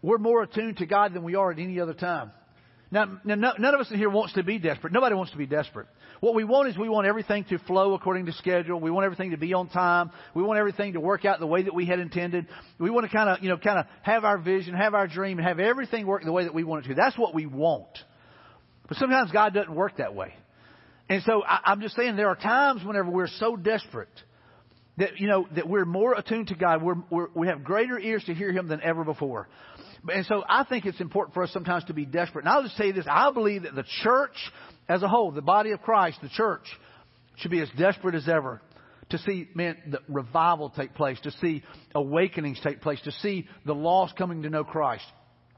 we're 0.00 0.18
more 0.18 0.42
attuned 0.42 0.78
to 0.78 0.86
God 0.86 1.12
than 1.12 1.22
we 1.22 1.34
are 1.34 1.50
at 1.50 1.58
any 1.58 1.80
other 1.80 1.94
time. 1.94 2.30
Now, 2.90 3.20
now, 3.24 3.54
none 3.58 3.74
of 3.74 3.80
us 3.80 3.90
in 3.90 3.98
here 3.98 4.08
wants 4.08 4.34
to 4.34 4.42
be 4.42 4.58
desperate. 4.58 4.92
Nobody 4.92 5.14
wants 5.14 5.32
to 5.32 5.38
be 5.38 5.46
desperate. 5.46 5.86
What 6.24 6.34
we 6.34 6.44
want 6.44 6.70
is 6.70 6.78
we 6.78 6.88
want 6.88 7.06
everything 7.06 7.44
to 7.50 7.58
flow 7.58 7.92
according 7.92 8.24
to 8.24 8.32
schedule. 8.32 8.80
We 8.80 8.90
want 8.90 9.04
everything 9.04 9.32
to 9.32 9.36
be 9.36 9.52
on 9.52 9.68
time. 9.68 10.10
We 10.34 10.42
want 10.42 10.58
everything 10.58 10.94
to 10.94 11.00
work 11.00 11.26
out 11.26 11.38
the 11.38 11.46
way 11.46 11.64
that 11.64 11.74
we 11.74 11.84
had 11.84 11.98
intended. 11.98 12.46
We 12.78 12.88
want 12.88 13.04
to 13.04 13.14
kind 13.14 13.28
of, 13.28 13.42
you 13.42 13.50
know, 13.50 13.58
kind 13.58 13.78
of 13.78 13.84
have 14.00 14.24
our 14.24 14.38
vision, 14.38 14.72
have 14.72 14.94
our 14.94 15.06
dream, 15.06 15.36
and 15.36 15.46
have 15.46 15.60
everything 15.60 16.06
work 16.06 16.24
the 16.24 16.32
way 16.32 16.44
that 16.44 16.54
we 16.54 16.64
want 16.64 16.86
it 16.86 16.88
to. 16.88 16.94
That's 16.94 17.18
what 17.18 17.34
we 17.34 17.44
want. 17.44 17.90
But 18.88 18.96
sometimes 18.96 19.32
God 19.32 19.52
doesn't 19.52 19.74
work 19.74 19.98
that 19.98 20.14
way. 20.14 20.32
And 21.10 21.22
so 21.24 21.44
I, 21.44 21.60
I'm 21.66 21.82
just 21.82 21.94
saying 21.94 22.16
there 22.16 22.30
are 22.30 22.36
times 22.36 22.82
whenever 22.82 23.10
we're 23.10 23.28
so 23.28 23.54
desperate 23.54 24.08
that, 24.96 25.20
you 25.20 25.26
know, 25.26 25.46
that 25.54 25.68
we're 25.68 25.84
more 25.84 26.14
attuned 26.14 26.48
to 26.48 26.54
God. 26.54 26.82
We're, 26.82 27.02
we're, 27.10 27.26
we 27.34 27.48
have 27.48 27.64
greater 27.64 27.98
ears 27.98 28.24
to 28.28 28.34
hear 28.34 28.50
Him 28.50 28.68
than 28.68 28.80
ever 28.80 29.04
before. 29.04 29.46
And 30.12 30.26
so 30.26 30.44
I 30.48 30.64
think 30.64 30.84
it's 30.84 31.00
important 31.00 31.34
for 31.34 31.42
us 31.42 31.52
sometimes 31.52 31.84
to 31.84 31.94
be 31.94 32.04
desperate. 32.04 32.44
And 32.44 32.52
I'll 32.52 32.62
just 32.62 32.76
say 32.76 32.92
this. 32.92 33.06
I 33.08 33.30
believe 33.32 33.62
that 33.62 33.74
the 33.74 33.84
church 34.02 34.36
as 34.88 35.02
a 35.02 35.08
whole, 35.08 35.30
the 35.30 35.42
body 35.42 35.70
of 35.70 35.80
Christ, 35.82 36.18
the 36.22 36.28
church, 36.28 36.64
should 37.36 37.50
be 37.50 37.60
as 37.60 37.68
desperate 37.78 38.14
as 38.14 38.28
ever 38.28 38.60
to 39.10 39.18
see, 39.18 39.48
man, 39.54 39.76
the 39.90 40.00
revival 40.08 40.70
take 40.70 40.94
place, 40.94 41.18
to 41.20 41.30
see 41.32 41.62
awakenings 41.94 42.60
take 42.62 42.80
place, 42.80 43.00
to 43.02 43.12
see 43.12 43.46
the 43.64 43.74
lost 43.74 44.16
coming 44.16 44.42
to 44.42 44.50
know 44.50 44.64
Christ. 44.64 45.04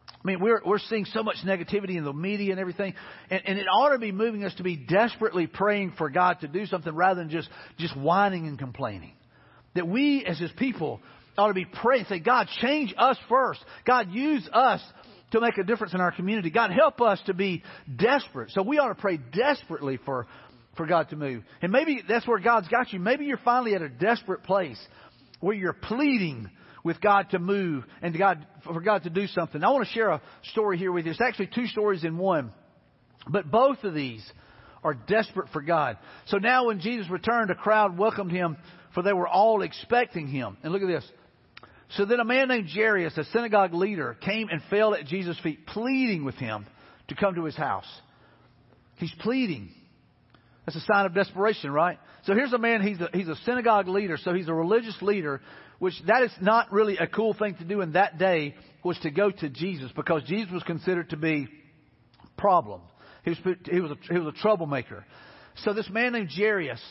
I 0.09 0.27
mean, 0.27 0.41
we're, 0.41 0.61
we're 0.65 0.79
seeing 0.79 1.05
so 1.07 1.23
much 1.23 1.37
negativity 1.45 1.97
in 1.97 2.05
the 2.05 2.13
media 2.13 2.51
and 2.51 2.61
everything, 2.61 2.95
and, 3.31 3.43
and 3.47 3.59
it 3.59 3.67
ought 3.73 3.91
to 3.91 3.99
be 3.99 4.13
moving 4.13 4.45
us 4.45 4.55
to 4.57 4.63
be 4.63 4.77
desperately 4.77 5.47
praying 5.47 5.93
for 5.97 6.11
God 6.11 6.41
to 6.41 6.49
do 6.49 6.67
something 6.67 6.93
rather 6.95 7.21
than 7.21 7.31
just, 7.31 7.49
just 7.79 7.97
whining 7.97 8.47
and 8.47 8.59
complaining. 8.59 9.13
That 9.75 9.87
we 9.87 10.25
as 10.25 10.39
His 10.39 10.51
people 10.53 11.01
ought 11.39 11.49
to 11.49 11.55
be 11.55 11.65
praying, 11.65 12.07
say, 12.09 12.19
God, 12.19 12.49
change 12.61 12.95
us 12.97 13.19
first. 13.29 13.61
God, 13.85 14.11
use 14.11 14.49
us 14.53 14.81
to 15.33 15.41
make 15.41 15.59
a 15.59 15.65
difference 15.65 15.95
in 15.95 16.01
our 16.01 16.13
community. 16.13 16.51
God, 16.51 16.71
help 16.71 17.01
us 17.01 17.21
to 17.27 17.35
be 17.35 17.63
desperate. 17.95 18.51
So 18.53 18.63
we 18.63 18.79
ought 18.79 18.89
to 18.89 18.95
pray 18.95 19.19
desperately 19.19 19.99
for, 20.05 20.27
for 20.77 20.87
God 20.87 21.11
to 21.11 21.17
move. 21.17 21.43
And 21.63 21.73
maybe 21.73 22.03
that's 22.09 22.27
where 22.27 22.39
God's 22.39 22.69
got 22.69 22.93
you. 22.93 23.01
Maybe 23.01 23.25
you're 23.25 23.39
finally 23.39 23.75
at 23.75 23.83
a 23.83 23.89
desperate 23.89 24.45
place 24.45 24.79
where 25.41 25.55
you're 25.55 25.73
pleading 25.73 26.51
with 26.85 27.01
God 27.01 27.31
to 27.31 27.39
move 27.39 27.85
and 28.01 28.13
to 28.13 28.19
God, 28.19 28.47
for 28.65 28.81
God 28.81 29.03
to 29.03 29.11
do 29.11 29.27
something. 29.27 29.63
I 29.63 29.71
want 29.71 29.87
to 29.87 29.93
share 29.93 30.11
a 30.11 30.23
story 30.53 30.79
here 30.79 30.93
with 30.93 31.05
you. 31.05 31.11
It's 31.11 31.21
actually 31.21 31.51
two 31.53 31.67
stories 31.67 32.05
in 32.05 32.17
one. 32.17 32.53
But 33.29 33.51
both 33.51 33.83
of 33.83 33.93
these 33.93 34.25
are 34.85 34.95
desperate 34.95 35.49
for 35.53 35.61
God. 35.61 35.99
So 36.27 36.39
now 36.39 36.67
when 36.67 36.79
Jesus 36.79 37.11
returned, 37.11 37.51
a 37.51 37.57
crowd 37.57 37.99
welcomed 37.99 38.31
him, 38.31 38.57
for 38.95 39.03
they 39.03 39.13
were 39.13 39.27
all 39.27 39.63
expecting 39.63 40.29
him. 40.29 40.57
And 40.63 40.73
look 40.73 40.81
at 40.81 40.87
this. 40.87 41.05
So 41.91 42.05
then 42.05 42.21
a 42.21 42.25
man 42.25 42.49
named 42.49 42.69
Jairus, 42.69 43.17
a 43.17 43.25
synagogue 43.25 43.73
leader, 43.73 44.17
came 44.21 44.49
and 44.49 44.61
fell 44.71 44.95
at 44.95 45.07
Jesus' 45.07 45.39
feet, 45.41 45.67
pleading 45.67 46.25
with 46.25 46.35
him 46.35 46.67
to 47.09 47.15
come 47.15 47.37
to 47.37 47.45
his 47.45 47.57
house. 47.57 47.87
He's 48.97 49.15
pleading. 49.21 49.71
That's 50.65 50.77
a 50.77 50.81
sign 50.81 51.07
of 51.07 51.15
desperation, 51.15 51.71
right? 51.71 51.99
So 52.25 52.35
here's 52.35 52.53
a 52.53 52.59
man, 52.59 52.83
he's 52.83 53.01
a, 53.01 53.09
he's 53.13 53.29
a 53.29 53.37
synagogue 53.45 53.87
leader, 53.87 54.19
so 54.21 54.35
he's 54.35 54.49
a 54.49 54.55
religious 54.55 55.01
leader, 55.01 55.41
which 55.79 55.95
that 56.09 56.23
is 56.23 56.33
not 56.41 56.73
really 56.73 56.99
a 56.99 57.07
cool 57.07 57.35
thing 57.35 57.55
to 57.57 57.65
do 57.65 57.83
in 57.83 57.93
that 57.93 58.19
day, 58.19 58.57
was 58.83 58.99
to 59.01 59.11
go 59.11 59.31
to 59.31 59.49
Jesus, 59.49 59.91
because 59.95 60.25
Jesus 60.25 60.53
was 60.53 60.65
considered 60.65 61.11
to 61.11 61.17
be 61.17 61.47
problem. 62.37 62.81
He 63.25 63.31
was, 63.31 63.39
he 63.71 63.81
was, 63.81 63.91
a, 63.93 64.13
he 64.13 64.19
was 64.19 64.35
a 64.35 64.39
troublemaker. 64.41 65.05
So 65.65 65.73
this 65.73 65.89
man 65.89 66.13
named 66.13 66.31
Jairus, 66.37 66.83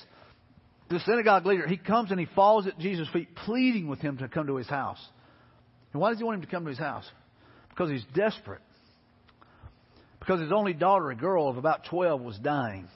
the 0.89 0.99
synagogue 0.99 1.45
leader, 1.45 1.67
he 1.67 1.77
comes 1.77 2.11
and 2.11 2.19
he 2.19 2.27
falls 2.35 2.67
at 2.67 2.77
Jesus' 2.77 3.07
feet, 3.11 3.35
pleading 3.35 3.87
with 3.87 3.99
him 3.99 4.17
to 4.17 4.27
come 4.27 4.47
to 4.47 4.55
his 4.55 4.67
house. 4.67 5.03
And 5.93 6.01
why 6.01 6.09
does 6.09 6.19
he 6.19 6.23
want 6.23 6.35
him 6.35 6.41
to 6.41 6.51
come 6.51 6.63
to 6.63 6.69
his 6.69 6.79
house? 6.79 7.09
Because 7.69 7.89
he's 7.89 8.05
desperate. 8.13 8.61
Because 10.19 10.41
his 10.41 10.51
only 10.51 10.73
daughter, 10.73 11.09
a 11.11 11.15
girl 11.15 11.49
of 11.49 11.57
about 11.57 11.85
12, 11.89 12.21
was 12.21 12.37
dying. 12.37 12.87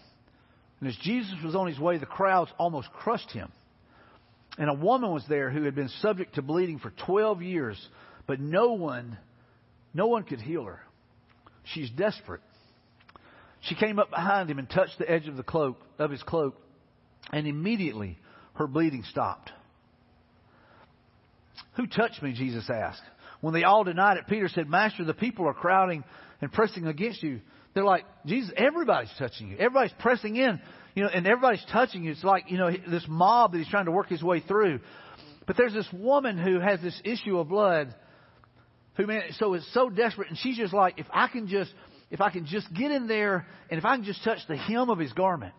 And 0.80 0.90
as 0.90 0.96
Jesus 0.98 1.34
was 1.44 1.56
on 1.56 1.68
his 1.68 1.80
way, 1.80 1.98
the 1.98 2.06
crowds 2.06 2.52
almost 2.58 2.92
crushed 2.92 3.32
him. 3.32 3.52
And 4.58 4.70
a 4.70 4.74
woman 4.74 5.12
was 5.12 5.24
there 5.28 5.50
who 5.50 5.64
had 5.64 5.76
been 5.76 5.90
subject 6.02 6.36
to 6.36 6.42
bleeding 6.42 6.80
for 6.80 6.92
12 7.06 7.42
years, 7.42 7.88
but 8.28 8.40
no 8.40 8.74
one, 8.74 9.18
no 9.94 10.08
one 10.08 10.24
could 10.24 10.42
heal 10.42 10.66
her. 10.66 10.82
She's 11.74 11.90
desperate. 11.90 12.42
She 13.62 13.76
came 13.76 14.00
up 14.00 14.10
behind 14.10 14.50
him 14.50 14.60
and 14.60 14.70
touched 14.70 14.98
the 15.00 15.10
edge 15.10 15.28
of 15.28 15.38
the 15.38 15.44
cloak, 15.44 15.78
of 15.98 16.12
his 16.12 16.24
cloak, 16.24 16.56
and 17.32 17.48
immediately 17.48 18.18
her 18.54 18.68
bleeding 18.68 19.04
stopped. 19.10 19.52
Who 21.76 21.88
touched 21.88 22.22
me? 22.22 22.34
Jesus 22.34 22.70
asked. 22.70 23.02
When 23.42 23.54
they 23.54 23.64
all 23.64 23.84
denied 23.84 24.18
it, 24.18 24.28
Peter 24.28 24.50
said, 24.50 24.68
Master, 24.68 25.06
the 25.06 25.14
people 25.14 25.48
are 25.48 25.54
crowding 25.54 26.04
and 26.42 26.52
pressing 26.52 26.88
against 26.88 27.24
you. 27.24 27.40
They're 27.74 27.86
like, 27.86 28.04
Jesus, 28.26 28.52
everybody's 28.58 29.14
touching 29.18 29.50
you. 29.50 29.58
Everybody's 29.58 29.94
pressing 30.00 30.36
in, 30.36 30.60
you 30.96 31.04
know, 31.04 31.10
and 31.10 31.26
everybody's 31.26 31.64
touching 31.72 32.04
you. 32.04 32.12
It's 32.12 32.24
like, 32.24 32.46
you 32.50 32.58
know, 32.58 32.72
this 32.72 33.06
mob 33.08 33.54
that 33.54 33.60
he's 33.60 33.70
trying 33.70 33.86
to 33.86 33.92
work 33.92 34.10
his 34.10 34.24
way 34.24 34.42
through. 34.42 34.80
But 35.48 35.56
there's 35.56 35.74
this 35.74 35.88
woman 35.94 36.38
who 36.38 36.60
has 36.60 36.82
this 36.82 37.00
issue 37.06 37.40
of 37.40 37.48
blood 37.48 37.94
who, 38.96 39.08
man, 39.08 39.22
so 39.38 39.54
is 39.54 39.66
so 39.74 39.90
desperate. 39.90 40.30
And 40.30 40.38
she's 40.38 40.58
just 40.58 40.74
like, 40.74 41.00
if 41.00 41.08
I 41.12 41.28
can 41.28 41.48
just, 41.48 41.74
if 42.12 42.20
I 42.20 42.32
can 42.32 42.46
just 42.46 42.72
get 42.74 42.92
in 42.92 43.08
there 43.08 43.48
and 43.70 43.78
if 43.78 43.86
I 43.86 43.96
can 43.96 44.04
just 44.04 44.24
touch 44.24 44.40
the 44.48 44.58
hem 44.58 44.90
of 44.90 45.00
his 45.00 45.14
garment. 45.14 45.54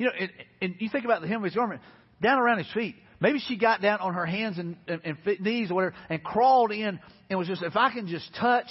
You 0.00 0.06
know, 0.06 0.12
and, 0.18 0.30
and 0.62 0.74
you 0.78 0.88
think 0.88 1.04
about 1.04 1.20
the 1.20 1.28
hem 1.28 1.36
of 1.36 1.44
his 1.44 1.54
garment, 1.54 1.82
down 2.22 2.38
around 2.38 2.56
his 2.56 2.72
feet. 2.72 2.96
Maybe 3.20 3.38
she 3.38 3.58
got 3.58 3.82
down 3.82 4.00
on 4.00 4.14
her 4.14 4.24
hands 4.24 4.58
and, 4.58 4.76
and, 4.88 5.02
and 5.04 5.40
knees 5.40 5.70
or 5.70 5.74
whatever 5.74 5.94
and 6.08 6.24
crawled 6.24 6.72
in 6.72 6.98
and 7.28 7.38
was 7.38 7.46
just, 7.46 7.62
if 7.62 7.76
I 7.76 7.92
can 7.92 8.06
just 8.06 8.34
touch 8.34 8.64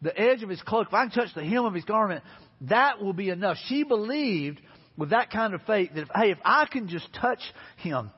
the 0.00 0.16
edge 0.16 0.44
of 0.44 0.48
his 0.48 0.62
cloak, 0.62 0.86
if 0.86 0.94
I 0.94 1.02
can 1.06 1.10
touch 1.10 1.34
the 1.34 1.44
hem 1.44 1.64
of 1.64 1.74
his 1.74 1.84
garment, 1.84 2.22
that 2.68 3.02
will 3.02 3.14
be 3.14 3.30
enough. 3.30 3.56
She 3.66 3.82
believed 3.82 4.60
with 4.96 5.10
that 5.10 5.32
kind 5.32 5.54
of 5.54 5.62
faith 5.62 5.90
that, 5.92 6.02
if, 6.02 6.08
hey, 6.14 6.30
if 6.30 6.38
I 6.44 6.66
can 6.70 6.86
just 6.86 7.12
touch 7.20 7.40
him, 7.78 8.12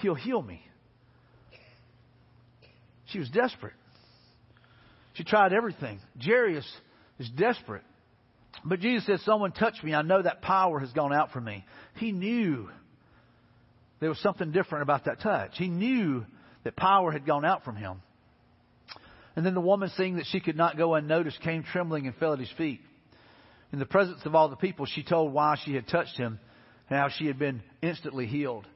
he'll 0.00 0.14
heal 0.14 0.40
me. 0.40 0.66
She 3.08 3.18
was 3.18 3.28
desperate. 3.28 3.74
She 5.12 5.24
tried 5.24 5.52
everything. 5.52 6.00
Jairus 6.18 6.66
is 7.18 7.28
desperate. 7.28 7.82
But 8.64 8.80
Jesus 8.80 9.06
said, 9.06 9.20
Someone 9.20 9.52
touched 9.52 9.82
me. 9.82 9.94
I 9.94 10.02
know 10.02 10.22
that 10.22 10.42
power 10.42 10.80
has 10.80 10.92
gone 10.92 11.12
out 11.12 11.32
from 11.32 11.44
me. 11.44 11.64
He 11.96 12.12
knew 12.12 12.68
there 14.00 14.08
was 14.08 14.18
something 14.20 14.52
different 14.52 14.82
about 14.82 15.04
that 15.06 15.20
touch. 15.20 15.52
He 15.54 15.68
knew 15.68 16.24
that 16.64 16.76
power 16.76 17.10
had 17.12 17.26
gone 17.26 17.44
out 17.44 17.64
from 17.64 17.76
him. 17.76 18.02
And 19.36 19.44
then 19.44 19.54
the 19.54 19.60
woman, 19.60 19.90
seeing 19.96 20.16
that 20.16 20.26
she 20.26 20.40
could 20.40 20.56
not 20.56 20.76
go 20.76 20.94
unnoticed, 20.94 21.40
came 21.40 21.64
trembling 21.64 22.06
and 22.06 22.14
fell 22.16 22.34
at 22.34 22.38
his 22.38 22.52
feet. 22.56 22.80
In 23.72 23.78
the 23.78 23.86
presence 23.86 24.20
of 24.24 24.34
all 24.34 24.48
the 24.48 24.56
people, 24.56 24.86
she 24.86 25.02
told 25.02 25.32
why 25.32 25.56
she 25.64 25.74
had 25.74 25.88
touched 25.88 26.16
him 26.16 26.38
and 26.88 26.98
how 26.98 27.08
she 27.08 27.26
had 27.26 27.38
been 27.38 27.62
instantly 27.82 28.26
healed. 28.26 28.66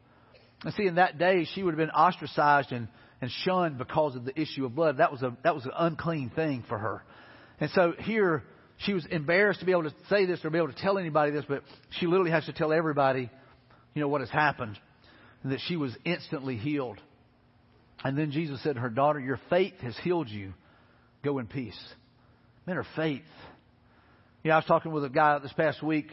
And 0.65 0.75
see, 0.75 0.87
in 0.87 0.97
that 0.97 1.19
day, 1.19 1.47
she 1.55 1.63
would 1.63 1.73
have 1.73 1.79
been 1.79 1.91
ostracized 1.91 2.73
and, 2.73 2.89
and 3.21 3.31
shunned 3.45 3.79
because 3.79 4.17
of 4.17 4.25
the 4.25 4.39
issue 4.39 4.67
of 4.67 4.75
blood. 4.75 4.99
That 4.99 5.13
was 5.13 5.23
a 5.23 5.37
that 5.45 5.55
was 5.55 5.65
an 5.67 5.73
unclean 5.79 6.31
thing 6.31 6.65
for 6.69 6.79
her. 6.79 7.05
And 7.61 7.71
so 7.71 7.93
here, 7.97 8.43
she 8.79 8.93
was 8.93 9.05
embarrassed 9.07 9.61
to 9.61 9.67
be 9.67 9.73
able 9.73 9.85
to 9.85 9.95
say 10.09 10.27
this 10.27 10.45
or 10.45 10.51
be 10.51 10.59
able 10.59 10.73
to 10.73 10.81
tell 10.81 10.99
anybody 10.99 11.33
this, 11.33 11.45
but 11.49 11.63
she 11.99 12.07
literally 12.07 12.31
has 12.31 12.45
to 12.47 12.53
tell 12.53 12.73
everybody, 12.73 13.29
you 13.95 14.01
know, 14.01 14.09
what 14.09 14.21
has 14.21 14.31
happened, 14.31 14.79
that 15.45 15.61
she 15.67 15.77
was 15.77 15.97
instantly 16.05 16.57
healed. 16.57 17.01
And 18.05 18.17
then 18.17 18.31
Jesus 18.31 18.63
said 18.63 18.75
to 18.75 18.81
her, 18.81 18.91
Daughter, 18.91 19.19
your 19.19 19.41
faith 19.51 19.75
has 19.81 19.97
healed 19.99 20.29
you. 20.29 20.53
Go 21.25 21.39
in 21.39 21.47
peace. 21.47 21.79
Man, 22.67 22.77
her 22.77 22.87
faith. 22.95 23.23
Yeah, 24.45 24.55
I 24.55 24.57
was 24.59 24.67
talking 24.67 24.93
with 24.93 25.05
a 25.05 25.09
guy 25.09 25.39
this 25.41 25.53
past 25.55 25.83
week, 25.83 26.07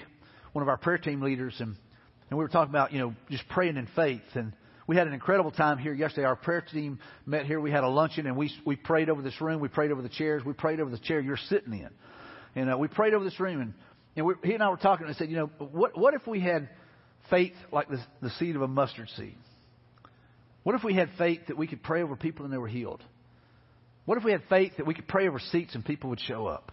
one 0.54 0.64
of 0.64 0.70
our 0.70 0.78
prayer 0.78 0.98
team 0.98 1.22
leaders, 1.22 1.56
and, 1.60 1.76
and 2.30 2.38
we 2.40 2.44
were 2.44 2.50
talking 2.50 2.72
about, 2.72 2.92
you 2.92 3.00
know, 3.00 3.14
just 3.30 3.48
praying 3.50 3.78
in 3.78 3.88
faith. 3.96 4.22
And 4.34 4.54
we 4.88 4.96
had 4.96 5.06
an 5.06 5.14
incredible 5.14 5.52
time 5.52 5.78
here 5.78 5.94
yesterday. 5.94 6.26
Our 6.26 6.36
prayer 6.36 6.62
team 6.62 6.98
met 7.28 7.46
here. 7.46 7.60
We 7.62 7.70
had 7.70 7.84
a 7.84 7.90
luncheon, 7.90 8.26
and 8.26 8.36
we, 8.36 8.52
we 8.66 8.76
prayed 8.76 9.10
over 9.10 9.22
this 9.22 9.40
room. 9.40 9.60
We 9.60 9.68
prayed 9.68 9.92
over 9.92 10.02
the 10.02 10.10
chairs. 10.10 10.44
We 10.44 10.54
prayed 10.54 10.80
over 10.80 10.90
the 10.90 10.98
chair 10.98 11.20
you're 11.20 11.38
sitting 11.38 11.74
in. 11.74 11.90
And 12.56 12.74
uh, 12.74 12.78
we 12.78 12.88
prayed 12.88 13.14
over 13.14 13.24
this 13.24 13.40
room. 13.40 13.62
And, 13.62 13.74
and 14.16 14.26
we, 14.26 14.34
he 14.44 14.54
and 14.54 14.64
I 14.64 14.70
were 14.70 14.78
talking, 14.78 15.06
and 15.06 15.16
I 15.16 15.18
said, 15.18 15.30
you 15.30 15.36
know, 15.36 15.50
what, 15.60 15.98
what 15.98 16.14
if 16.14 16.26
we 16.26 16.40
had 16.40 16.70
faith 17.30 17.54
like 17.72 17.90
the, 17.90 18.02
the 18.22 18.30
seed 18.32 18.56
of 18.56 18.62
a 18.62 18.68
mustard 18.68 19.10
seed? 19.18 19.36
What 20.64 20.76
if 20.76 20.84
we 20.84 20.96
had 20.96 21.10
faith 21.18 21.42
that 21.48 21.58
we 21.58 21.68
could 21.68 21.84
pray 21.84 22.02
over 22.02 22.16
people 22.16 22.46
and 22.46 22.54
they 22.54 22.58
were 22.58 22.68
healed? 22.68 23.04
What 24.06 24.18
if 24.18 24.24
we 24.24 24.32
had 24.32 24.42
faith 24.50 24.74
that 24.78 24.86
we 24.86 24.94
could 24.94 25.08
pray 25.08 25.28
over 25.28 25.40
seats 25.40 25.76
and 25.76 25.84
people 25.84 26.10
would 26.10 26.22
show 26.22 26.48
up? 26.48 26.72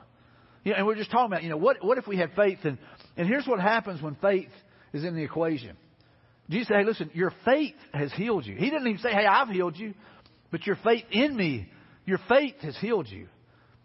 You 0.64 0.72
know, 0.72 0.78
and 0.78 0.86
we're 0.86 0.94
just 0.94 1.10
talking 1.10 1.26
about, 1.26 1.42
you 1.42 1.50
know, 1.50 1.56
what, 1.56 1.84
what 1.84 1.98
if 1.98 2.06
we 2.06 2.16
had 2.16 2.30
faith? 2.36 2.58
And, 2.64 2.78
and 3.16 3.26
here's 3.26 3.46
what 3.46 3.60
happens 3.60 4.00
when 4.00 4.14
faith 4.16 4.50
is 4.92 5.04
in 5.04 5.14
the 5.16 5.22
equation. 5.22 5.76
Jesus 6.48 6.68
said, 6.68 6.78
hey, 6.78 6.84
listen, 6.84 7.10
your 7.14 7.32
faith 7.44 7.74
has 7.92 8.12
healed 8.12 8.46
you. 8.46 8.54
He 8.54 8.70
didn't 8.70 8.86
even 8.86 9.00
say, 9.00 9.10
hey, 9.10 9.26
I've 9.26 9.48
healed 9.48 9.76
you, 9.76 9.94
but 10.50 10.66
your 10.66 10.76
faith 10.84 11.04
in 11.10 11.34
me, 11.36 11.68
your 12.04 12.18
faith 12.28 12.56
has 12.62 12.76
healed 12.78 13.08
you. 13.08 13.28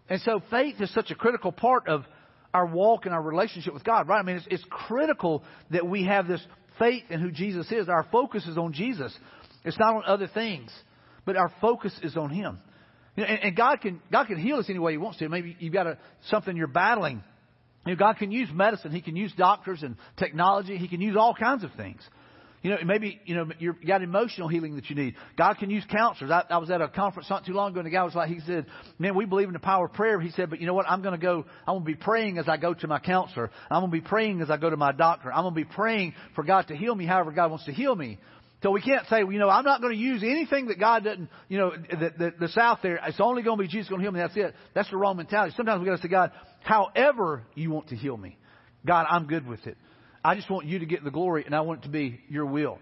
And 0.09 0.21
so 0.21 0.41
faith 0.49 0.75
is 0.79 0.93
such 0.93 1.11
a 1.11 1.15
critical 1.15 1.51
part 1.51 1.87
of 1.87 2.05
our 2.53 2.65
walk 2.65 3.05
and 3.05 3.13
our 3.13 3.21
relationship 3.21 3.73
with 3.73 3.83
God, 3.83 4.07
right? 4.07 4.19
I 4.19 4.23
mean, 4.23 4.37
it's, 4.37 4.47
it's 4.49 4.65
critical 4.69 5.43
that 5.71 5.87
we 5.87 6.05
have 6.05 6.27
this 6.27 6.45
faith 6.79 7.03
in 7.09 7.19
who 7.19 7.31
Jesus 7.31 7.71
is. 7.71 7.89
Our 7.89 8.05
focus 8.11 8.45
is 8.47 8.57
on 8.57 8.73
Jesus. 8.73 9.15
It's 9.63 9.77
not 9.77 9.95
on 9.95 10.03
other 10.05 10.27
things, 10.27 10.71
but 11.25 11.35
our 11.35 11.51
focus 11.59 11.93
is 12.01 12.15
on 12.15 12.29
Him. 12.29 12.59
You 13.15 13.23
know, 13.23 13.29
and, 13.29 13.39
and, 13.43 13.55
God 13.55 13.81
can 13.81 13.99
God 14.11 14.27
can 14.27 14.37
heal 14.37 14.57
us 14.57 14.65
any 14.69 14.79
way 14.79 14.93
He 14.93 14.97
wants 14.97 15.19
to. 15.19 15.27
Maybe 15.27 15.55
you've 15.59 15.73
got 15.73 15.87
a, 15.87 15.97
something 16.29 16.55
you're 16.55 16.67
battling. 16.67 17.23
You 17.85 17.93
know, 17.93 17.97
God 17.97 18.17
can 18.17 18.31
use 18.31 18.49
medicine. 18.53 18.91
He 18.91 19.01
can 19.01 19.15
use 19.15 19.33
doctors 19.37 19.81
and 19.81 19.95
technology. 20.17 20.77
He 20.77 20.87
can 20.87 21.01
use 21.01 21.15
all 21.17 21.33
kinds 21.33 21.63
of 21.63 21.71
things. 21.75 22.01
You 22.63 22.71
know, 22.71 22.77
maybe 22.85 23.21
you 23.25 23.35
know 23.35 23.47
you 23.59 23.75
got 23.85 24.01
emotional 24.01 24.47
healing 24.47 24.75
that 24.75 24.89
you 24.89 24.95
need. 24.95 25.15
God 25.37 25.57
can 25.57 25.69
use 25.69 25.83
counselors. 25.91 26.31
I, 26.31 26.43
I 26.49 26.57
was 26.57 26.71
at 26.71 26.81
a 26.81 26.87
conference 26.87 27.29
not 27.29 27.45
too 27.45 27.53
long 27.53 27.71
ago, 27.71 27.79
and 27.79 27.87
the 27.87 27.91
guy 27.91 28.03
was 28.03 28.15
like, 28.15 28.29
he 28.29 28.39
said, 28.41 28.65
"Man, 28.97 29.15
we 29.15 29.25
believe 29.25 29.47
in 29.47 29.53
the 29.53 29.59
power 29.59 29.85
of 29.85 29.93
prayer." 29.93 30.19
He 30.19 30.31
said, 30.31 30.49
"But 30.49 30.59
you 30.59 30.65
know 30.65 30.73
what? 30.73 30.89
I'm 30.89 31.01
going 31.03 31.13
to 31.13 31.23
go. 31.23 31.45
I'm 31.67 31.75
going 31.75 31.81
to 31.81 31.85
be 31.85 31.95
praying 31.95 32.39
as 32.39 32.47
I 32.49 32.57
go 32.57 32.73
to 32.73 32.87
my 32.87 32.99
counselor. 32.99 33.51
I'm 33.69 33.81
going 33.81 33.91
to 33.91 34.01
be 34.01 34.07
praying 34.07 34.41
as 34.41 34.49
I 34.49 34.57
go 34.57 34.69
to 34.69 34.77
my 34.77 34.91
doctor. 34.91 35.31
I'm 35.31 35.43
going 35.43 35.53
to 35.53 35.61
be 35.61 35.65
praying 35.65 36.15
for 36.35 36.43
God 36.43 36.67
to 36.69 36.75
heal 36.75 36.95
me, 36.95 37.05
however 37.05 37.31
God 37.31 37.51
wants 37.51 37.65
to 37.65 37.71
heal 37.71 37.95
me." 37.95 38.17
So 38.63 38.71
we 38.71 38.81
can't 38.81 39.05
say, 39.07 39.23
well, 39.23 39.31
you 39.31 39.37
know, 39.37 39.49
I'm 39.49 39.65
not 39.65 39.81
going 39.81 39.93
to 39.93 39.99
use 39.99 40.23
anything 40.23 40.69
that 40.69 40.79
God 40.79 41.03
doesn't, 41.03 41.29
you 41.47 41.59
know, 41.59 41.73
the, 41.77 42.33
the, 42.39 42.47
South 42.47 42.79
there. 42.81 42.99
It's 43.05 43.19
only 43.19 43.43
going 43.43 43.59
to 43.59 43.63
be 43.63 43.67
Jesus 43.67 43.87
going 43.87 44.01
to 44.01 44.03
heal 44.03 44.11
me. 44.11 44.19
That's 44.19 44.35
it. 44.35 44.55
That's 44.73 44.89
the 44.89 44.97
wrong 44.97 45.17
mentality. 45.17 45.53
Sometimes 45.55 45.79
we 45.79 45.85
got 45.85 45.97
to 45.97 46.01
say, 46.01 46.07
God, 46.07 46.31
however 46.61 47.43
you 47.53 47.69
want 47.69 47.89
to 47.89 47.95
heal 47.95 48.17
me, 48.17 48.35
God, 48.83 49.05
I'm 49.07 49.27
good 49.27 49.47
with 49.47 49.67
it. 49.67 49.77
I 50.27 50.35
just 50.35 50.49
want 50.49 50.65
you 50.65 50.79
to 50.79 50.85
get 50.85 51.05
the 51.05 51.09
glory, 51.09 51.45
and 51.45 51.55
I 51.55 51.61
want 51.61 51.79
it 51.79 51.83
to 51.83 51.89
be 51.89 52.19
your 52.27 52.45
will. 52.45 52.79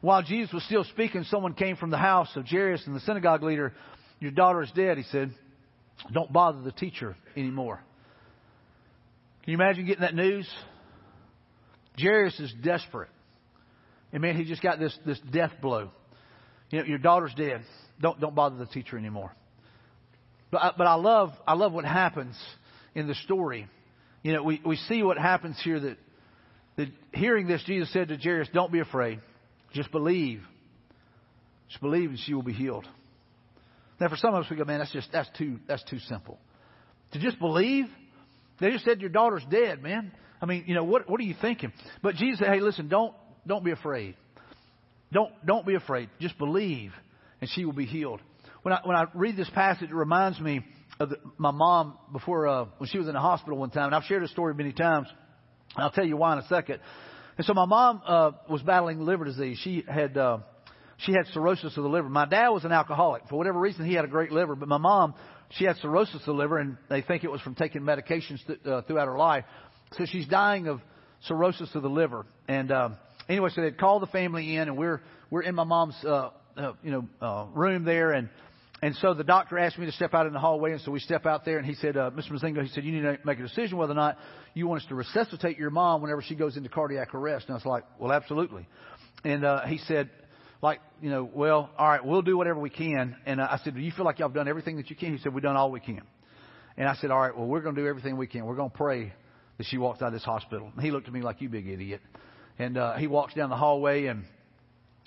While 0.00 0.22
Jesus 0.22 0.54
was 0.54 0.64
still 0.64 0.84
speaking, 0.84 1.22
someone 1.24 1.52
came 1.52 1.76
from 1.76 1.90
the 1.90 1.98
house 1.98 2.30
of 2.34 2.46
Jairus 2.46 2.82
and 2.86 2.96
the 2.96 3.00
synagogue 3.00 3.42
leader. 3.42 3.74
Your 4.20 4.30
daughter 4.30 4.62
is 4.62 4.70
dead, 4.70 4.96
he 4.96 5.02
said. 5.02 5.34
Don't 6.14 6.32
bother 6.32 6.62
the 6.62 6.72
teacher 6.72 7.14
anymore. 7.36 7.82
Can 9.42 9.52
you 9.52 9.58
imagine 9.58 9.84
getting 9.84 10.00
that 10.00 10.14
news? 10.14 10.48
Jairus 12.00 12.40
is 12.40 12.54
desperate. 12.62 13.10
And 14.10 14.22
man, 14.22 14.34
he 14.34 14.44
just 14.44 14.62
got 14.62 14.78
this, 14.78 14.98
this 15.04 15.20
death 15.30 15.52
blow. 15.60 15.90
You 16.70 16.78
know, 16.78 16.84
your 16.86 16.96
daughter's 16.96 17.34
dead. 17.36 17.64
Don't, 18.00 18.18
don't 18.18 18.34
bother 18.34 18.56
the 18.56 18.64
teacher 18.64 18.96
anymore. 18.96 19.34
But, 20.50 20.62
I, 20.62 20.72
but 20.78 20.86
I 20.86 20.94
love, 20.94 21.32
I 21.46 21.52
love 21.52 21.74
what 21.74 21.84
happens 21.84 22.34
in 22.94 23.06
the 23.06 23.14
story. 23.14 23.68
You 24.22 24.32
know, 24.32 24.42
we, 24.42 24.62
we 24.64 24.76
see 24.76 25.02
what 25.02 25.18
happens 25.18 25.60
here 25.62 25.80
that 25.80 25.98
hearing 27.12 27.46
this, 27.46 27.62
Jesus 27.66 27.92
said 27.92 28.08
to 28.08 28.16
Jairus, 28.16 28.48
Don't 28.52 28.72
be 28.72 28.80
afraid. 28.80 29.20
Just 29.72 29.90
believe. 29.90 30.42
Just 31.68 31.80
believe 31.80 32.10
and 32.10 32.18
she 32.18 32.34
will 32.34 32.42
be 32.42 32.52
healed. 32.52 32.86
Now, 34.00 34.08
for 34.08 34.16
some 34.16 34.34
of 34.34 34.44
us, 34.44 34.50
we 34.50 34.56
go, 34.56 34.64
man, 34.64 34.78
that's 34.78 34.92
just 34.92 35.08
that's 35.12 35.28
too 35.36 35.58
that's 35.66 35.82
too 35.84 35.98
simple. 35.98 36.38
To 37.12 37.18
just 37.18 37.38
believe, 37.38 37.86
they 38.60 38.70
just 38.70 38.84
said 38.84 39.00
your 39.00 39.10
daughter's 39.10 39.44
dead, 39.50 39.82
man. 39.82 40.12
I 40.40 40.46
mean, 40.46 40.64
you 40.66 40.74
know, 40.74 40.84
what 40.84 41.10
what 41.10 41.20
are 41.20 41.24
you 41.24 41.34
thinking? 41.40 41.72
But 42.02 42.14
Jesus 42.14 42.38
said, 42.38 42.48
hey, 42.48 42.60
listen, 42.60 42.88
don't 42.88 43.14
don't 43.46 43.64
be 43.64 43.72
afraid. 43.72 44.14
Don't 45.12 45.32
don't 45.44 45.66
be 45.66 45.74
afraid. 45.74 46.10
Just 46.20 46.38
believe, 46.38 46.92
and 47.40 47.50
she 47.50 47.64
will 47.64 47.72
be 47.72 47.86
healed. 47.86 48.20
When 48.62 48.72
I 48.72 48.80
when 48.84 48.96
I 48.96 49.06
read 49.14 49.36
this 49.36 49.50
passage, 49.50 49.90
it 49.90 49.94
reminds 49.94 50.40
me 50.40 50.60
of 51.00 51.10
the, 51.10 51.16
my 51.36 51.50
mom 51.50 51.98
before 52.12 52.46
uh, 52.46 52.66
when 52.78 52.88
she 52.88 52.98
was 52.98 53.08
in 53.08 53.14
the 53.14 53.20
hospital 53.20 53.58
one 53.58 53.70
time, 53.70 53.86
and 53.86 53.94
I've 53.94 54.04
shared 54.04 54.22
this 54.22 54.30
story 54.30 54.54
many 54.54 54.72
times. 54.72 55.08
I'll 55.76 55.90
tell 55.90 56.06
you 56.06 56.16
why 56.16 56.34
in 56.34 56.38
a 56.40 56.46
second. 56.48 56.80
And 57.36 57.46
so 57.46 57.54
my 57.54 57.66
mom 57.66 58.02
uh, 58.04 58.32
was 58.48 58.62
battling 58.62 59.00
liver 59.00 59.24
disease. 59.24 59.58
She 59.62 59.84
had 59.86 60.16
uh, 60.16 60.38
she 60.98 61.12
had 61.12 61.26
cirrhosis 61.32 61.76
of 61.76 61.82
the 61.82 61.88
liver. 61.88 62.08
My 62.08 62.26
dad 62.26 62.48
was 62.48 62.64
an 62.64 62.72
alcoholic. 62.72 63.22
For 63.28 63.36
whatever 63.36 63.60
reason, 63.60 63.86
he 63.86 63.94
had 63.94 64.04
a 64.04 64.08
great 64.08 64.32
liver. 64.32 64.56
But 64.56 64.68
my 64.68 64.78
mom, 64.78 65.14
she 65.50 65.64
had 65.64 65.76
cirrhosis 65.76 66.16
of 66.16 66.26
the 66.26 66.32
liver, 66.32 66.58
and 66.58 66.76
they 66.90 67.02
think 67.02 67.22
it 67.22 67.30
was 67.30 67.40
from 67.40 67.54
taking 67.54 67.82
medications 67.82 68.44
th- 68.46 68.58
uh, 68.66 68.82
throughout 68.82 69.06
her 69.06 69.16
life. 69.16 69.44
So 69.96 70.04
she's 70.06 70.26
dying 70.26 70.66
of 70.66 70.80
cirrhosis 71.22 71.70
of 71.74 71.82
the 71.82 71.88
liver. 71.88 72.26
And 72.48 72.72
uh, 72.72 72.90
anyway, 73.28 73.50
so 73.54 73.60
they'd 73.60 73.78
call 73.78 74.00
the 74.00 74.06
family 74.08 74.56
in, 74.56 74.68
and 74.68 74.76
we're 74.76 75.00
we're 75.30 75.42
in 75.42 75.54
my 75.54 75.64
mom's 75.64 75.96
uh, 76.04 76.30
uh, 76.56 76.72
you 76.82 76.90
know 76.90 77.08
uh, 77.20 77.46
room 77.54 77.84
there, 77.84 78.12
and 78.12 78.28
and 78.80 78.94
so 78.96 79.12
the 79.12 79.24
doctor 79.24 79.58
asked 79.58 79.76
me 79.76 79.86
to 79.86 79.92
step 79.92 80.14
out 80.14 80.26
in 80.26 80.32
the 80.32 80.38
hallway, 80.38 80.72
and 80.72 80.80
so 80.80 80.92
we 80.92 81.00
step 81.00 81.26
out 81.26 81.44
there, 81.44 81.58
and 81.58 81.66
he 81.66 81.74
said, 81.74 81.96
uh, 81.96 82.10
Mr. 82.10 82.30
Mozingo, 82.30 82.62
he 82.62 82.68
said, 82.68 82.84
you 82.84 82.92
need 82.92 83.02
to 83.02 83.18
make 83.24 83.38
a 83.40 83.42
decision 83.42 83.76
whether 83.76 83.92
or 83.92 83.96
not 83.96 84.18
you 84.54 84.68
want 84.68 84.82
us 84.82 84.88
to 84.88 84.94
resuscitate 84.94 85.58
your 85.58 85.70
mom 85.70 86.00
whenever 86.00 86.22
she 86.22 86.36
goes 86.36 86.56
into 86.56 86.68
cardiac 86.68 87.12
arrest. 87.12 87.46
And 87.48 87.54
I 87.54 87.56
was 87.56 87.66
like, 87.66 87.84
well, 87.98 88.12
absolutely. 88.12 88.68
And 89.24 89.44
uh, 89.44 89.66
he 89.66 89.78
said, 89.78 90.10
like, 90.62 90.80
you 91.02 91.10
know, 91.10 91.28
well, 91.32 91.70
all 91.76 91.88
right, 91.88 92.04
we'll 92.04 92.22
do 92.22 92.36
whatever 92.36 92.60
we 92.60 92.70
can. 92.70 93.16
And 93.26 93.40
uh, 93.40 93.48
I 93.50 93.58
said, 93.64 93.74
do 93.74 93.80
you 93.80 93.90
feel 93.90 94.04
like 94.04 94.20
y'all 94.20 94.28
have 94.28 94.34
done 94.34 94.48
everything 94.48 94.76
that 94.76 94.90
you 94.90 94.96
can? 94.96 95.16
He 95.16 95.22
said, 95.22 95.34
we've 95.34 95.42
done 95.42 95.56
all 95.56 95.72
we 95.72 95.80
can. 95.80 96.02
And 96.76 96.88
I 96.88 96.94
said, 96.94 97.10
all 97.10 97.20
right, 97.20 97.36
well, 97.36 97.46
we're 97.46 97.60
going 97.60 97.74
to 97.74 97.80
do 97.80 97.88
everything 97.88 98.16
we 98.16 98.28
can. 98.28 98.44
We're 98.44 98.54
going 98.54 98.70
to 98.70 98.76
pray 98.76 99.12
that 99.56 99.66
she 99.66 99.78
walks 99.78 100.02
out 100.02 100.08
of 100.08 100.12
this 100.12 100.24
hospital. 100.24 100.70
And 100.72 100.84
he 100.84 100.92
looked 100.92 101.08
at 101.08 101.12
me 101.12 101.22
like, 101.22 101.40
you 101.40 101.48
big 101.48 101.66
idiot. 101.66 102.00
And 102.60 102.78
uh, 102.78 102.94
he 102.96 103.08
walks 103.08 103.34
down 103.34 103.50
the 103.50 103.56
hallway 103.56 104.06
and 104.06 104.24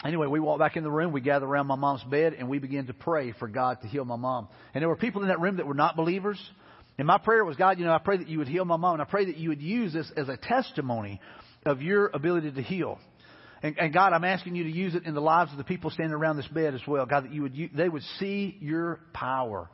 Anyway, 0.04 0.28
we 0.28 0.40
walked 0.40 0.60
back 0.60 0.78
in 0.78 0.84
the 0.84 0.92
room. 0.92 1.12
We 1.12 1.22
gathered 1.22 1.46
around 1.46 1.68
my 1.68 1.76
mom's 1.76 2.04
bed 2.04 2.34
and 2.34 2.50
we 2.50 2.60
began 2.60 2.88
to 2.88 2.94
pray 2.94 3.34
for 3.34 3.48
God 3.48 3.82
to 3.82 3.88
heal 3.88 4.04
my 4.04 4.16
mom. 4.16 4.48
And 4.74 4.82
there 4.82 4.90
were 4.90 4.96
people 4.96 5.22
in 5.22 5.28
that 5.28 5.40
room 5.40 5.58
that 5.58 5.68
were 5.68 5.76
not 5.76 5.96
believers. 5.96 6.40
And 6.98 7.06
my 7.06 7.20
prayer 7.20 7.46
was, 7.46 7.56
God, 7.56 7.78
you 7.78 7.86
know, 7.86 7.94
I 7.94 8.00
pray 8.00 8.18
that 8.18 8.28
you 8.28 8.40
would 8.40 8.48
heal 8.48 8.66
my 8.66 8.78
mom. 8.78 8.94
And 8.94 9.02
I 9.02 9.06
pray 9.06 9.26
that 9.26 9.38
you 9.38 9.50
would 9.50 9.62
use 9.62 9.94
this 9.94 10.12
as 10.18 10.28
a 10.28 10.38
testimony 10.38 11.22
of 11.66 11.82
your 11.82 12.08
ability 12.14 12.52
to 12.52 12.62
heal. 12.62 12.98
And, 13.64 13.78
and 13.78 13.94
God, 13.94 14.14
I'm 14.14 14.24
asking 14.24 14.56
you 14.56 14.64
to 14.64 14.72
use 14.72 14.96
it 14.96 15.06
in 15.06 15.14
the 15.14 15.22
lives 15.22 15.52
of 15.52 15.58
the 15.58 15.64
people 15.64 15.92
standing 15.92 16.14
around 16.14 16.38
this 16.38 16.48
bed 16.48 16.74
as 16.74 16.82
well. 16.88 17.06
God, 17.06 17.26
that 17.26 17.32
you 17.32 17.44
would, 17.44 17.56
you, 17.56 17.70
they 17.76 17.88
would 17.88 18.04
see 18.20 18.58
your 18.60 19.00
power. 19.14 19.70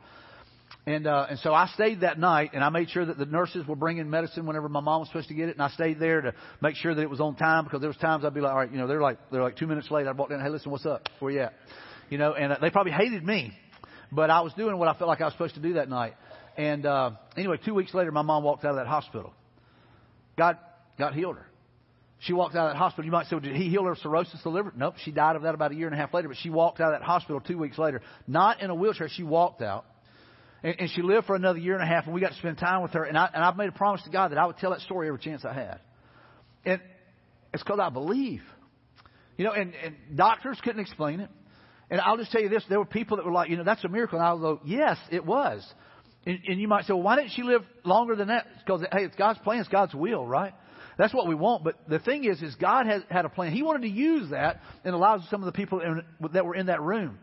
And 0.88 1.06
uh, 1.06 1.26
and 1.28 1.38
so 1.40 1.52
I 1.52 1.66
stayed 1.74 2.00
that 2.00 2.18
night, 2.18 2.52
and 2.54 2.64
I 2.64 2.70
made 2.70 2.88
sure 2.88 3.04
that 3.04 3.18
the 3.18 3.26
nurses 3.26 3.66
were 3.66 3.76
bringing 3.76 4.08
medicine 4.08 4.46
whenever 4.46 4.70
my 4.70 4.80
mom 4.80 5.00
was 5.00 5.08
supposed 5.08 5.28
to 5.28 5.34
get 5.34 5.50
it, 5.50 5.52
and 5.52 5.60
I 5.60 5.68
stayed 5.68 6.00
there 6.00 6.22
to 6.22 6.32
make 6.62 6.76
sure 6.76 6.94
that 6.94 7.02
it 7.02 7.10
was 7.10 7.20
on 7.20 7.36
time 7.36 7.64
because 7.64 7.82
there 7.82 7.90
was 7.90 7.98
times 7.98 8.24
I'd 8.24 8.32
be 8.32 8.40
like, 8.40 8.52
all 8.52 8.56
right, 8.56 8.72
you 8.72 8.78
know, 8.78 8.86
they're 8.86 9.02
like 9.02 9.18
they're 9.30 9.42
like 9.42 9.58
two 9.58 9.66
minutes 9.66 9.90
late. 9.90 10.06
I'd 10.06 10.16
walk 10.16 10.30
down, 10.30 10.40
hey, 10.40 10.48
listen, 10.48 10.72
what's 10.72 10.86
up? 10.86 11.06
Where 11.18 11.30
you 11.30 11.40
at? 11.40 11.52
You 12.08 12.16
know, 12.16 12.32
and 12.32 12.54
uh, 12.54 12.56
they 12.58 12.70
probably 12.70 12.92
hated 12.92 13.22
me, 13.22 13.52
but 14.10 14.30
I 14.30 14.40
was 14.40 14.54
doing 14.54 14.78
what 14.78 14.88
I 14.88 14.94
felt 14.94 15.08
like 15.08 15.20
I 15.20 15.24
was 15.24 15.34
supposed 15.34 15.56
to 15.56 15.60
do 15.60 15.74
that 15.74 15.90
night. 15.90 16.14
And 16.56 16.86
uh, 16.86 17.10
anyway, 17.36 17.58
two 17.62 17.74
weeks 17.74 17.92
later, 17.92 18.10
my 18.10 18.22
mom 18.22 18.42
walked 18.42 18.64
out 18.64 18.70
of 18.70 18.76
that 18.76 18.86
hospital. 18.86 19.34
God, 20.38 20.56
God 20.98 21.12
healed 21.12 21.36
her. 21.36 21.46
She 22.20 22.32
walked 22.32 22.56
out 22.56 22.68
of 22.68 22.72
that 22.72 22.78
hospital. 22.78 23.04
You 23.04 23.12
might 23.12 23.26
say, 23.26 23.36
well, 23.36 23.40
did 23.40 23.56
he 23.56 23.68
heal 23.68 23.84
her 23.84 23.92
of 23.92 23.98
cirrhosis 23.98 24.36
of 24.36 24.42
the 24.42 24.48
liver? 24.48 24.72
Nope. 24.74 24.94
She 25.04 25.12
died 25.12 25.36
of 25.36 25.42
that 25.42 25.54
about 25.54 25.72
a 25.72 25.74
year 25.74 25.86
and 25.86 25.94
a 25.94 25.98
half 25.98 26.14
later, 26.14 26.28
but 26.28 26.38
she 26.38 26.48
walked 26.48 26.80
out 26.80 26.94
of 26.94 27.00
that 27.00 27.04
hospital 27.04 27.40
two 27.42 27.58
weeks 27.58 27.76
later. 27.76 28.00
Not 28.26 28.62
in 28.62 28.70
a 28.70 28.74
wheelchair. 28.74 29.10
She 29.10 29.22
walked 29.22 29.60
out. 29.60 29.84
And, 30.62 30.74
and 30.80 30.90
she 30.90 31.02
lived 31.02 31.26
for 31.26 31.36
another 31.36 31.58
year 31.58 31.74
and 31.74 31.82
a 31.82 31.86
half, 31.86 32.04
and 32.06 32.14
we 32.14 32.20
got 32.20 32.32
to 32.32 32.38
spend 32.38 32.58
time 32.58 32.82
with 32.82 32.92
her. 32.92 33.04
And, 33.04 33.16
I, 33.16 33.28
and 33.32 33.44
I've 33.44 33.56
made 33.56 33.68
a 33.68 33.72
promise 33.72 34.02
to 34.02 34.10
God 34.10 34.32
that 34.32 34.38
I 34.38 34.46
would 34.46 34.56
tell 34.58 34.70
that 34.70 34.80
story 34.80 35.08
every 35.08 35.20
chance 35.20 35.44
I 35.44 35.52
had. 35.52 35.80
And 36.64 36.80
it's 37.52 37.62
because 37.62 37.78
I 37.80 37.90
believe. 37.90 38.42
You 39.36 39.44
know, 39.44 39.52
and, 39.52 39.72
and 39.84 39.96
doctors 40.16 40.58
couldn't 40.62 40.80
explain 40.80 41.20
it. 41.20 41.30
And 41.90 42.00
I'll 42.00 42.16
just 42.16 42.32
tell 42.32 42.42
you 42.42 42.48
this: 42.48 42.64
there 42.68 42.78
were 42.78 42.84
people 42.84 43.16
that 43.16 43.26
were 43.26 43.32
like, 43.32 43.48
you 43.50 43.56
know, 43.56 43.64
that's 43.64 43.84
a 43.84 43.88
miracle. 43.88 44.18
And 44.18 44.26
I'll 44.26 44.38
go, 44.38 44.60
yes, 44.64 44.98
it 45.10 45.24
was. 45.24 45.64
And, 46.26 46.40
and 46.46 46.60
you 46.60 46.68
might 46.68 46.84
say, 46.84 46.92
well, 46.92 47.02
why 47.02 47.16
didn't 47.16 47.30
she 47.30 47.42
live 47.42 47.62
longer 47.84 48.16
than 48.16 48.28
that? 48.28 48.46
Because 48.58 48.82
hey, 48.92 49.04
it's 49.04 49.16
God's 49.16 49.38
plan, 49.38 49.60
it's 49.60 49.68
God's 49.68 49.94
will, 49.94 50.26
right? 50.26 50.52
That's 50.98 51.14
what 51.14 51.28
we 51.28 51.34
want. 51.36 51.62
But 51.62 51.76
the 51.88 52.00
thing 52.00 52.24
is, 52.24 52.42
is 52.42 52.54
God 52.56 52.86
has 52.86 53.02
had 53.08 53.24
a 53.24 53.28
plan. 53.28 53.52
He 53.52 53.62
wanted 53.62 53.82
to 53.82 53.88
use 53.88 54.30
that 54.30 54.60
and 54.84 54.94
allow 54.94 55.20
some 55.30 55.42
of 55.42 55.46
the 55.46 55.52
people 55.52 55.80
in, 55.80 56.02
that 56.32 56.44
were 56.44 56.56
in 56.56 56.66
that 56.66 56.82
room, 56.82 57.18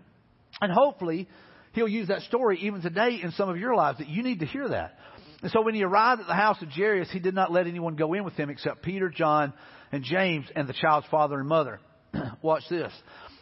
and 0.62 0.71
hopefully 0.71 1.28
He'll 1.76 1.90
use 1.90 2.08
that 2.08 2.22
story 2.22 2.60
even 2.62 2.82
today 2.82 3.20
in 3.22 3.32
some 3.32 3.50
of 3.50 3.58
your 3.58 3.76
lives 3.76 4.00
that 4.00 4.08
you 4.08 4.24
need 4.24 4.40
to 4.40 4.46
hear 4.46 4.70
that. 4.70 4.98
And 5.44 5.52
so 5.52 5.62
when 5.62 5.76
he 5.76 5.84
arrived 5.84 6.22
at 6.22 6.28
the 6.28 6.34
house 6.34 6.62
of 6.62 6.70
Jairus, 6.70 7.10
he 7.12 7.20
did 7.20 7.36
not 7.36 7.52
let 7.52 7.68
anyone 7.68 7.98
go 7.98 8.14
in 8.14 8.24
with 8.24 8.34
him 8.36 8.50
except 8.50 8.82
Peter, 8.82 9.10
John, 9.10 9.54
and 9.92 10.02
James 10.02 10.46
and 10.56 10.70
the 10.70 10.74
child's 10.74 11.06
father 11.12 11.38
and 11.38 11.48
mother. 11.48 11.82
Watch 12.42 12.64
this. 12.70 12.94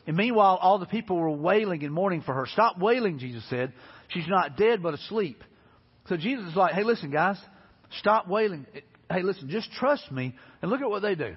And 0.07 0.17
meanwhile, 0.17 0.57
all 0.59 0.79
the 0.79 0.87
people 0.87 1.15
were 1.15 1.29
wailing 1.29 1.83
and 1.83 1.93
mourning 1.93 2.21
for 2.21 2.33
her. 2.33 2.47
Stop 2.47 2.79
wailing, 2.79 3.19
Jesus 3.19 3.47
said. 3.49 3.71
She's 4.09 4.27
not 4.27 4.57
dead, 4.57 4.81
but 4.81 4.95
asleep. 4.95 5.43
So 6.09 6.17
Jesus 6.17 6.49
is 6.49 6.55
like, 6.55 6.73
hey, 6.73 6.83
listen, 6.83 7.11
guys, 7.11 7.37
stop 7.99 8.27
wailing. 8.27 8.65
Hey, 9.09 9.21
listen, 9.21 9.47
just 9.49 9.71
trust 9.73 10.11
me. 10.11 10.35
And 10.61 10.71
look 10.71 10.81
at 10.81 10.89
what 10.89 11.03
they 11.03 11.13
do. 11.13 11.35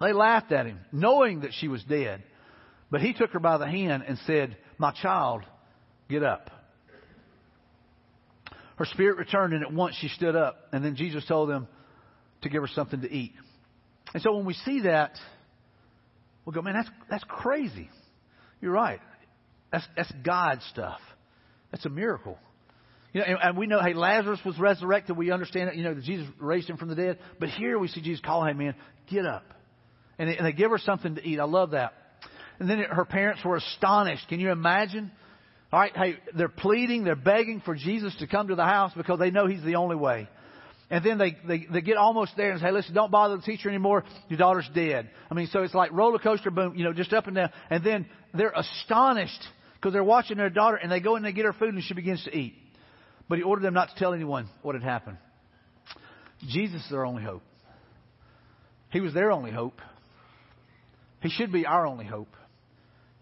They 0.00 0.12
laughed 0.12 0.52
at 0.52 0.66
him, 0.66 0.78
knowing 0.92 1.40
that 1.40 1.50
she 1.52 1.66
was 1.66 1.82
dead. 1.84 2.22
But 2.90 3.00
he 3.00 3.12
took 3.12 3.30
her 3.32 3.40
by 3.40 3.58
the 3.58 3.66
hand 3.66 4.04
and 4.06 4.18
said, 4.26 4.56
My 4.78 4.92
child, 4.92 5.42
Get 6.08 6.22
up. 6.22 6.50
Her 8.76 8.84
spirit 8.84 9.16
returned, 9.16 9.54
and 9.54 9.62
at 9.62 9.72
once 9.72 9.96
she 10.00 10.08
stood 10.08 10.36
up. 10.36 10.68
And 10.72 10.84
then 10.84 10.96
Jesus 10.96 11.24
told 11.26 11.48
them 11.48 11.66
to 12.42 12.48
give 12.48 12.62
her 12.62 12.68
something 12.68 13.00
to 13.00 13.10
eat. 13.10 13.32
And 14.14 14.22
so 14.22 14.36
when 14.36 14.44
we 14.44 14.54
see 14.54 14.82
that, 14.82 15.12
we'll 16.44 16.52
go, 16.52 16.62
man, 16.62 16.74
that's, 16.74 16.90
that's 17.10 17.24
crazy. 17.24 17.88
You're 18.60 18.72
right. 18.72 19.00
That's, 19.72 19.86
that's 19.96 20.12
God 20.24 20.60
stuff. 20.70 21.00
That's 21.70 21.84
a 21.86 21.90
miracle. 21.90 22.38
You 23.12 23.20
know, 23.20 23.26
and, 23.26 23.38
and 23.42 23.56
we 23.56 23.66
know, 23.66 23.80
hey, 23.80 23.94
Lazarus 23.94 24.40
was 24.44 24.58
resurrected. 24.58 25.16
We 25.16 25.30
understand 25.30 25.68
that, 25.68 25.76
you 25.76 25.84
know, 25.84 25.94
that 25.94 26.04
Jesus 26.04 26.26
raised 26.38 26.68
him 26.68 26.76
from 26.76 26.88
the 26.88 26.94
dead. 26.94 27.18
But 27.40 27.48
here 27.48 27.78
we 27.78 27.88
see 27.88 28.02
Jesus 28.02 28.20
call, 28.24 28.44
hey, 28.44 28.52
man, 28.52 28.74
get 29.10 29.24
up. 29.24 29.44
And 30.18 30.28
they, 30.28 30.36
and 30.36 30.46
they 30.46 30.52
give 30.52 30.70
her 30.70 30.78
something 30.78 31.14
to 31.16 31.26
eat. 31.26 31.40
I 31.40 31.44
love 31.44 31.70
that. 31.70 31.94
And 32.58 32.68
then 32.70 32.78
her 32.78 33.04
parents 33.04 33.44
were 33.44 33.56
astonished. 33.56 34.28
Can 34.28 34.40
you 34.40 34.50
imagine? 34.50 35.10
All 35.72 35.80
right, 35.80 35.96
hey, 35.96 36.16
they're 36.36 36.48
pleading, 36.48 37.04
they're 37.04 37.16
begging 37.16 37.60
for 37.60 37.74
Jesus 37.74 38.14
to 38.20 38.26
come 38.26 38.48
to 38.48 38.54
the 38.54 38.64
house 38.64 38.92
because 38.96 39.18
they 39.18 39.30
know 39.30 39.46
he's 39.46 39.62
the 39.64 39.74
only 39.76 39.96
way. 39.96 40.28
And 40.88 41.04
then 41.04 41.18
they, 41.18 41.36
they, 41.46 41.66
they 41.70 41.80
get 41.80 41.96
almost 41.96 42.32
there 42.36 42.52
and 42.52 42.60
say, 42.60 42.70
listen, 42.70 42.94
don't 42.94 43.10
bother 43.10 43.36
the 43.36 43.42
teacher 43.42 43.68
anymore. 43.68 44.04
Your 44.28 44.38
daughter's 44.38 44.68
dead. 44.72 45.10
I 45.28 45.34
mean, 45.34 45.48
so 45.48 45.64
it's 45.64 45.74
like 45.74 45.90
roller 45.90 46.20
coaster 46.20 46.52
boom, 46.52 46.76
you 46.76 46.84
know, 46.84 46.92
just 46.92 47.12
up 47.12 47.26
and 47.26 47.34
down. 47.34 47.50
And 47.70 47.82
then 47.82 48.06
they're 48.32 48.52
astonished 48.54 49.42
because 49.74 49.92
they're 49.92 50.04
watching 50.04 50.36
their 50.36 50.50
daughter 50.50 50.76
and 50.76 50.90
they 50.90 51.00
go 51.00 51.16
in 51.16 51.24
and 51.24 51.26
they 51.26 51.36
get 51.36 51.44
her 51.44 51.52
food 51.52 51.74
and 51.74 51.82
she 51.82 51.94
begins 51.94 52.22
to 52.24 52.36
eat. 52.36 52.54
But 53.28 53.38
he 53.38 53.44
ordered 53.44 53.62
them 53.62 53.74
not 53.74 53.88
to 53.88 53.94
tell 53.96 54.14
anyone 54.14 54.48
what 54.62 54.76
had 54.76 54.84
happened. 54.84 55.18
Jesus 56.48 56.84
is 56.84 56.90
their 56.90 57.04
only 57.04 57.24
hope. 57.24 57.42
He 58.90 59.00
was 59.00 59.12
their 59.12 59.32
only 59.32 59.50
hope. 59.50 59.80
He 61.20 61.30
should 61.30 61.50
be 61.50 61.66
our 61.66 61.84
only 61.84 62.04
hope. 62.04 62.28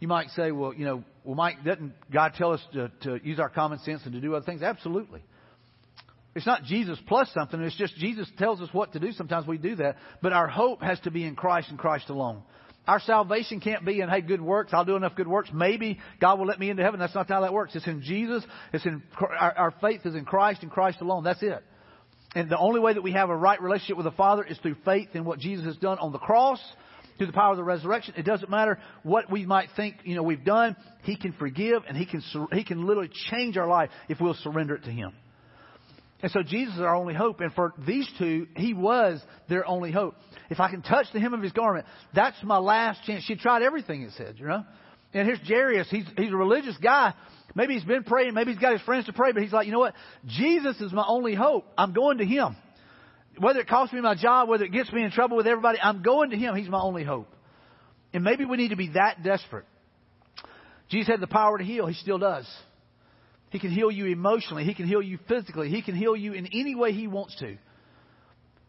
You 0.04 0.08
might 0.08 0.28
say, 0.36 0.52
well, 0.52 0.74
you 0.74 0.84
know, 0.84 1.02
well, 1.24 1.34
Mike, 1.34 1.64
doesn't 1.64 1.94
God 2.12 2.34
tell 2.36 2.52
us 2.52 2.60
to, 2.74 2.92
to 3.04 3.26
use 3.26 3.40
our 3.40 3.48
common 3.48 3.78
sense 3.78 4.02
and 4.04 4.12
to 4.12 4.20
do 4.20 4.34
other 4.34 4.44
things? 4.44 4.60
Absolutely. 4.62 5.22
It's 6.34 6.44
not 6.44 6.64
Jesus 6.64 6.98
plus 7.08 7.30
something. 7.32 7.58
It's 7.62 7.74
just 7.74 7.96
Jesus 7.96 8.30
tells 8.36 8.60
us 8.60 8.68
what 8.72 8.92
to 8.92 9.00
do. 9.00 9.12
Sometimes 9.12 9.46
we 9.46 9.56
do 9.56 9.76
that. 9.76 9.96
But 10.20 10.34
our 10.34 10.46
hope 10.46 10.82
has 10.82 11.00
to 11.04 11.10
be 11.10 11.24
in 11.24 11.36
Christ 11.36 11.70
and 11.70 11.78
Christ 11.78 12.10
alone. 12.10 12.42
Our 12.86 13.00
salvation 13.00 13.60
can't 13.60 13.82
be 13.82 14.02
in, 14.02 14.10
hey, 14.10 14.20
good 14.20 14.42
works. 14.42 14.74
I'll 14.74 14.84
do 14.84 14.96
enough 14.96 15.16
good 15.16 15.26
works. 15.26 15.48
Maybe 15.54 15.98
God 16.20 16.38
will 16.38 16.46
let 16.48 16.60
me 16.60 16.68
into 16.68 16.82
heaven. 16.82 17.00
That's 17.00 17.14
not 17.14 17.26
how 17.26 17.40
that 17.40 17.54
works. 17.54 17.74
It's 17.74 17.86
in 17.86 18.02
Jesus. 18.02 18.44
It's 18.74 18.84
in, 18.84 19.02
our, 19.18 19.56
our 19.56 19.74
faith 19.80 20.02
is 20.04 20.14
in 20.14 20.26
Christ 20.26 20.60
and 20.60 20.70
Christ 20.70 21.00
alone. 21.00 21.24
That's 21.24 21.42
it. 21.42 21.64
And 22.34 22.50
the 22.50 22.58
only 22.58 22.80
way 22.80 22.92
that 22.92 23.02
we 23.02 23.12
have 23.12 23.30
a 23.30 23.36
right 23.36 23.62
relationship 23.62 23.96
with 23.96 24.04
the 24.04 24.12
Father 24.12 24.44
is 24.44 24.58
through 24.58 24.76
faith 24.84 25.08
in 25.14 25.24
what 25.24 25.38
Jesus 25.38 25.64
has 25.64 25.78
done 25.78 25.98
on 25.98 26.12
the 26.12 26.18
cross 26.18 26.60
through 27.16 27.28
the 27.28 27.32
power 27.32 27.52
of 27.52 27.56
the 27.56 27.64
resurrection. 27.64 28.14
It 28.16 28.24
doesn't 28.24 28.50
matter 28.50 28.78
what 29.02 29.30
we 29.30 29.46
might 29.46 29.68
think, 29.76 29.96
you 30.04 30.14
know, 30.14 30.22
we've 30.22 30.44
done. 30.44 30.76
He 31.02 31.16
can 31.16 31.32
forgive 31.32 31.82
and 31.88 31.96
he 31.96 32.06
can, 32.06 32.22
he 32.52 32.64
can 32.64 32.86
literally 32.86 33.10
change 33.30 33.56
our 33.56 33.68
life 33.68 33.90
if 34.08 34.20
we'll 34.20 34.34
surrender 34.34 34.74
it 34.74 34.84
to 34.84 34.90
Him. 34.90 35.12
And 36.22 36.32
so 36.32 36.42
Jesus 36.42 36.74
is 36.74 36.80
our 36.80 36.94
only 36.94 37.14
hope. 37.14 37.40
And 37.40 37.52
for 37.52 37.74
these 37.86 38.08
two, 38.18 38.46
He 38.56 38.72
was 38.72 39.20
their 39.48 39.66
only 39.68 39.92
hope. 39.92 40.14
If 40.48 40.58
I 40.58 40.70
can 40.70 40.82
touch 40.82 41.06
the 41.12 41.20
hem 41.20 41.34
of 41.34 41.42
His 41.42 41.52
garment, 41.52 41.86
that's 42.14 42.36
my 42.42 42.58
last 42.58 43.04
chance. 43.04 43.24
She 43.24 43.36
tried 43.36 43.62
everything, 43.62 44.02
it 44.02 44.12
said, 44.16 44.36
you 44.38 44.46
know. 44.46 44.64
And 45.12 45.28
here's 45.28 45.40
Jairus. 45.46 45.86
He's, 45.90 46.06
he's 46.16 46.32
a 46.32 46.36
religious 46.36 46.76
guy. 46.82 47.14
Maybe 47.54 47.74
he's 47.74 47.84
been 47.84 48.02
praying. 48.02 48.34
Maybe 48.34 48.52
he's 48.52 48.60
got 48.60 48.72
his 48.72 48.82
friends 48.82 49.06
to 49.06 49.12
pray. 49.12 49.32
But 49.32 49.42
he's 49.42 49.52
like, 49.52 49.66
you 49.66 49.72
know 49.72 49.78
what? 49.78 49.94
Jesus 50.26 50.80
is 50.80 50.92
my 50.92 51.04
only 51.06 51.34
hope. 51.34 51.66
I'm 51.78 51.92
going 51.92 52.18
to 52.18 52.24
Him. 52.24 52.56
Whether 53.38 53.60
it 53.60 53.68
costs 53.68 53.92
me 53.92 54.00
my 54.00 54.14
job, 54.14 54.48
whether 54.48 54.64
it 54.64 54.72
gets 54.72 54.92
me 54.92 55.02
in 55.02 55.10
trouble 55.10 55.36
with 55.36 55.46
everybody, 55.46 55.78
I'm 55.80 56.02
going 56.02 56.30
to 56.30 56.36
Him. 56.36 56.54
He's 56.54 56.68
my 56.68 56.80
only 56.80 57.04
hope. 57.04 57.28
And 58.12 58.22
maybe 58.22 58.44
we 58.44 58.56
need 58.56 58.68
to 58.68 58.76
be 58.76 58.90
that 58.90 59.22
desperate. 59.22 59.64
Jesus 60.88 61.08
had 61.08 61.20
the 61.20 61.26
power 61.26 61.58
to 61.58 61.64
heal. 61.64 61.86
He 61.86 61.94
still 61.94 62.18
does. 62.18 62.48
He 63.50 63.58
can 63.58 63.70
heal 63.70 63.90
you 63.90 64.06
emotionally. 64.06 64.64
He 64.64 64.74
can 64.74 64.86
heal 64.86 65.02
you 65.02 65.18
physically. 65.28 65.68
He 65.70 65.82
can 65.82 65.94
heal 65.94 66.16
you 66.16 66.32
in 66.32 66.46
any 66.46 66.74
way 66.74 66.92
He 66.92 67.06
wants 67.06 67.36
to. 67.36 67.56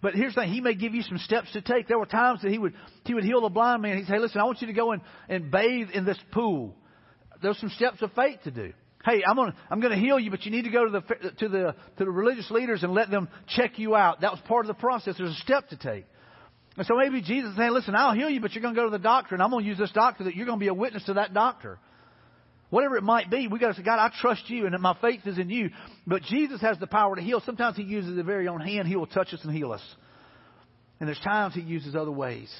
But 0.01 0.13
here's 0.13 0.36
the 0.36 0.41
thing, 0.41 0.53
he 0.53 0.61
may 0.61 0.76
give 0.76 0.93
you 0.93 1.01
some 1.01 1.18
steps 1.18 1.51
to 1.53 1.61
take. 1.61 1.88
There 1.88 1.97
were 1.97 2.05
times 2.05 2.43
that 2.43 2.51
he 2.51 2.59
would 2.59 2.74
he 3.05 3.16
would 3.16 3.24
heal 3.24 3.41
the 3.41 3.49
blind 3.49 3.82
man. 3.82 3.97
He'd 3.97 4.05
say, 4.05 4.20
Listen, 4.20 4.39
I 4.39 4.43
want 4.43 4.61
you 4.61 4.68
to 4.68 4.74
go 4.74 4.91
and, 4.91 5.01
and 5.28 5.49
bathe 5.49 5.89
in 5.91 6.05
this 6.05 6.20
pool. 6.32 6.76
There's 7.41 7.57
some 7.59 7.72
steps 7.72 8.03
of 8.03 8.11
faith 8.13 8.38
to 8.43 8.51
do. 8.51 8.74
Hey, 9.06 9.24
I'm 9.28 9.36
gonna 9.36 9.56
I'm 9.70 9.80
gonna 9.82 9.99
heal 9.99 10.20
you, 10.20 10.32
but 10.32 10.45
you 10.45 10.51
need 10.51 10.64
to 10.64 10.72
go 10.72 10.86
to 10.86 10.91
the 10.91 11.32
to 11.39 11.47
the 11.47 11.76
to 11.97 12.06
the 12.06 12.10
religious 12.10 12.49
leaders 12.49 12.82
and 12.82 12.93
let 12.93 13.12
them 13.12 13.30
check 13.56 13.78
you 13.78 13.95
out. 13.95 14.22
That 14.22 14.32
was 14.32 14.41
part 14.47 14.66
of 14.66 14.68
the 14.68 14.80
process. 14.80 15.16
There's 15.18 15.30
a 15.30 15.41
step 15.41 15.70
to 15.70 15.78
take. 15.78 16.06
And 16.76 16.86
so 16.88 16.95
maybe 16.97 17.22
Jesus 17.22 17.51
is 17.51 17.58
saying, 17.58 17.72
Listen, 17.72 17.95
I'll 17.95 18.16
heal 18.16 18.30
you, 18.30 18.41
but 18.41 18.53
you're 18.53 18.64
gonna 18.64 18.76
go 18.76 18.86
to 18.86 18.89
the 18.89 18.97
doctor 18.97 19.36
and 19.36 19.43
I'm 19.43 19.51
gonna 19.51 19.64
use 19.64 19.78
this 19.78 19.91
doctor 19.91 20.24
that 20.24 20.36
you're 20.36 20.47
gonna 20.47 20.58
be 20.58 20.68
a 20.68 20.74
witness 20.74 21.03
to 21.06 21.14
that 21.14 21.34
doctor. 21.34 21.78
Whatever 22.72 22.97
it 22.97 23.03
might 23.03 23.30
be, 23.30 23.47
we 23.47 23.60
got 23.60 23.70
to 23.70 23.74
say, 23.76 23.84
God, 23.84 23.99
I 23.99 24.12
trust 24.20 24.49
you 24.49 24.66
and 24.66 24.76
my 24.82 24.97
faith 24.99 25.22
is 25.26 25.38
in 25.38 25.49
you. 25.49 25.70
But 26.08 26.24
Jesus 26.24 26.60
has 26.62 26.80
the 26.80 26.88
power 26.88 27.16
to 27.16 27.22
heal. 27.22 27.41
Sometimes 27.45 27.78
He 27.78 27.84
uses 27.84 28.18
His 28.18 28.26
very 28.26 28.47
own 28.47 28.60
hand. 28.60 28.88
He 28.88 28.95
will 28.95 29.06
touch 29.06 29.34
us 29.34 29.39
and 29.43 29.56
heal 29.56 29.72
us. 29.72 29.84
And 30.99 31.08
there's 31.08 31.20
times 31.20 31.53
He 31.53 31.62
uses 31.62 31.95
other 31.95 32.12
ways. 32.12 32.53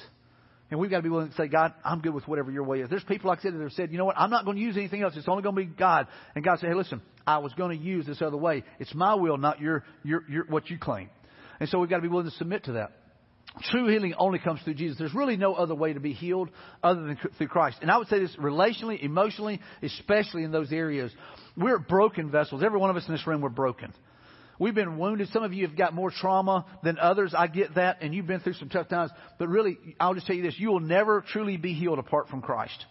And 0.70 0.80
we've 0.80 0.90
got 0.90 0.96
to 0.96 1.02
be 1.02 1.08
willing 1.08 1.28
to 1.28 1.34
say, 1.34 1.46
God, 1.46 1.74
I'm 1.84 2.00
good 2.00 2.12
with 2.12 2.26
whatever 2.26 2.50
your 2.50 2.64
way 2.64 2.80
is. 2.80 2.90
There's 2.90 3.04
people, 3.04 3.28
like 3.28 3.38
I 3.38 3.42
said, 3.42 3.54
that 3.54 3.60
have 3.60 3.72
said, 3.72 3.92
you 3.92 3.98
know 3.98 4.04
what, 4.04 4.18
I'm 4.18 4.30
not 4.30 4.44
going 4.44 4.56
to 4.56 4.62
use 4.62 4.76
anything 4.76 5.02
else. 5.02 5.14
It's 5.16 5.28
only 5.28 5.42
going 5.42 5.54
to 5.54 5.60
be 5.62 5.66
God. 5.66 6.08
And 6.34 6.44
God 6.44 6.58
said, 6.58 6.68
hey, 6.68 6.74
listen, 6.74 7.00
I 7.26 7.38
was 7.38 7.52
going 7.54 7.78
to 7.78 7.84
use 7.84 8.04
this 8.04 8.20
other 8.20 8.36
way. 8.36 8.64
It's 8.80 8.94
my 8.94 9.14
will, 9.14 9.38
not 9.38 9.60
your, 9.60 9.84
your, 10.02 10.24
your, 10.28 10.44
what 10.46 10.68
you 10.68 10.78
claim. 10.78 11.08
And 11.60 11.68
so 11.68 11.78
we've 11.78 11.88
got 11.88 11.96
to 11.96 12.02
be 12.02 12.08
willing 12.08 12.28
to 12.28 12.36
submit 12.36 12.64
to 12.64 12.72
that. 12.72 12.92
True 13.70 13.88
healing 13.88 14.14
only 14.18 14.38
comes 14.38 14.60
through 14.62 14.74
Jesus. 14.74 14.98
There's 14.98 15.14
really 15.14 15.36
no 15.36 15.54
other 15.54 15.74
way 15.74 15.92
to 15.92 16.00
be 16.00 16.12
healed 16.12 16.50
other 16.82 17.02
than 17.02 17.18
through 17.38 17.48
Christ. 17.48 17.78
And 17.80 17.90
I 17.90 17.96
would 17.96 18.08
say 18.08 18.18
this 18.18 18.34
relationally, 18.36 19.02
emotionally, 19.02 19.60
especially 19.82 20.44
in 20.44 20.50
those 20.50 20.72
areas. 20.72 21.10
We're 21.56 21.78
broken 21.78 22.30
vessels. 22.30 22.62
Every 22.62 22.78
one 22.78 22.90
of 22.90 22.96
us 22.96 23.06
in 23.06 23.14
this 23.14 23.26
room, 23.26 23.40
we're 23.40 23.48
broken. 23.48 23.94
We've 24.58 24.74
been 24.74 24.98
wounded. 24.98 25.28
Some 25.28 25.42
of 25.42 25.52
you 25.52 25.66
have 25.66 25.76
got 25.76 25.94
more 25.94 26.10
trauma 26.10 26.64
than 26.82 26.98
others. 26.98 27.34
I 27.36 27.46
get 27.46 27.74
that. 27.74 27.98
And 28.00 28.14
you've 28.14 28.26
been 28.26 28.40
through 28.40 28.54
some 28.54 28.68
tough 28.68 28.88
times. 28.88 29.10
But 29.38 29.48
really, 29.48 29.78
I'll 30.00 30.14
just 30.14 30.26
tell 30.26 30.36
you 30.36 30.42
this. 30.42 30.54
You 30.58 30.70
will 30.70 30.80
never 30.80 31.24
truly 31.32 31.56
be 31.56 31.74
healed 31.74 31.98
apart 31.98 32.28
from 32.28 32.42
Christ. 32.42 32.84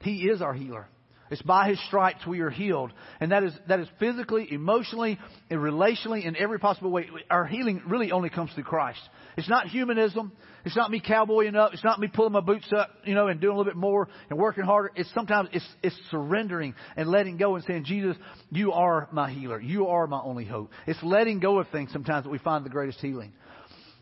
He 0.00 0.28
is 0.28 0.42
our 0.42 0.54
healer. 0.54 0.88
It's 1.30 1.42
by 1.42 1.68
His 1.68 1.84
stripes 1.86 2.26
we 2.26 2.40
are 2.40 2.50
healed. 2.50 2.92
And 3.20 3.32
that 3.32 3.42
is, 3.42 3.52
that 3.68 3.80
is 3.80 3.88
physically, 3.98 4.46
emotionally, 4.52 5.18
and 5.50 5.60
relationally, 5.60 6.24
in 6.24 6.36
every 6.36 6.58
possible 6.58 6.90
way. 6.90 7.08
Our 7.30 7.46
healing 7.46 7.82
really 7.86 8.12
only 8.12 8.30
comes 8.30 8.52
through 8.52 8.64
Christ. 8.64 9.00
It's 9.36 9.48
not 9.48 9.66
humanism. 9.66 10.32
It's 10.64 10.76
not 10.76 10.90
me 10.90 11.00
cowboying 11.00 11.56
up. 11.56 11.74
It's 11.74 11.84
not 11.84 12.00
me 12.00 12.08
pulling 12.08 12.32
my 12.32 12.40
boots 12.40 12.72
up, 12.76 12.90
you 13.04 13.14
know, 13.14 13.28
and 13.28 13.40
doing 13.40 13.54
a 13.54 13.58
little 13.58 13.70
bit 13.70 13.76
more 13.76 14.08
and 14.30 14.38
working 14.38 14.64
harder. 14.64 14.92
It's 14.94 15.12
sometimes, 15.14 15.50
it's, 15.52 15.68
it's 15.82 15.96
surrendering 16.10 16.74
and 16.96 17.08
letting 17.08 17.36
go 17.36 17.56
and 17.56 17.64
saying, 17.64 17.84
Jesus, 17.84 18.16
you 18.50 18.72
are 18.72 19.08
my 19.12 19.30
healer. 19.30 19.60
You 19.60 19.88
are 19.88 20.06
my 20.06 20.20
only 20.20 20.44
hope. 20.44 20.70
It's 20.86 21.02
letting 21.02 21.40
go 21.40 21.58
of 21.58 21.68
things 21.68 21.92
sometimes 21.92 22.24
that 22.24 22.30
we 22.30 22.38
find 22.38 22.64
the 22.64 22.70
greatest 22.70 23.00
healing. 23.00 23.32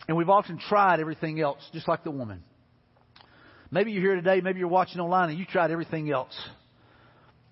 And 0.06 0.16
we've 0.16 0.28
often 0.28 0.58
tried 0.58 1.00
everything 1.00 1.40
else, 1.40 1.60
just 1.72 1.88
like 1.88 2.04
the 2.04 2.10
woman. 2.10 2.42
Maybe 3.70 3.92
you're 3.92 4.02
here 4.02 4.14
today, 4.14 4.40
maybe 4.40 4.60
you're 4.60 4.68
watching 4.68 5.00
online 5.00 5.30
and 5.30 5.38
you 5.38 5.46
tried 5.46 5.70
everything 5.70 6.10
else. 6.10 6.38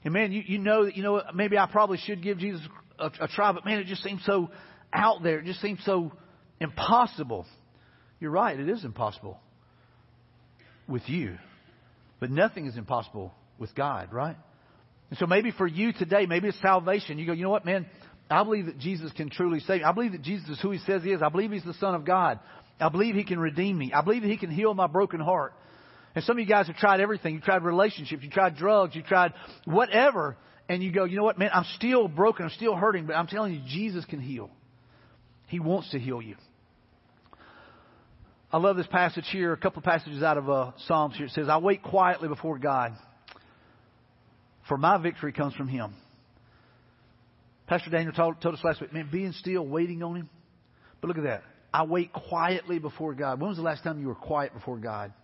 And 0.05 0.13
man, 0.13 0.33
you, 0.33 0.43
you 0.45 0.59
know 0.59 0.87
that, 0.87 0.97
you 0.97 1.03
know, 1.03 1.23
maybe 1.35 1.57
I 1.57 1.67
probably 1.67 1.99
should 1.99 2.23
give 2.23 2.39
Jesus 2.39 2.63
a, 2.99 3.11
a 3.21 3.29
try, 3.29 3.53
but 3.53 3.65
man, 3.65 3.79
it 3.79 3.87
just 3.87 4.03
seems 4.03 4.25
so 4.25 4.51
out 4.93 5.23
there. 5.23 5.39
It 5.39 5.47
just 5.47 5.61
seems 5.61 5.81
so 5.85 6.13
impossible. 6.61 7.47
You're 8.21 8.31
right, 8.31 8.59
it 8.59 8.69
is 8.69 8.85
impossible 8.85 9.39
with 10.89 11.09
you. 11.09 11.37
But 12.21 12.31
nothing 12.31 12.67
is 12.67 12.77
impossible 12.77 13.33
with 13.59 13.75
God, 13.75 14.13
right? 14.13 14.37
And 15.11 15.19
so 15.19 15.27
maybe 15.27 15.51
for 15.51 15.67
you 15.67 15.93
today, 15.93 16.27
maybe 16.27 16.49
it's 16.49 16.61
salvation. 16.61 17.19
You 17.19 17.27
go, 17.27 17.33
you 17.33 17.43
know 17.45 17.51
what, 17.51 17.65
man? 17.65 17.87
I 18.31 18.45
believe 18.45 18.67
that 18.67 18.79
Jesus 18.79 19.13
can 19.13 19.29
truly 19.29 19.61
save 19.61 19.81
me. 19.81 19.85
I 19.85 19.93
believe 19.93 20.13
that 20.13 20.23
Jesus 20.23 20.49
is 20.49 20.61
who 20.61 20.71
he 20.71 20.79
says 20.79 21.03
he 21.03 21.11
is. 21.11 21.21
I 21.21 21.29
believe 21.29 21.53
he's 21.53 21.65
the 21.65 21.75
Son 21.75 21.95
of 21.95 22.05
God. 22.05 22.41
I 22.81 22.89
believe 22.89 23.15
he 23.15 23.25
can 23.25 23.39
redeem 23.39 23.77
me. 23.77 23.93
I 23.93 24.01
believe 24.01 24.23
that 24.23 24.31
he 24.31 24.39
can 24.39 24.51
heal 24.51 24.73
my 24.73 24.87
broken 24.87 25.21
heart. 25.21 25.53
And 26.15 26.25
some 26.25 26.37
of 26.37 26.41
you 26.41 26.47
guys 26.47 26.67
have 26.67 26.77
tried 26.77 27.01
everything. 27.01 27.35
You've 27.35 27.43
tried 27.43 27.63
relationships, 27.63 28.23
you 28.23 28.31
tried 28.31 28.57
drugs, 28.57 28.95
you 28.95 29.03
tried 29.03 29.33
whatever, 29.65 30.37
and 30.69 30.83
you 30.83 30.93
go, 30.93 31.05
you 31.05 31.17
know 31.17 31.25
what, 31.25 31.39
man, 31.39 31.51
I'm 31.53 31.67
still 31.77 32.09
broken, 32.09 32.45
I'm 32.45 32.51
still 32.51 32.75
hurting, 32.75 33.07
but 33.07 33.15
I'm 33.15 33.27
telling 33.27 33.55
you, 33.55 33.61
Jesus 33.67 34.05
can 34.05 34.21
heal. 34.21 34.51
He 35.47 35.61
wants 35.61 35.91
to 35.91 35.99
heal 35.99 36.21
you. 36.21 36.37
I 38.53 38.59
love 38.59 38.77
this 38.77 38.87
passage 38.87 39.25
here, 39.33 39.53
a 39.55 39.57
couple 39.57 39.79
of 39.79 39.85
passages 39.85 40.23
out 40.23 40.37
of 40.37 40.51
uh, 40.51 40.73
Psalms 40.87 41.17
here. 41.17 41.27
It 41.27 41.33
says, 41.33 41.49
I 41.49 41.57
wait 41.57 41.83
quietly 41.83 42.29
before 42.29 42.59
God, 42.59 42.93
for 44.69 44.77
my 44.77 44.99
victory 44.99 45.33
comes 45.33 45.55
from 45.55 45.69
Him. 45.69 45.95
Pastor 47.67 47.89
Daniel 47.89 48.13
told, 48.13 48.41
told 48.43 48.55
us 48.55 48.63
last 48.63 48.83
week, 48.83 48.93
man, 48.93 49.09
being 49.11 49.33
still, 49.33 49.67
waiting 49.67 50.03
on 50.03 50.17
Him. 50.17 50.31
But 51.01 51.09
look 51.09 51.17
at 51.17 51.25
that. 51.25 51.43
I 51.73 51.85
wait 51.85 52.13
quietly 52.13 52.79
before 52.79 53.15
God. 53.15 53.41
When 53.41 53.49
was 53.49 53.57
the 53.57 53.63
last 53.63 53.83
time 53.83 53.99
you 53.99 54.09
were 54.09 54.15
quiet 54.15 54.53
before 54.53 54.77
God? 54.77 55.15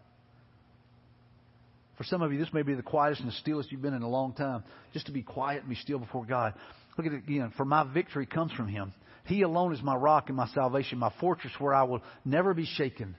For 1.98 2.04
some 2.04 2.22
of 2.22 2.32
you, 2.32 2.38
this 2.38 2.52
may 2.52 2.62
be 2.62 2.74
the 2.74 2.82
quietest 2.82 3.20
and 3.20 3.28
the 3.28 3.34
stillest 3.34 3.72
you've 3.72 3.82
been 3.82 3.92
in 3.92 4.02
a 4.02 4.08
long 4.08 4.32
time. 4.32 4.62
Just 4.94 5.06
to 5.06 5.12
be 5.12 5.22
quiet 5.22 5.62
and 5.62 5.68
be 5.68 5.74
still 5.74 5.98
before 5.98 6.24
God. 6.24 6.54
Look 6.96 7.08
at 7.08 7.12
it 7.12 7.24
again. 7.24 7.52
For 7.56 7.64
my 7.64 7.82
victory 7.92 8.24
comes 8.24 8.52
from 8.52 8.68
Him. 8.68 8.94
He 9.26 9.42
alone 9.42 9.74
is 9.74 9.82
my 9.82 9.96
rock 9.96 10.28
and 10.28 10.36
my 10.36 10.46
salvation, 10.54 10.98
my 10.98 11.12
fortress 11.20 11.52
where 11.58 11.74
I 11.74 11.82
will 11.82 12.00
never 12.24 12.54
be 12.54 12.64
shaken. 12.64 13.16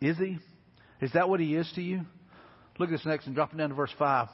Is 0.00 0.16
He? 0.16 0.38
Is 1.02 1.12
that 1.12 1.28
what 1.28 1.40
He 1.40 1.54
is 1.54 1.70
to 1.74 1.82
you? 1.82 2.00
Look 2.78 2.88
at 2.88 2.92
this 2.92 3.06
next 3.06 3.26
and 3.26 3.34
drop 3.34 3.52
it 3.52 3.58
down 3.58 3.68
to 3.68 3.74
verse 3.74 3.92
5. 3.98 4.28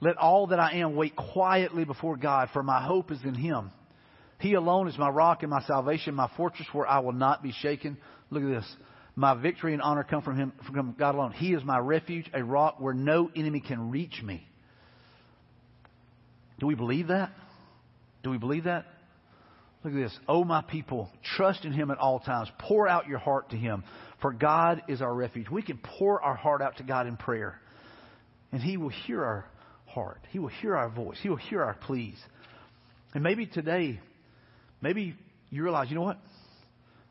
Let 0.00 0.16
all 0.16 0.46
that 0.48 0.60
I 0.60 0.74
am 0.74 0.94
wait 0.94 1.16
quietly 1.16 1.84
before 1.84 2.16
God, 2.16 2.50
for 2.52 2.62
my 2.62 2.84
hope 2.84 3.10
is 3.10 3.22
in 3.24 3.34
Him. 3.34 3.72
He 4.38 4.54
alone 4.54 4.86
is 4.88 4.96
my 4.96 5.08
rock 5.08 5.42
and 5.42 5.50
my 5.50 5.62
salvation, 5.62 6.14
my 6.14 6.30
fortress 6.36 6.68
where 6.72 6.86
I 6.86 7.00
will 7.00 7.12
not 7.12 7.42
be 7.42 7.52
shaken. 7.52 7.96
Look 8.30 8.44
at 8.44 8.48
this. 8.48 8.76
My 9.16 9.34
victory 9.34 9.72
and 9.74 9.82
honor 9.82 10.04
come 10.04 10.22
from 10.22 10.36
Him, 10.36 10.52
from 10.66 10.96
God 10.98 11.14
alone. 11.14 11.32
He 11.32 11.54
is 11.54 11.62
my 11.62 11.78
refuge, 11.78 12.28
a 12.34 12.42
rock 12.42 12.80
where 12.80 12.94
no 12.94 13.30
enemy 13.34 13.60
can 13.60 13.90
reach 13.90 14.20
me. 14.22 14.46
Do 16.58 16.66
we 16.66 16.74
believe 16.74 17.08
that? 17.08 17.30
Do 18.22 18.30
we 18.30 18.38
believe 18.38 18.64
that? 18.64 18.86
Look 19.84 19.92
at 19.92 20.00
this. 20.00 20.18
Oh, 20.26 20.44
my 20.44 20.62
people, 20.62 21.10
trust 21.36 21.64
in 21.64 21.72
Him 21.72 21.90
at 21.90 21.98
all 21.98 22.18
times. 22.18 22.50
Pour 22.58 22.88
out 22.88 23.06
your 23.06 23.18
heart 23.18 23.50
to 23.50 23.56
Him, 23.56 23.84
for 24.20 24.32
God 24.32 24.82
is 24.88 25.02
our 25.02 25.14
refuge. 25.14 25.48
We 25.50 25.62
can 25.62 25.78
pour 25.78 26.22
our 26.22 26.34
heart 26.34 26.62
out 26.62 26.78
to 26.78 26.82
God 26.82 27.06
in 27.06 27.16
prayer, 27.16 27.60
and 28.50 28.62
He 28.62 28.76
will 28.76 28.88
hear 28.88 29.22
our 29.22 29.44
heart. 29.86 30.20
He 30.30 30.38
will 30.38 30.48
hear 30.48 30.74
our 30.76 30.88
voice. 30.88 31.18
He 31.22 31.28
will 31.28 31.36
hear 31.36 31.62
our 31.62 31.74
pleas. 31.74 32.16
And 33.14 33.22
maybe 33.22 33.46
today, 33.46 34.00
maybe 34.80 35.14
you 35.50 35.62
realize, 35.62 35.88
you 35.88 35.94
know 35.94 36.02
what? 36.02 36.18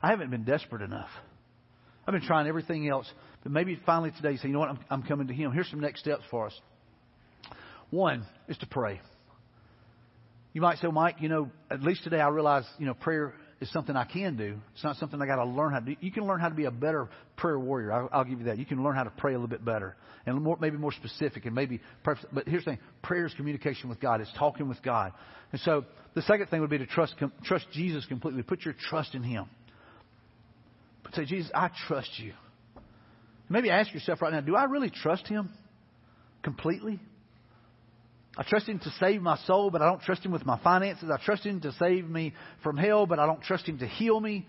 I 0.02 0.10
haven't 0.10 0.32
been 0.32 0.44
desperate 0.44 0.82
enough. 0.82 1.10
I've 2.08 2.14
been 2.14 2.22
trying 2.22 2.48
everything 2.48 2.88
else. 2.90 3.10
But 3.44 3.52
maybe 3.52 3.80
finally 3.86 4.12
today 4.12 4.32
you 4.32 4.38
say, 4.38 4.48
you 4.48 4.54
know 4.54 4.60
what, 4.60 4.70
I'm, 4.70 4.80
I'm 4.90 5.04
coming 5.04 5.28
to 5.28 5.34
Him. 5.34 5.52
Here's 5.52 5.70
some 5.70 5.80
next 5.80 6.02
steps 6.02 6.24
for 6.30 6.48
us. 6.48 6.54
One 7.90 8.26
is 8.48 8.58
to 8.60 8.66
pray. 8.66 9.00
You 10.54 10.62
might 10.62 10.78
say, 10.78 10.88
Mike, 10.88 11.18
you 11.20 11.30
know, 11.30 11.50
at 11.70 11.82
least 11.82 12.04
today 12.04 12.20
I 12.20 12.30
realize, 12.30 12.66
you 12.78 12.86
know, 12.86 12.94
prayer 12.94 13.34
is 13.60 13.72
something 13.72 13.96
I 13.96 14.06
can 14.06 14.36
do. 14.36 14.58
It's 14.74 14.84
not 14.84 14.98
something 14.98 15.22
I 15.22 15.26
got 15.26 15.38
to 15.38 15.46
learn 15.46 15.72
how 15.72 15.80
to 15.80 15.86
do. 15.86 15.96
You 16.00 16.12
can 16.12 16.28
learn 16.28 16.40
how 16.40 16.50
to 16.50 16.56
be 16.56 16.66
a 16.66 16.72
better 16.72 17.10
prayer 17.38 17.60
warrior. 17.60 17.92
I'll, 17.92 18.10
I'll 18.12 18.24
give 18.24 18.40
you 18.40 18.46
that. 18.46 18.58
You 18.58 18.66
can 18.66 18.84
learn 18.84 18.96
how 18.96 19.04
to 19.04 19.12
pray 19.12 19.34
a 19.34 19.36
little 19.36 19.48
bit 19.48 19.66
better 19.66 19.96
and 20.26 20.42
more, 20.42 20.58
maybe 20.60 20.78
more 20.78 20.92
specific 20.92 21.46
and 21.46 21.56
maybe, 21.56 21.82
perhaps, 22.04 22.26
but 22.32 22.48
here's 22.48 22.66
the 22.66 22.72
thing. 22.72 22.80
Prayer 23.02 23.26
is 23.26 23.34
communication 23.34 23.90
with 23.90 24.00
God. 24.00 24.22
It's 24.22 24.32
talking 24.38 24.70
with 24.70 24.82
God. 24.82 25.12
And 25.52 25.62
so 25.62 25.86
the 26.14 26.22
second 26.24 26.48
thing 26.48 26.62
would 26.62 26.70
be 26.70 26.78
to 26.78 26.86
trust, 26.86 27.16
trust 27.44 27.66
Jesus 27.74 28.06
completely. 28.06 28.44
Put 28.44 28.64
your 28.64 28.76
trust 28.90 29.16
in 29.16 29.24
Him. 29.24 29.46
Say, 31.16 31.26
Jesus, 31.26 31.52
I 31.54 31.70
trust 31.88 32.10
you. 32.18 32.34
Maybe 33.50 33.70
ask 33.70 33.94
yourself 33.94 34.22
right 34.22 34.34
now, 34.34 34.42
do 34.42 34.56
I 34.56 34.66
really 34.66 34.90
trust 34.90 35.28
Him 35.28 35.50
completely? 36.42 37.00
I 38.36 38.44
trust 38.44 38.68
Him 38.68 38.80
to 38.80 38.90
save 39.00 39.22
my 39.22 39.38
soul, 39.46 39.70
but 39.70 39.82
I 39.82 39.86
don't 39.86 40.02
trust 40.02 40.26
Him 40.26 40.32
with 40.32 40.46
my 40.46 40.60
finances. 40.64 41.10
I 41.14 41.24
trust 41.24 41.46
Him 41.46 41.62
to 41.62 41.72
save 41.74 42.10
me 42.10 42.34
from 42.64 42.78
hell, 42.78 43.06
but 43.06 43.20
I 43.20 43.28
don't 43.28 43.44
trust 43.44 43.68
Him 43.68 43.78
to 43.80 43.88
heal 43.88 44.20
me. 44.20 44.48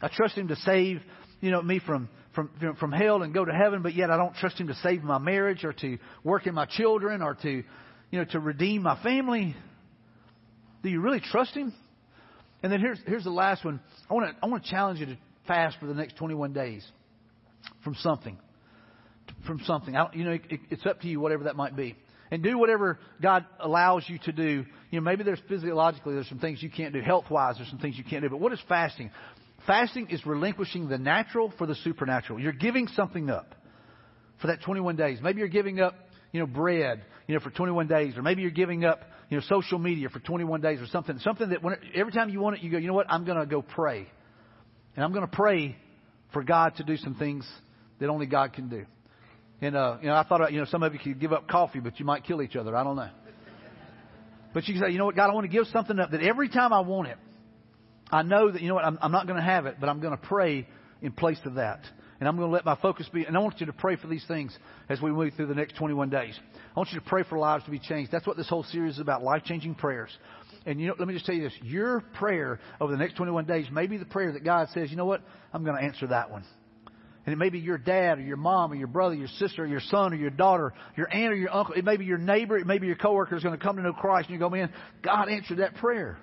I 0.00 0.08
trust 0.08 0.36
Him 0.36 0.48
to 0.48 0.56
save, 0.56 1.02
you 1.40 1.50
know, 1.50 1.60
me 1.60 1.80
from, 1.84 2.08
from, 2.34 2.50
from 2.80 2.92
hell 2.92 3.22
and 3.22 3.34
go 3.34 3.44
to 3.44 3.52
heaven, 3.52 3.82
but 3.82 3.94
yet 3.94 4.10
I 4.10 4.16
don't 4.16 4.34
trust 4.36 4.58
Him 4.58 4.68
to 4.68 4.74
save 4.76 5.02
my 5.02 5.18
marriage 5.18 5.64
or 5.64 5.74
to 5.74 5.98
work 6.24 6.46
in 6.46 6.54
my 6.54 6.64
children 6.64 7.20
or 7.20 7.34
to, 7.34 7.50
you 7.50 7.64
know, 8.18 8.24
to 8.30 8.40
redeem 8.40 8.82
my 8.82 9.02
family. 9.02 9.54
Do 10.82 10.88
you 10.88 11.00
really 11.00 11.20
trust 11.20 11.54
Him? 11.54 11.74
And 12.62 12.72
then 12.72 12.80
here's, 12.80 12.98
here's 13.06 13.24
the 13.24 13.30
last 13.30 13.66
one. 13.66 13.80
I 14.08 14.14
want 14.14 14.30
to, 14.30 14.36
I 14.42 14.46
want 14.46 14.64
to 14.64 14.70
challenge 14.70 15.00
you 15.00 15.06
to 15.06 15.16
fast 15.46 15.78
for 15.78 15.86
the 15.86 15.94
next 15.94 16.16
21 16.16 16.52
days 16.52 16.86
from 17.84 17.94
something. 17.96 18.38
From 19.46 19.60
something. 19.64 19.94
You 20.12 20.24
know, 20.24 20.32
it, 20.32 20.60
it's 20.70 20.86
up 20.86 21.00
to 21.02 21.08
you, 21.08 21.20
whatever 21.20 21.44
that 21.44 21.56
might 21.56 21.76
be. 21.76 21.96
And 22.30 22.42
do 22.42 22.58
whatever 22.58 22.98
God 23.22 23.46
allows 23.60 24.04
you 24.08 24.18
to 24.24 24.32
do. 24.32 24.64
You 24.90 25.00
know, 25.00 25.02
maybe 25.02 25.22
there's 25.22 25.40
physiologically, 25.48 26.14
there's 26.14 26.28
some 26.28 26.40
things 26.40 26.60
you 26.60 26.70
can't 26.70 26.92
do. 26.92 27.00
Health 27.00 27.26
wise, 27.30 27.56
there's 27.56 27.70
some 27.70 27.78
things 27.78 27.96
you 27.96 28.04
can't 28.04 28.22
do. 28.22 28.28
But 28.28 28.40
what 28.40 28.52
is 28.52 28.60
fasting? 28.68 29.10
Fasting 29.66 30.08
is 30.10 30.24
relinquishing 30.26 30.88
the 30.88 30.98
natural 30.98 31.52
for 31.58 31.66
the 31.66 31.74
supernatural. 31.76 32.40
You're 32.40 32.52
giving 32.52 32.88
something 32.88 33.30
up 33.30 33.54
for 34.40 34.48
that 34.48 34.62
21 34.62 34.96
days. 34.96 35.18
Maybe 35.22 35.38
you're 35.38 35.48
giving 35.48 35.80
up, 35.80 35.94
you 36.32 36.40
know, 36.40 36.46
bread, 36.46 37.02
you 37.26 37.34
know, 37.34 37.40
for 37.40 37.50
21 37.50 37.86
days, 37.88 38.16
or 38.16 38.22
maybe 38.22 38.42
you're 38.42 38.50
giving 38.50 38.84
up, 38.84 39.00
you 39.28 39.36
know, 39.36 39.42
social 39.48 39.78
media 39.78 40.08
for 40.08 40.20
21 40.20 40.60
days 40.60 40.80
or 40.80 40.86
something. 40.86 41.18
Something 41.20 41.50
that 41.50 41.62
when, 41.62 41.76
every 41.94 42.12
time 42.12 42.30
you 42.30 42.40
want 42.40 42.56
it, 42.56 42.62
you 42.62 42.70
go, 42.70 42.78
you 42.78 42.86
know 42.86 42.94
what? 42.94 43.06
I'm 43.08 43.24
going 43.24 43.38
to 43.38 43.46
go 43.46 43.62
pray. 43.62 44.08
And 44.96 45.04
I'm 45.04 45.12
going 45.12 45.26
to 45.26 45.36
pray 45.36 45.76
for 46.32 46.42
God 46.42 46.76
to 46.76 46.84
do 46.84 46.96
some 46.96 47.14
things 47.14 47.46
that 48.00 48.08
only 48.08 48.26
God 48.26 48.52
can 48.52 48.68
do. 48.68 48.86
And, 49.60 49.76
uh, 49.76 49.98
you 50.00 50.08
know, 50.08 50.14
I 50.14 50.24
thought, 50.24 50.52
you 50.52 50.58
know, 50.58 50.66
some 50.66 50.82
of 50.82 50.92
you 50.92 50.98
could 50.98 51.20
give 51.20 51.32
up 51.32 51.48
coffee, 51.48 51.80
but 51.80 51.98
you 52.00 52.04
might 52.04 52.24
kill 52.24 52.42
each 52.42 52.56
other. 52.56 52.74
I 52.76 52.82
don't 52.82 52.96
know. 52.96 53.08
But 54.52 54.66
you 54.66 54.74
can 54.74 54.82
say, 54.82 54.90
you 54.90 54.98
know 54.98 55.04
what, 55.04 55.16
God, 55.16 55.30
I 55.30 55.34
want 55.34 55.44
to 55.44 55.52
give 55.52 55.66
something 55.66 55.98
up 55.98 56.10
that 56.12 56.22
every 56.22 56.48
time 56.48 56.72
I 56.72 56.80
want 56.80 57.08
it, 57.08 57.18
I 58.10 58.22
know 58.22 58.50
that, 58.50 58.62
you 58.62 58.68
know 58.68 58.74
what, 58.74 58.84
I'm, 58.84 58.98
I'm 59.02 59.12
not 59.12 59.26
going 59.26 59.38
to 59.38 59.44
have 59.44 59.66
it, 59.66 59.76
but 59.78 59.88
I'm 59.88 60.00
going 60.00 60.16
to 60.16 60.22
pray 60.26 60.66
in 61.02 61.12
place 61.12 61.40
of 61.44 61.54
that. 61.54 61.80
And 62.18 62.26
I'm 62.26 62.36
going 62.36 62.48
to 62.48 62.52
let 62.52 62.64
my 62.64 62.76
focus 62.80 63.06
be, 63.12 63.24
and 63.24 63.36
I 63.36 63.40
want 63.40 63.60
you 63.60 63.66
to 63.66 63.74
pray 63.74 63.96
for 63.96 64.06
these 64.06 64.24
things 64.26 64.56
as 64.88 65.02
we 65.02 65.10
move 65.10 65.34
through 65.34 65.46
the 65.46 65.54
next 65.54 65.76
21 65.76 66.08
days. 66.08 66.38
I 66.74 66.80
want 66.80 66.90
you 66.90 66.98
to 66.98 67.04
pray 67.04 67.24
for 67.24 67.38
lives 67.38 67.64
to 67.64 67.70
be 67.70 67.78
changed. 67.78 68.10
That's 68.10 68.26
what 68.26 68.38
this 68.38 68.48
whole 68.48 68.62
series 68.64 68.94
is 68.94 69.00
about, 69.00 69.22
life-changing 69.22 69.74
prayers. 69.74 70.10
And 70.66 70.80
you 70.80 70.88
know, 70.88 70.94
let 70.98 71.06
me 71.06 71.14
just 71.14 71.24
tell 71.24 71.34
you 71.34 71.44
this. 71.44 71.54
Your 71.62 72.00
prayer 72.14 72.58
over 72.80 72.90
the 72.90 72.98
next 72.98 73.14
21 73.16 73.46
days 73.46 73.66
may 73.70 73.86
be 73.86 73.98
the 73.98 74.04
prayer 74.04 74.32
that 74.32 74.44
God 74.44 74.68
says, 74.74 74.90
you 74.90 74.96
know 74.96 75.04
what, 75.04 75.22
I'm 75.52 75.64
going 75.64 75.76
to 75.76 75.82
answer 75.82 76.08
that 76.08 76.30
one. 76.30 76.44
And 77.24 77.32
it 77.32 77.36
may 77.36 77.50
be 77.50 77.58
your 77.58 77.78
dad 77.78 78.18
or 78.18 78.22
your 78.22 78.36
mom 78.36 78.72
or 78.72 78.74
your 78.74 78.86
brother, 78.88 79.14
your 79.14 79.28
sister 79.28 79.64
or 79.64 79.66
your 79.66 79.80
son 79.80 80.12
or 80.12 80.16
your 80.16 80.30
daughter, 80.30 80.72
your 80.96 81.12
aunt 81.12 81.32
or 81.32 81.36
your 81.36 81.54
uncle. 81.54 81.74
It 81.74 81.84
may 81.84 81.96
be 81.96 82.04
your 82.04 82.18
neighbor. 82.18 82.56
It 82.56 82.66
may 82.66 82.78
be 82.78 82.86
your 82.86 82.96
coworker 82.96 83.36
is 83.36 83.42
going 83.42 83.56
to 83.56 83.64
come 83.64 83.76
to 83.76 83.82
know 83.82 83.92
Christ. 83.92 84.28
And 84.28 84.34
you 84.34 84.40
go, 84.40 84.50
man, 84.50 84.72
God 85.02 85.28
answered 85.28 85.58
that 85.58 85.76
prayer. 85.76 86.18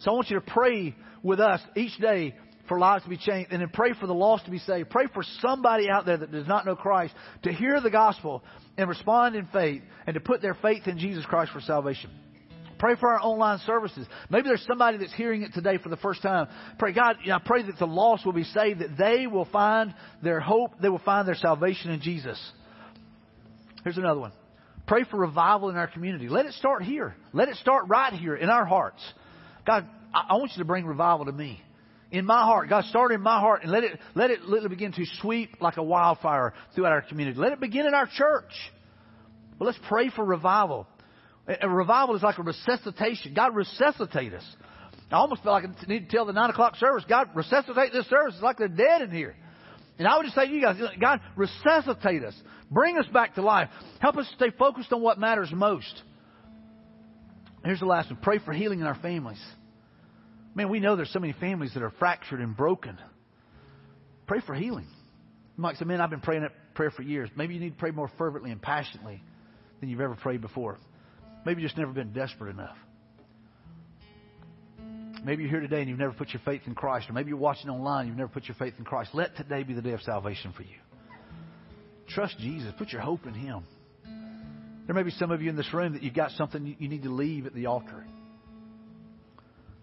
So 0.00 0.10
I 0.10 0.14
want 0.14 0.30
you 0.30 0.38
to 0.38 0.46
pray 0.46 0.94
with 1.22 1.40
us 1.40 1.60
each 1.74 1.96
day 1.98 2.36
for 2.68 2.78
lives 2.78 3.04
to 3.04 3.10
be 3.10 3.16
changed 3.16 3.52
and 3.52 3.60
then 3.60 3.68
pray 3.68 3.94
for 3.98 4.06
the 4.06 4.14
lost 4.14 4.44
to 4.44 4.50
be 4.50 4.58
saved. 4.58 4.90
Pray 4.90 5.06
for 5.12 5.24
somebody 5.40 5.88
out 5.88 6.06
there 6.06 6.16
that 6.16 6.30
does 6.30 6.46
not 6.46 6.66
know 6.66 6.76
Christ 6.76 7.14
to 7.42 7.52
hear 7.52 7.80
the 7.80 7.90
gospel 7.90 8.44
and 8.76 8.88
respond 8.88 9.34
in 9.34 9.46
faith 9.46 9.82
and 10.06 10.14
to 10.14 10.20
put 10.20 10.42
their 10.42 10.54
faith 10.54 10.86
in 10.86 10.98
Jesus 10.98 11.24
Christ 11.26 11.52
for 11.52 11.60
salvation. 11.60 12.10
Pray 12.78 12.94
for 12.96 13.08
our 13.10 13.20
online 13.20 13.58
services. 13.66 14.06
Maybe 14.28 14.48
there's 14.48 14.64
somebody 14.66 14.98
that's 14.98 15.14
hearing 15.14 15.42
it 15.42 15.54
today 15.54 15.78
for 15.78 15.88
the 15.88 15.96
first 15.96 16.22
time. 16.22 16.48
Pray, 16.78 16.92
God, 16.92 17.16
I 17.30 17.38
pray 17.44 17.62
that 17.62 17.78
the 17.78 17.86
lost 17.86 18.26
will 18.26 18.32
be 18.32 18.44
saved, 18.44 18.80
that 18.80 18.98
they 18.98 19.26
will 19.26 19.46
find 19.46 19.94
their 20.22 20.40
hope, 20.40 20.72
they 20.80 20.88
will 20.88 20.98
find 20.98 21.26
their 21.26 21.34
salvation 21.36 21.90
in 21.90 22.00
Jesus. 22.00 22.38
Here's 23.82 23.96
another 23.96 24.20
one. 24.20 24.32
Pray 24.86 25.04
for 25.04 25.16
revival 25.16 25.68
in 25.70 25.76
our 25.76 25.88
community. 25.88 26.28
Let 26.28 26.46
it 26.46 26.54
start 26.54 26.82
here. 26.82 27.16
Let 27.32 27.48
it 27.48 27.56
start 27.56 27.84
right 27.88 28.12
here 28.12 28.36
in 28.36 28.50
our 28.50 28.64
hearts. 28.64 29.02
God, 29.66 29.88
I, 30.14 30.34
want 30.36 30.52
you 30.52 30.58
to 30.58 30.64
bring 30.64 30.86
revival 30.86 31.26
to 31.26 31.32
me. 31.32 31.60
In 32.12 32.24
my 32.24 32.44
heart. 32.44 32.68
God, 32.68 32.84
start 32.84 33.10
in 33.10 33.20
my 33.20 33.40
heart 33.40 33.62
and 33.62 33.72
let 33.72 33.82
it, 33.82 33.98
let 34.14 34.30
it, 34.30 34.40
it 34.44 34.68
begin 34.68 34.92
to 34.92 35.04
sweep 35.20 35.56
like 35.60 35.76
a 35.76 35.82
wildfire 35.82 36.54
throughout 36.74 36.92
our 36.92 37.02
community. 37.02 37.38
Let 37.38 37.52
it 37.52 37.60
begin 37.60 37.86
in 37.86 37.94
our 37.94 38.06
church. 38.06 38.52
But 39.58 39.64
let's 39.64 39.78
pray 39.88 40.10
for 40.10 40.24
revival. 40.24 40.86
A 41.48 41.68
revival 41.68 42.16
is 42.16 42.22
like 42.22 42.38
a 42.38 42.42
resuscitation. 42.42 43.34
God 43.34 43.54
resuscitate 43.54 44.34
us. 44.34 44.44
I 45.10 45.16
almost 45.16 45.42
feel 45.44 45.52
like 45.52 45.64
I 45.64 45.86
need 45.86 46.10
to 46.10 46.16
tell 46.16 46.24
the 46.24 46.32
nine 46.32 46.50
o'clock 46.50 46.74
service, 46.76 47.04
God 47.08 47.28
resuscitate 47.34 47.92
this 47.92 48.06
service. 48.06 48.34
It's 48.34 48.42
like 48.42 48.58
they're 48.58 48.66
dead 48.66 49.02
in 49.02 49.10
here. 49.12 49.36
And 49.98 50.08
I 50.08 50.16
would 50.16 50.24
just 50.24 50.34
say 50.34 50.46
to 50.46 50.52
you 50.52 50.60
guys, 50.60 50.76
God, 51.00 51.20
resuscitate 51.36 52.24
us. 52.24 52.34
Bring 52.70 52.98
us 52.98 53.06
back 53.12 53.36
to 53.36 53.42
life. 53.42 53.68
Help 54.00 54.16
us 54.16 54.28
stay 54.34 54.50
focused 54.58 54.92
on 54.92 55.00
what 55.00 55.18
matters 55.18 55.50
most. 55.52 56.02
Here's 57.64 57.80
the 57.80 57.86
last 57.86 58.10
one. 58.10 58.18
Pray 58.20 58.38
for 58.38 58.52
healing 58.52 58.80
in 58.80 58.86
our 58.86 58.96
families. 58.96 59.42
Man, 60.54 60.68
we 60.68 60.80
know 60.80 60.96
there's 60.96 61.12
so 61.12 61.20
many 61.20 61.34
families 61.34 61.74
that 61.74 61.82
are 61.82 61.92
fractured 61.98 62.40
and 62.40 62.56
broken. 62.56 62.98
Pray 64.26 64.40
for 64.44 64.54
healing. 64.54 64.86
You 65.56 65.62
might 65.62 65.76
say, 65.76 65.84
man, 65.84 66.00
I've 66.00 66.10
been 66.10 66.20
praying 66.20 66.42
that 66.42 66.52
prayer 66.74 66.90
for 66.90 67.02
years. 67.02 67.30
Maybe 67.36 67.54
you 67.54 67.60
need 67.60 67.70
to 67.70 67.78
pray 67.78 67.92
more 67.92 68.10
fervently 68.18 68.50
and 68.50 68.60
passionately 68.60 69.22
than 69.80 69.88
you've 69.88 70.00
ever 70.00 70.16
prayed 70.16 70.40
before. 70.40 70.78
Maybe 71.46 71.62
you've 71.62 71.68
just 71.68 71.78
never 71.78 71.92
been 71.92 72.12
desperate 72.12 72.50
enough. 72.50 72.76
Maybe 75.24 75.44
you're 75.44 75.50
here 75.50 75.60
today 75.60 75.78
and 75.78 75.88
you've 75.88 75.98
never 75.98 76.12
put 76.12 76.30
your 76.30 76.42
faith 76.44 76.62
in 76.66 76.74
Christ, 76.74 77.08
or 77.08 77.12
maybe 77.12 77.28
you're 77.28 77.38
watching 77.38 77.70
online 77.70 78.00
and 78.00 78.08
you've 78.08 78.18
never 78.18 78.32
put 78.32 78.48
your 78.48 78.56
faith 78.56 78.74
in 78.78 78.84
Christ. 78.84 79.10
Let 79.14 79.36
today 79.36 79.62
be 79.62 79.72
the 79.72 79.80
day 79.80 79.92
of 79.92 80.00
salvation 80.02 80.52
for 80.56 80.62
you. 80.62 80.74
Trust 82.08 82.36
Jesus. 82.40 82.72
Put 82.76 82.88
your 82.88 83.00
hope 83.00 83.26
in 83.26 83.34
Him. 83.34 83.62
There 84.86 84.94
may 84.94 85.04
be 85.04 85.12
some 85.12 85.30
of 85.30 85.40
you 85.40 85.48
in 85.48 85.54
this 85.54 85.72
room 85.72 85.92
that 85.92 86.02
you've 86.02 86.14
got 86.14 86.32
something 86.32 86.76
you 86.80 86.88
need 86.88 87.04
to 87.04 87.10
leave 87.10 87.46
at 87.46 87.54
the 87.54 87.66
altar. 87.66 88.04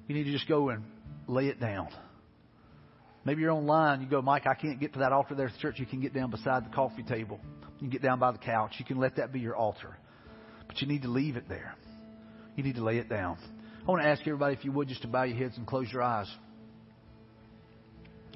You 0.08 0.16
need 0.16 0.26
to 0.26 0.34
just 0.34 0.50
go 0.50 0.68
and 0.68 0.84
lay 1.28 1.48
it 1.48 1.62
down. 1.62 1.88
Maybe 3.24 3.42
you're 3.42 3.52
online. 3.52 4.02
You 4.02 4.10
go, 4.10 4.22
Mike, 4.22 4.48
I 4.48 4.54
can't 4.54 4.82
get 4.82 4.92
to 4.94 5.00
that 5.00 5.14
altar 5.14 5.34
there 5.34 5.48
at 5.48 5.54
the 5.54 5.60
church. 5.60 5.80
You 5.80 5.86
can 5.86 6.02
get 6.02 6.14
down 6.14 6.30
beside 6.30 6.66
the 6.66 6.76
coffee 6.76 7.04
table. 7.04 7.40
You 7.62 7.80
can 7.80 7.90
get 7.90 8.02
down 8.02 8.20
by 8.20 8.34
the 8.34 8.38
couch. 8.38 8.74
You 8.80 8.86
can 8.86 8.98
let 8.98 9.16
that 9.16 9.32
be 9.32 9.40
your 9.40 9.56
altar. 9.56 9.98
But 10.74 10.82
you 10.82 10.88
need 10.88 11.04
to 11.04 11.08
leave 11.08 11.38
it 11.38 11.48
there. 11.48 11.76
You 12.56 12.64
need 12.64 12.76
to 12.76 12.84
lay 12.84 12.98
it 12.98 13.08
down. 13.08 13.38
I 13.88 13.92
want 13.92 14.02
to 14.02 14.08
ask 14.08 14.22
everybody, 14.22 14.56
if 14.56 14.66
you 14.66 14.72
would, 14.72 14.88
just 14.88 15.04
to 15.04 15.08
bow 15.08 15.22
your 15.22 15.38
heads 15.38 15.56
and 15.56 15.68
close 15.68 15.88
your 15.94 16.02
eyes. 16.02 16.28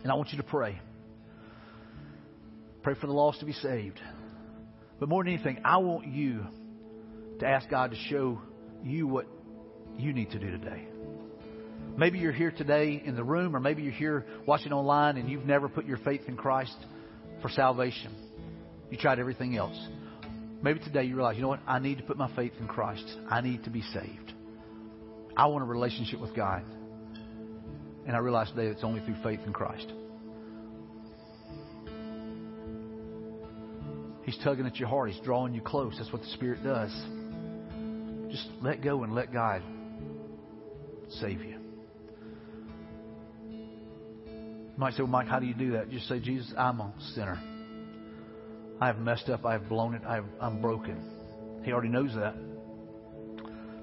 And 0.03 0.11
I 0.11 0.15
want 0.15 0.29
you 0.29 0.38
to 0.38 0.43
pray. 0.43 0.79
Pray 2.83 2.93
for 2.93 3.07
the 3.07 3.13
lost 3.13 3.39
to 3.39 3.47
be 3.47 3.53
saved. 3.53 3.99
But 4.99 5.09
more 5.09 5.23
than 5.23 5.33
anything, 5.33 5.61
I 5.65 5.77
want 5.77 6.05
you 6.05 6.45
to 7.39 7.47
ask 7.47 7.67
God 7.71 7.89
to 7.89 7.97
show 8.07 8.39
you 8.83 9.07
what 9.07 9.25
you 9.97 10.13
need 10.13 10.29
to 10.29 10.39
do 10.39 10.51
today. 10.51 10.88
Maybe 11.97 12.19
you're 12.19 12.31
here 12.31 12.51
today 12.51 13.01
in 13.03 13.15
the 13.15 13.23
room, 13.23 13.55
or 13.55 13.59
maybe 13.59 13.81
you're 13.81 13.91
here 13.91 14.27
watching 14.45 14.73
online 14.73 15.17
and 15.17 15.27
you've 15.27 15.47
never 15.47 15.69
put 15.69 15.88
your 15.88 15.97
faith 15.97 16.21
in 16.27 16.38
Christ 16.38 16.77
for 17.41 17.49
salvation. 17.49 18.13
You 18.91 18.97
tried 18.99 19.17
everything 19.17 19.57
else. 19.57 19.79
Maybe 20.61 20.79
today 20.79 21.03
you 21.03 21.15
realize, 21.15 21.35
you 21.35 21.43
know 21.43 21.49
what? 21.49 21.59
I 21.67 21.79
need 21.79 21.99
to 21.99 22.03
put 22.03 22.17
my 22.17 22.33
faith 22.35 22.53
in 22.59 22.67
Christ. 22.67 23.05
I 23.29 23.41
need 23.41 23.63
to 23.65 23.69
be 23.69 23.81
saved. 23.81 24.33
I 25.35 25.45
want 25.47 25.63
a 25.63 25.67
relationship 25.67 26.19
with 26.19 26.35
God. 26.35 26.63
And 28.07 28.15
I 28.15 28.19
realize 28.19 28.49
today 28.49 28.67
it's 28.67 28.83
only 28.83 29.01
through 29.01 29.21
faith 29.21 29.41
in 29.45 29.53
Christ. 29.53 29.91
He's 34.23 34.37
tugging 34.43 34.65
at 34.65 34.77
your 34.77 34.89
heart. 34.89 35.11
He's 35.11 35.23
drawing 35.23 35.53
you 35.53 35.61
close. 35.61 35.95
That's 35.97 36.11
what 36.11 36.21
the 36.21 36.27
Spirit 36.29 36.63
does. 36.63 36.91
Just 38.31 38.47
let 38.61 38.81
go 38.81 39.03
and 39.03 39.13
let 39.13 39.31
God 39.31 39.61
save 41.19 41.41
you. 41.41 41.57
You 43.49 44.81
might 44.81 44.93
say, 44.93 45.03
well, 45.03 45.11
Mike, 45.11 45.27
how 45.27 45.39
do 45.39 45.45
you 45.45 45.53
do 45.53 45.71
that? 45.73 45.89
Just 45.89 46.07
say, 46.07 46.19
Jesus, 46.19 46.51
I'm 46.57 46.79
a 46.79 46.93
sinner. 47.13 47.56
I 48.80 48.88
have 48.88 48.99
messed 48.99 49.30
up. 49.30 49.45
I 49.45 49.53
have 49.53 49.67
blown 49.67 49.95
it. 49.95 50.01
I 50.07 50.21
am 50.41 50.61
broken. 50.61 51.01
He 51.63 51.71
already 51.71 51.89
knows 51.89 52.13
that. 52.15 52.36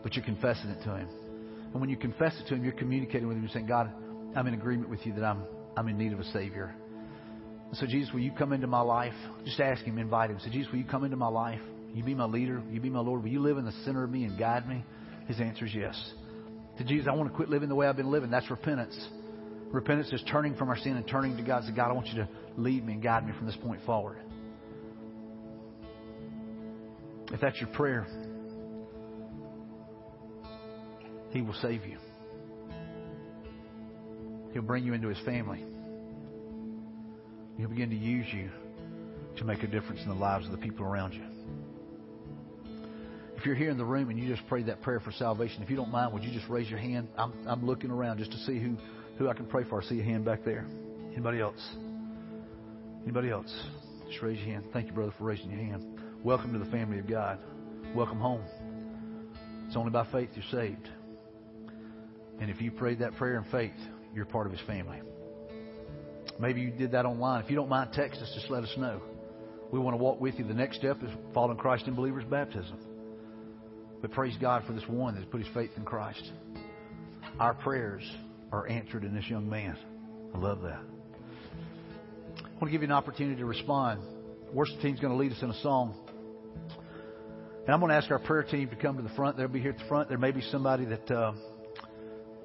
But 0.03 0.15
you're 0.15 0.25
confessing 0.25 0.71
it 0.71 0.83
to 0.85 0.97
Him. 0.97 1.09
And 1.73 1.81
when 1.81 1.91
you 1.91 1.97
confess 1.97 2.35
it 2.41 2.49
to 2.49 2.55
Him, 2.55 2.63
you're 2.63 2.73
communicating 2.73 3.27
with 3.27 3.37
Him. 3.37 3.43
You're 3.43 3.53
saying, 3.53 3.67
God, 3.67 3.91
I'm 4.37 4.47
in 4.47 4.55
agreement 4.55 4.91
with 4.91 5.05
you 5.05 5.13
that 5.15 5.25
I'm, 5.25 5.43
I'm 5.77 5.89
in 5.89 5.99
need 5.99 6.13
of 6.13 6.21
a 6.21 6.25
Savior. 6.27 6.75
And 7.69 7.77
so, 7.77 7.87
Jesus, 7.87 8.13
will 8.13 8.21
you 8.21 8.31
come 8.31 8.53
into 8.53 8.67
my 8.67 8.81
life? 8.81 9.15
Just 9.45 9.59
ask 9.59 9.83
Him, 9.83 9.99
invite 9.99 10.31
Him. 10.31 10.39
Say, 10.41 10.51
Jesus, 10.51 10.71
will 10.71 10.79
you 10.79 10.85
come 10.85 11.05
into 11.05 11.17
my 11.17 11.29
life? 11.29 11.61
You 11.93 12.05
be 12.05 12.15
my 12.15 12.27
leader? 12.27 12.63
You 12.71 12.81
be 12.81 12.91
my 12.91 13.01
Lord? 13.01 13.23
Will 13.23 13.31
you 13.31 13.41
live 13.41 13.59
in 13.59 13.65
the 13.65 13.73
center 13.85 14.05
of 14.05 14.11
me 14.11 14.25
and 14.25 14.39
guide 14.39 14.69
me? 14.69 14.85
His 15.27 15.41
answer 15.41 15.65
is 15.65 15.75
yes. 15.75 16.13
To 16.79 16.85
Jesus, 16.85 17.09
I 17.09 17.15
want 17.15 17.31
to 17.31 17.35
quit 17.35 17.49
living 17.49 17.69
the 17.69 17.75
way 17.75 17.87
I've 17.87 17.97
been 17.97 18.11
living. 18.11 18.31
That's 18.31 18.51
repentance. 18.51 18.97
Repentance 19.71 20.13
is 20.13 20.23
turning 20.31 20.55
from 20.55 20.69
our 20.69 20.77
sin 20.77 20.97
and 20.97 21.07
turning 21.07 21.37
to 21.37 21.43
God. 21.43 21.65
Say, 21.65 21.73
God, 21.73 21.91
I 21.91 21.93
want 21.93 22.09
you 22.09 22.17
to 22.23 22.29
lead 22.57 22.85
me 22.85 22.95
and 22.95 23.03
guide 23.03 23.27
me 23.27 23.33
from 23.37 23.47
this 23.47 23.57
point 23.57 23.81
forward. 23.87 24.19
If 27.33 27.41
that's 27.41 27.61
your 27.61 27.71
prayer, 27.71 28.07
He 31.31 31.43
will 31.43 31.55
save 31.55 31.85
you. 31.85 31.99
He'll 34.53 34.63
bring 34.63 34.85
you 34.85 34.95
into 34.95 35.09
His 35.09 35.19
family. 35.25 35.65
He'll 37.57 37.69
begin 37.69 37.91
to 37.91 37.97
use 37.97 38.27
you 38.33 38.51
to 39.39 39.45
make 39.45 39.63
a 39.63 39.67
difference 39.67 40.01
in 40.03 40.09
the 40.09 40.15
lives 40.15 40.47
of 40.47 40.53
the 40.53 40.59
people 40.59 40.85
around 40.85 41.13
you. 41.13 41.25
If 43.37 43.45
you're 43.45 43.57
here 43.57 43.71
in 43.71 43.79
the 43.79 43.85
room 43.85 44.11
and 44.11 44.19
you 44.19 44.29
just 44.29 44.47
prayed 44.49 44.67
that 44.67 44.81
prayer 44.81 45.01
for 45.01 45.13
salvation, 45.13 45.63
if 45.63 45.71
you 45.71 45.77
don't 45.77 45.91
mind, 45.91 46.13
would 46.13 46.23
you 46.23 46.33
just 46.33 46.49
raise 46.49 46.71
your 46.71 46.79
hand? 46.79 47.09
I'm, 47.19 47.33
I'm 47.47 47.67
looking 47.67 47.91
around 47.91 48.19
just 48.19 48.31
to 48.33 48.39
see 48.39 48.59
who 48.59 48.77
who 49.19 49.29
I 49.29 49.35
can 49.35 49.47
pray 49.47 49.65
for. 49.65 49.81
I 49.81 49.85
see 49.85 50.01
a 50.01 50.05
hand 50.05 50.25
back 50.25 50.45
there. 50.45 50.67
Anybody 51.13 51.41
else? 51.41 51.61
Anybody 53.05 53.31
else? 53.31 53.53
Just 54.09 54.23
raise 54.23 54.39
your 54.41 54.55
hand. 54.55 54.65
Thank 54.73 54.87
you, 54.87 54.93
brother, 54.93 55.13
for 55.19 55.25
raising 55.25 55.51
your 55.51 55.61
hand. 55.61 55.94
Welcome 56.25 56.55
to 56.55 56.59
the 56.59 56.71
family 56.71 56.99
of 56.99 57.07
God. 57.07 57.39
Welcome 57.95 58.19
home. 58.19 58.41
It's 59.67 59.77
only 59.77 59.91
by 59.91 60.07
faith 60.11 60.31
you're 60.35 60.45
saved. 60.51 60.89
And 62.41 62.49
if 62.49 62.63
you 62.63 62.71
prayed 62.71 63.01
that 63.01 63.15
prayer 63.17 63.37
in 63.37 63.45
faith, 63.51 63.75
you're 64.15 64.25
part 64.25 64.47
of 64.47 64.53
His 64.53 64.67
family. 64.67 65.03
Maybe 66.41 66.63
you 66.63 66.71
did 66.71 66.93
that 66.93 67.05
online. 67.05 67.45
If 67.45 67.51
you 67.51 67.57
don't 67.57 67.69
mind, 67.69 67.91
text 67.93 68.23
us. 68.23 68.33
Just 68.35 68.49
let 68.49 68.65
us 68.65 68.73
know. 68.79 69.03
We 69.71 69.79
want 69.79 69.93
to 69.93 70.03
walk 70.03 70.19
with 70.19 70.37
you. 70.39 70.47
The 70.47 70.55
next 70.55 70.79
step 70.79 71.03
is 71.03 71.11
following 71.35 71.59
Christ 71.59 71.89
in 71.89 71.95
believers' 71.95 72.25
baptism. 72.25 72.79
But 74.01 74.11
praise 74.13 74.35
God 74.41 74.65
for 74.67 74.73
this 74.73 74.89
one 74.89 75.17
that's 75.17 75.27
put 75.31 75.43
his 75.43 75.53
faith 75.53 75.73
in 75.77 75.85
Christ. 75.85 76.33
Our 77.39 77.53
prayers 77.53 78.03
are 78.51 78.67
answered 78.67 79.05
in 79.05 79.15
this 79.15 79.29
young 79.29 79.47
man. 79.47 79.77
I 80.35 80.39
love 80.39 80.63
that. 80.63 80.81
I 82.39 82.49
want 82.53 82.65
to 82.65 82.71
give 82.71 82.81
you 82.81 82.89
an 82.89 82.93
opportunity 82.93 83.37
to 83.37 83.45
respond. 83.45 84.01
Worship 84.55 84.81
team's 84.81 85.01
going 85.01 85.13
to 85.13 85.19
lead 85.19 85.33
us 85.33 85.43
in 85.43 85.51
a 85.51 85.61
song. 85.61 86.01
And 87.67 87.73
I'm 87.73 87.81
going 87.81 87.91
to 87.91 87.97
ask 87.97 88.11
our 88.11 88.19
prayer 88.19 88.43
team 88.43 88.69
to 88.69 88.77
come 88.77 88.99
to 88.99 89.03
the 89.03 89.15
front. 89.17 89.39
They'll 89.39 89.49
be 89.49 89.61
here 89.61 89.71
at 89.71 89.79
the 89.79 89.85
front. 89.85 90.11
There 90.11 90.19
may 90.19 90.33
be 90.33 90.43
somebody 90.53 90.85
that 90.85 91.11
uh, 91.11 91.33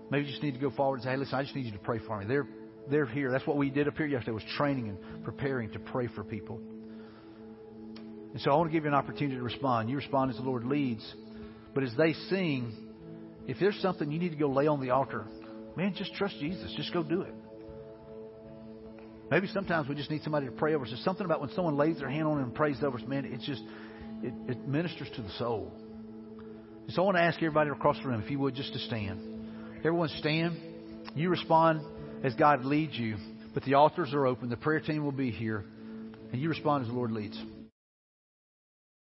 maybe 0.09 0.25
just 0.27 0.41
need 0.41 0.53
to 0.53 0.59
go 0.59 0.71
forward 0.71 0.95
and 0.97 1.03
say, 1.03 1.09
"Hey, 1.11 1.17
listen, 1.17 1.35
I 1.35 1.43
just 1.43 1.55
need 1.55 1.65
you 1.65 1.73
to 1.73 1.79
pray 1.79 1.99
for 1.99 2.19
me." 2.19 2.25
They're 2.25 2.47
they're 2.89 3.05
here. 3.05 3.29
That's 3.29 3.45
what 3.45 3.57
we 3.57 3.69
did 3.69 3.87
up 3.87 3.97
here 3.97 4.07
yesterday 4.07 4.31
was 4.31 4.43
training 4.57 4.89
and 4.89 5.23
preparing 5.23 5.71
to 5.71 5.79
pray 5.79 6.07
for 6.07 6.23
people. 6.23 6.61
And 8.31 8.41
so 8.41 8.51
I 8.51 8.55
want 8.55 8.69
to 8.69 8.73
give 8.73 8.83
you 8.83 8.89
an 8.89 8.95
opportunity 8.95 9.35
to 9.35 9.43
respond. 9.43 9.89
You 9.89 9.97
respond 9.97 10.31
as 10.31 10.37
the 10.37 10.43
Lord 10.43 10.63
leads. 10.63 11.03
But 11.73 11.83
as 11.83 11.91
they 11.97 12.13
sing, 12.29 12.73
if 13.47 13.57
there's 13.59 13.79
something 13.81 14.11
you 14.11 14.19
need 14.19 14.31
to 14.31 14.37
go 14.37 14.47
lay 14.47 14.67
on 14.67 14.81
the 14.81 14.91
altar, 14.91 15.25
man, 15.75 15.93
just 15.97 16.13
trust 16.13 16.35
Jesus. 16.39 16.73
Just 16.77 16.93
go 16.93 17.03
do 17.03 17.21
it. 17.21 17.33
Maybe 19.31 19.47
sometimes 19.47 19.87
we 19.87 19.95
just 19.95 20.09
need 20.09 20.23
somebody 20.23 20.47
to 20.47 20.51
pray 20.51 20.73
over 20.73 20.85
us. 20.85 20.91
There's 20.91 21.03
something 21.03 21.25
about 21.25 21.41
when 21.41 21.51
someone 21.51 21.77
lays 21.77 21.99
their 21.99 22.09
hand 22.09 22.27
on 22.27 22.39
and 22.39 22.53
prays 22.53 22.77
over 22.83 22.97
us, 22.97 23.03
man, 23.07 23.25
it's 23.25 23.45
just, 23.45 23.61
it, 24.23 24.33
it 24.47 24.67
ministers 24.67 25.09
to 25.15 25.21
the 25.21 25.31
soul. 25.37 25.71
So 26.89 27.01
I 27.03 27.05
want 27.05 27.17
to 27.17 27.23
ask 27.23 27.37
everybody 27.37 27.69
across 27.69 27.97
the 28.01 28.07
room, 28.07 28.21
if 28.23 28.31
you 28.31 28.39
would, 28.39 28.55
just 28.55 28.73
to 28.73 28.79
stand. 28.79 29.21
Everyone 29.77 30.09
stand. 30.17 30.57
You 31.15 31.29
respond 31.29 31.81
as 32.23 32.33
God 32.35 32.65
leads 32.65 32.97
you. 32.97 33.17
But 33.53 33.63
the 33.63 33.75
altars 33.75 34.13
are 34.13 34.25
open. 34.25 34.49
The 34.49 34.57
prayer 34.57 34.79
team 34.79 35.03
will 35.03 35.11
be 35.11 35.31
here. 35.31 35.65
And 36.31 36.41
you 36.41 36.49
respond 36.49 36.83
as 36.83 36.89
the 36.89 36.95
Lord 36.95 37.11
leads. 37.11 37.39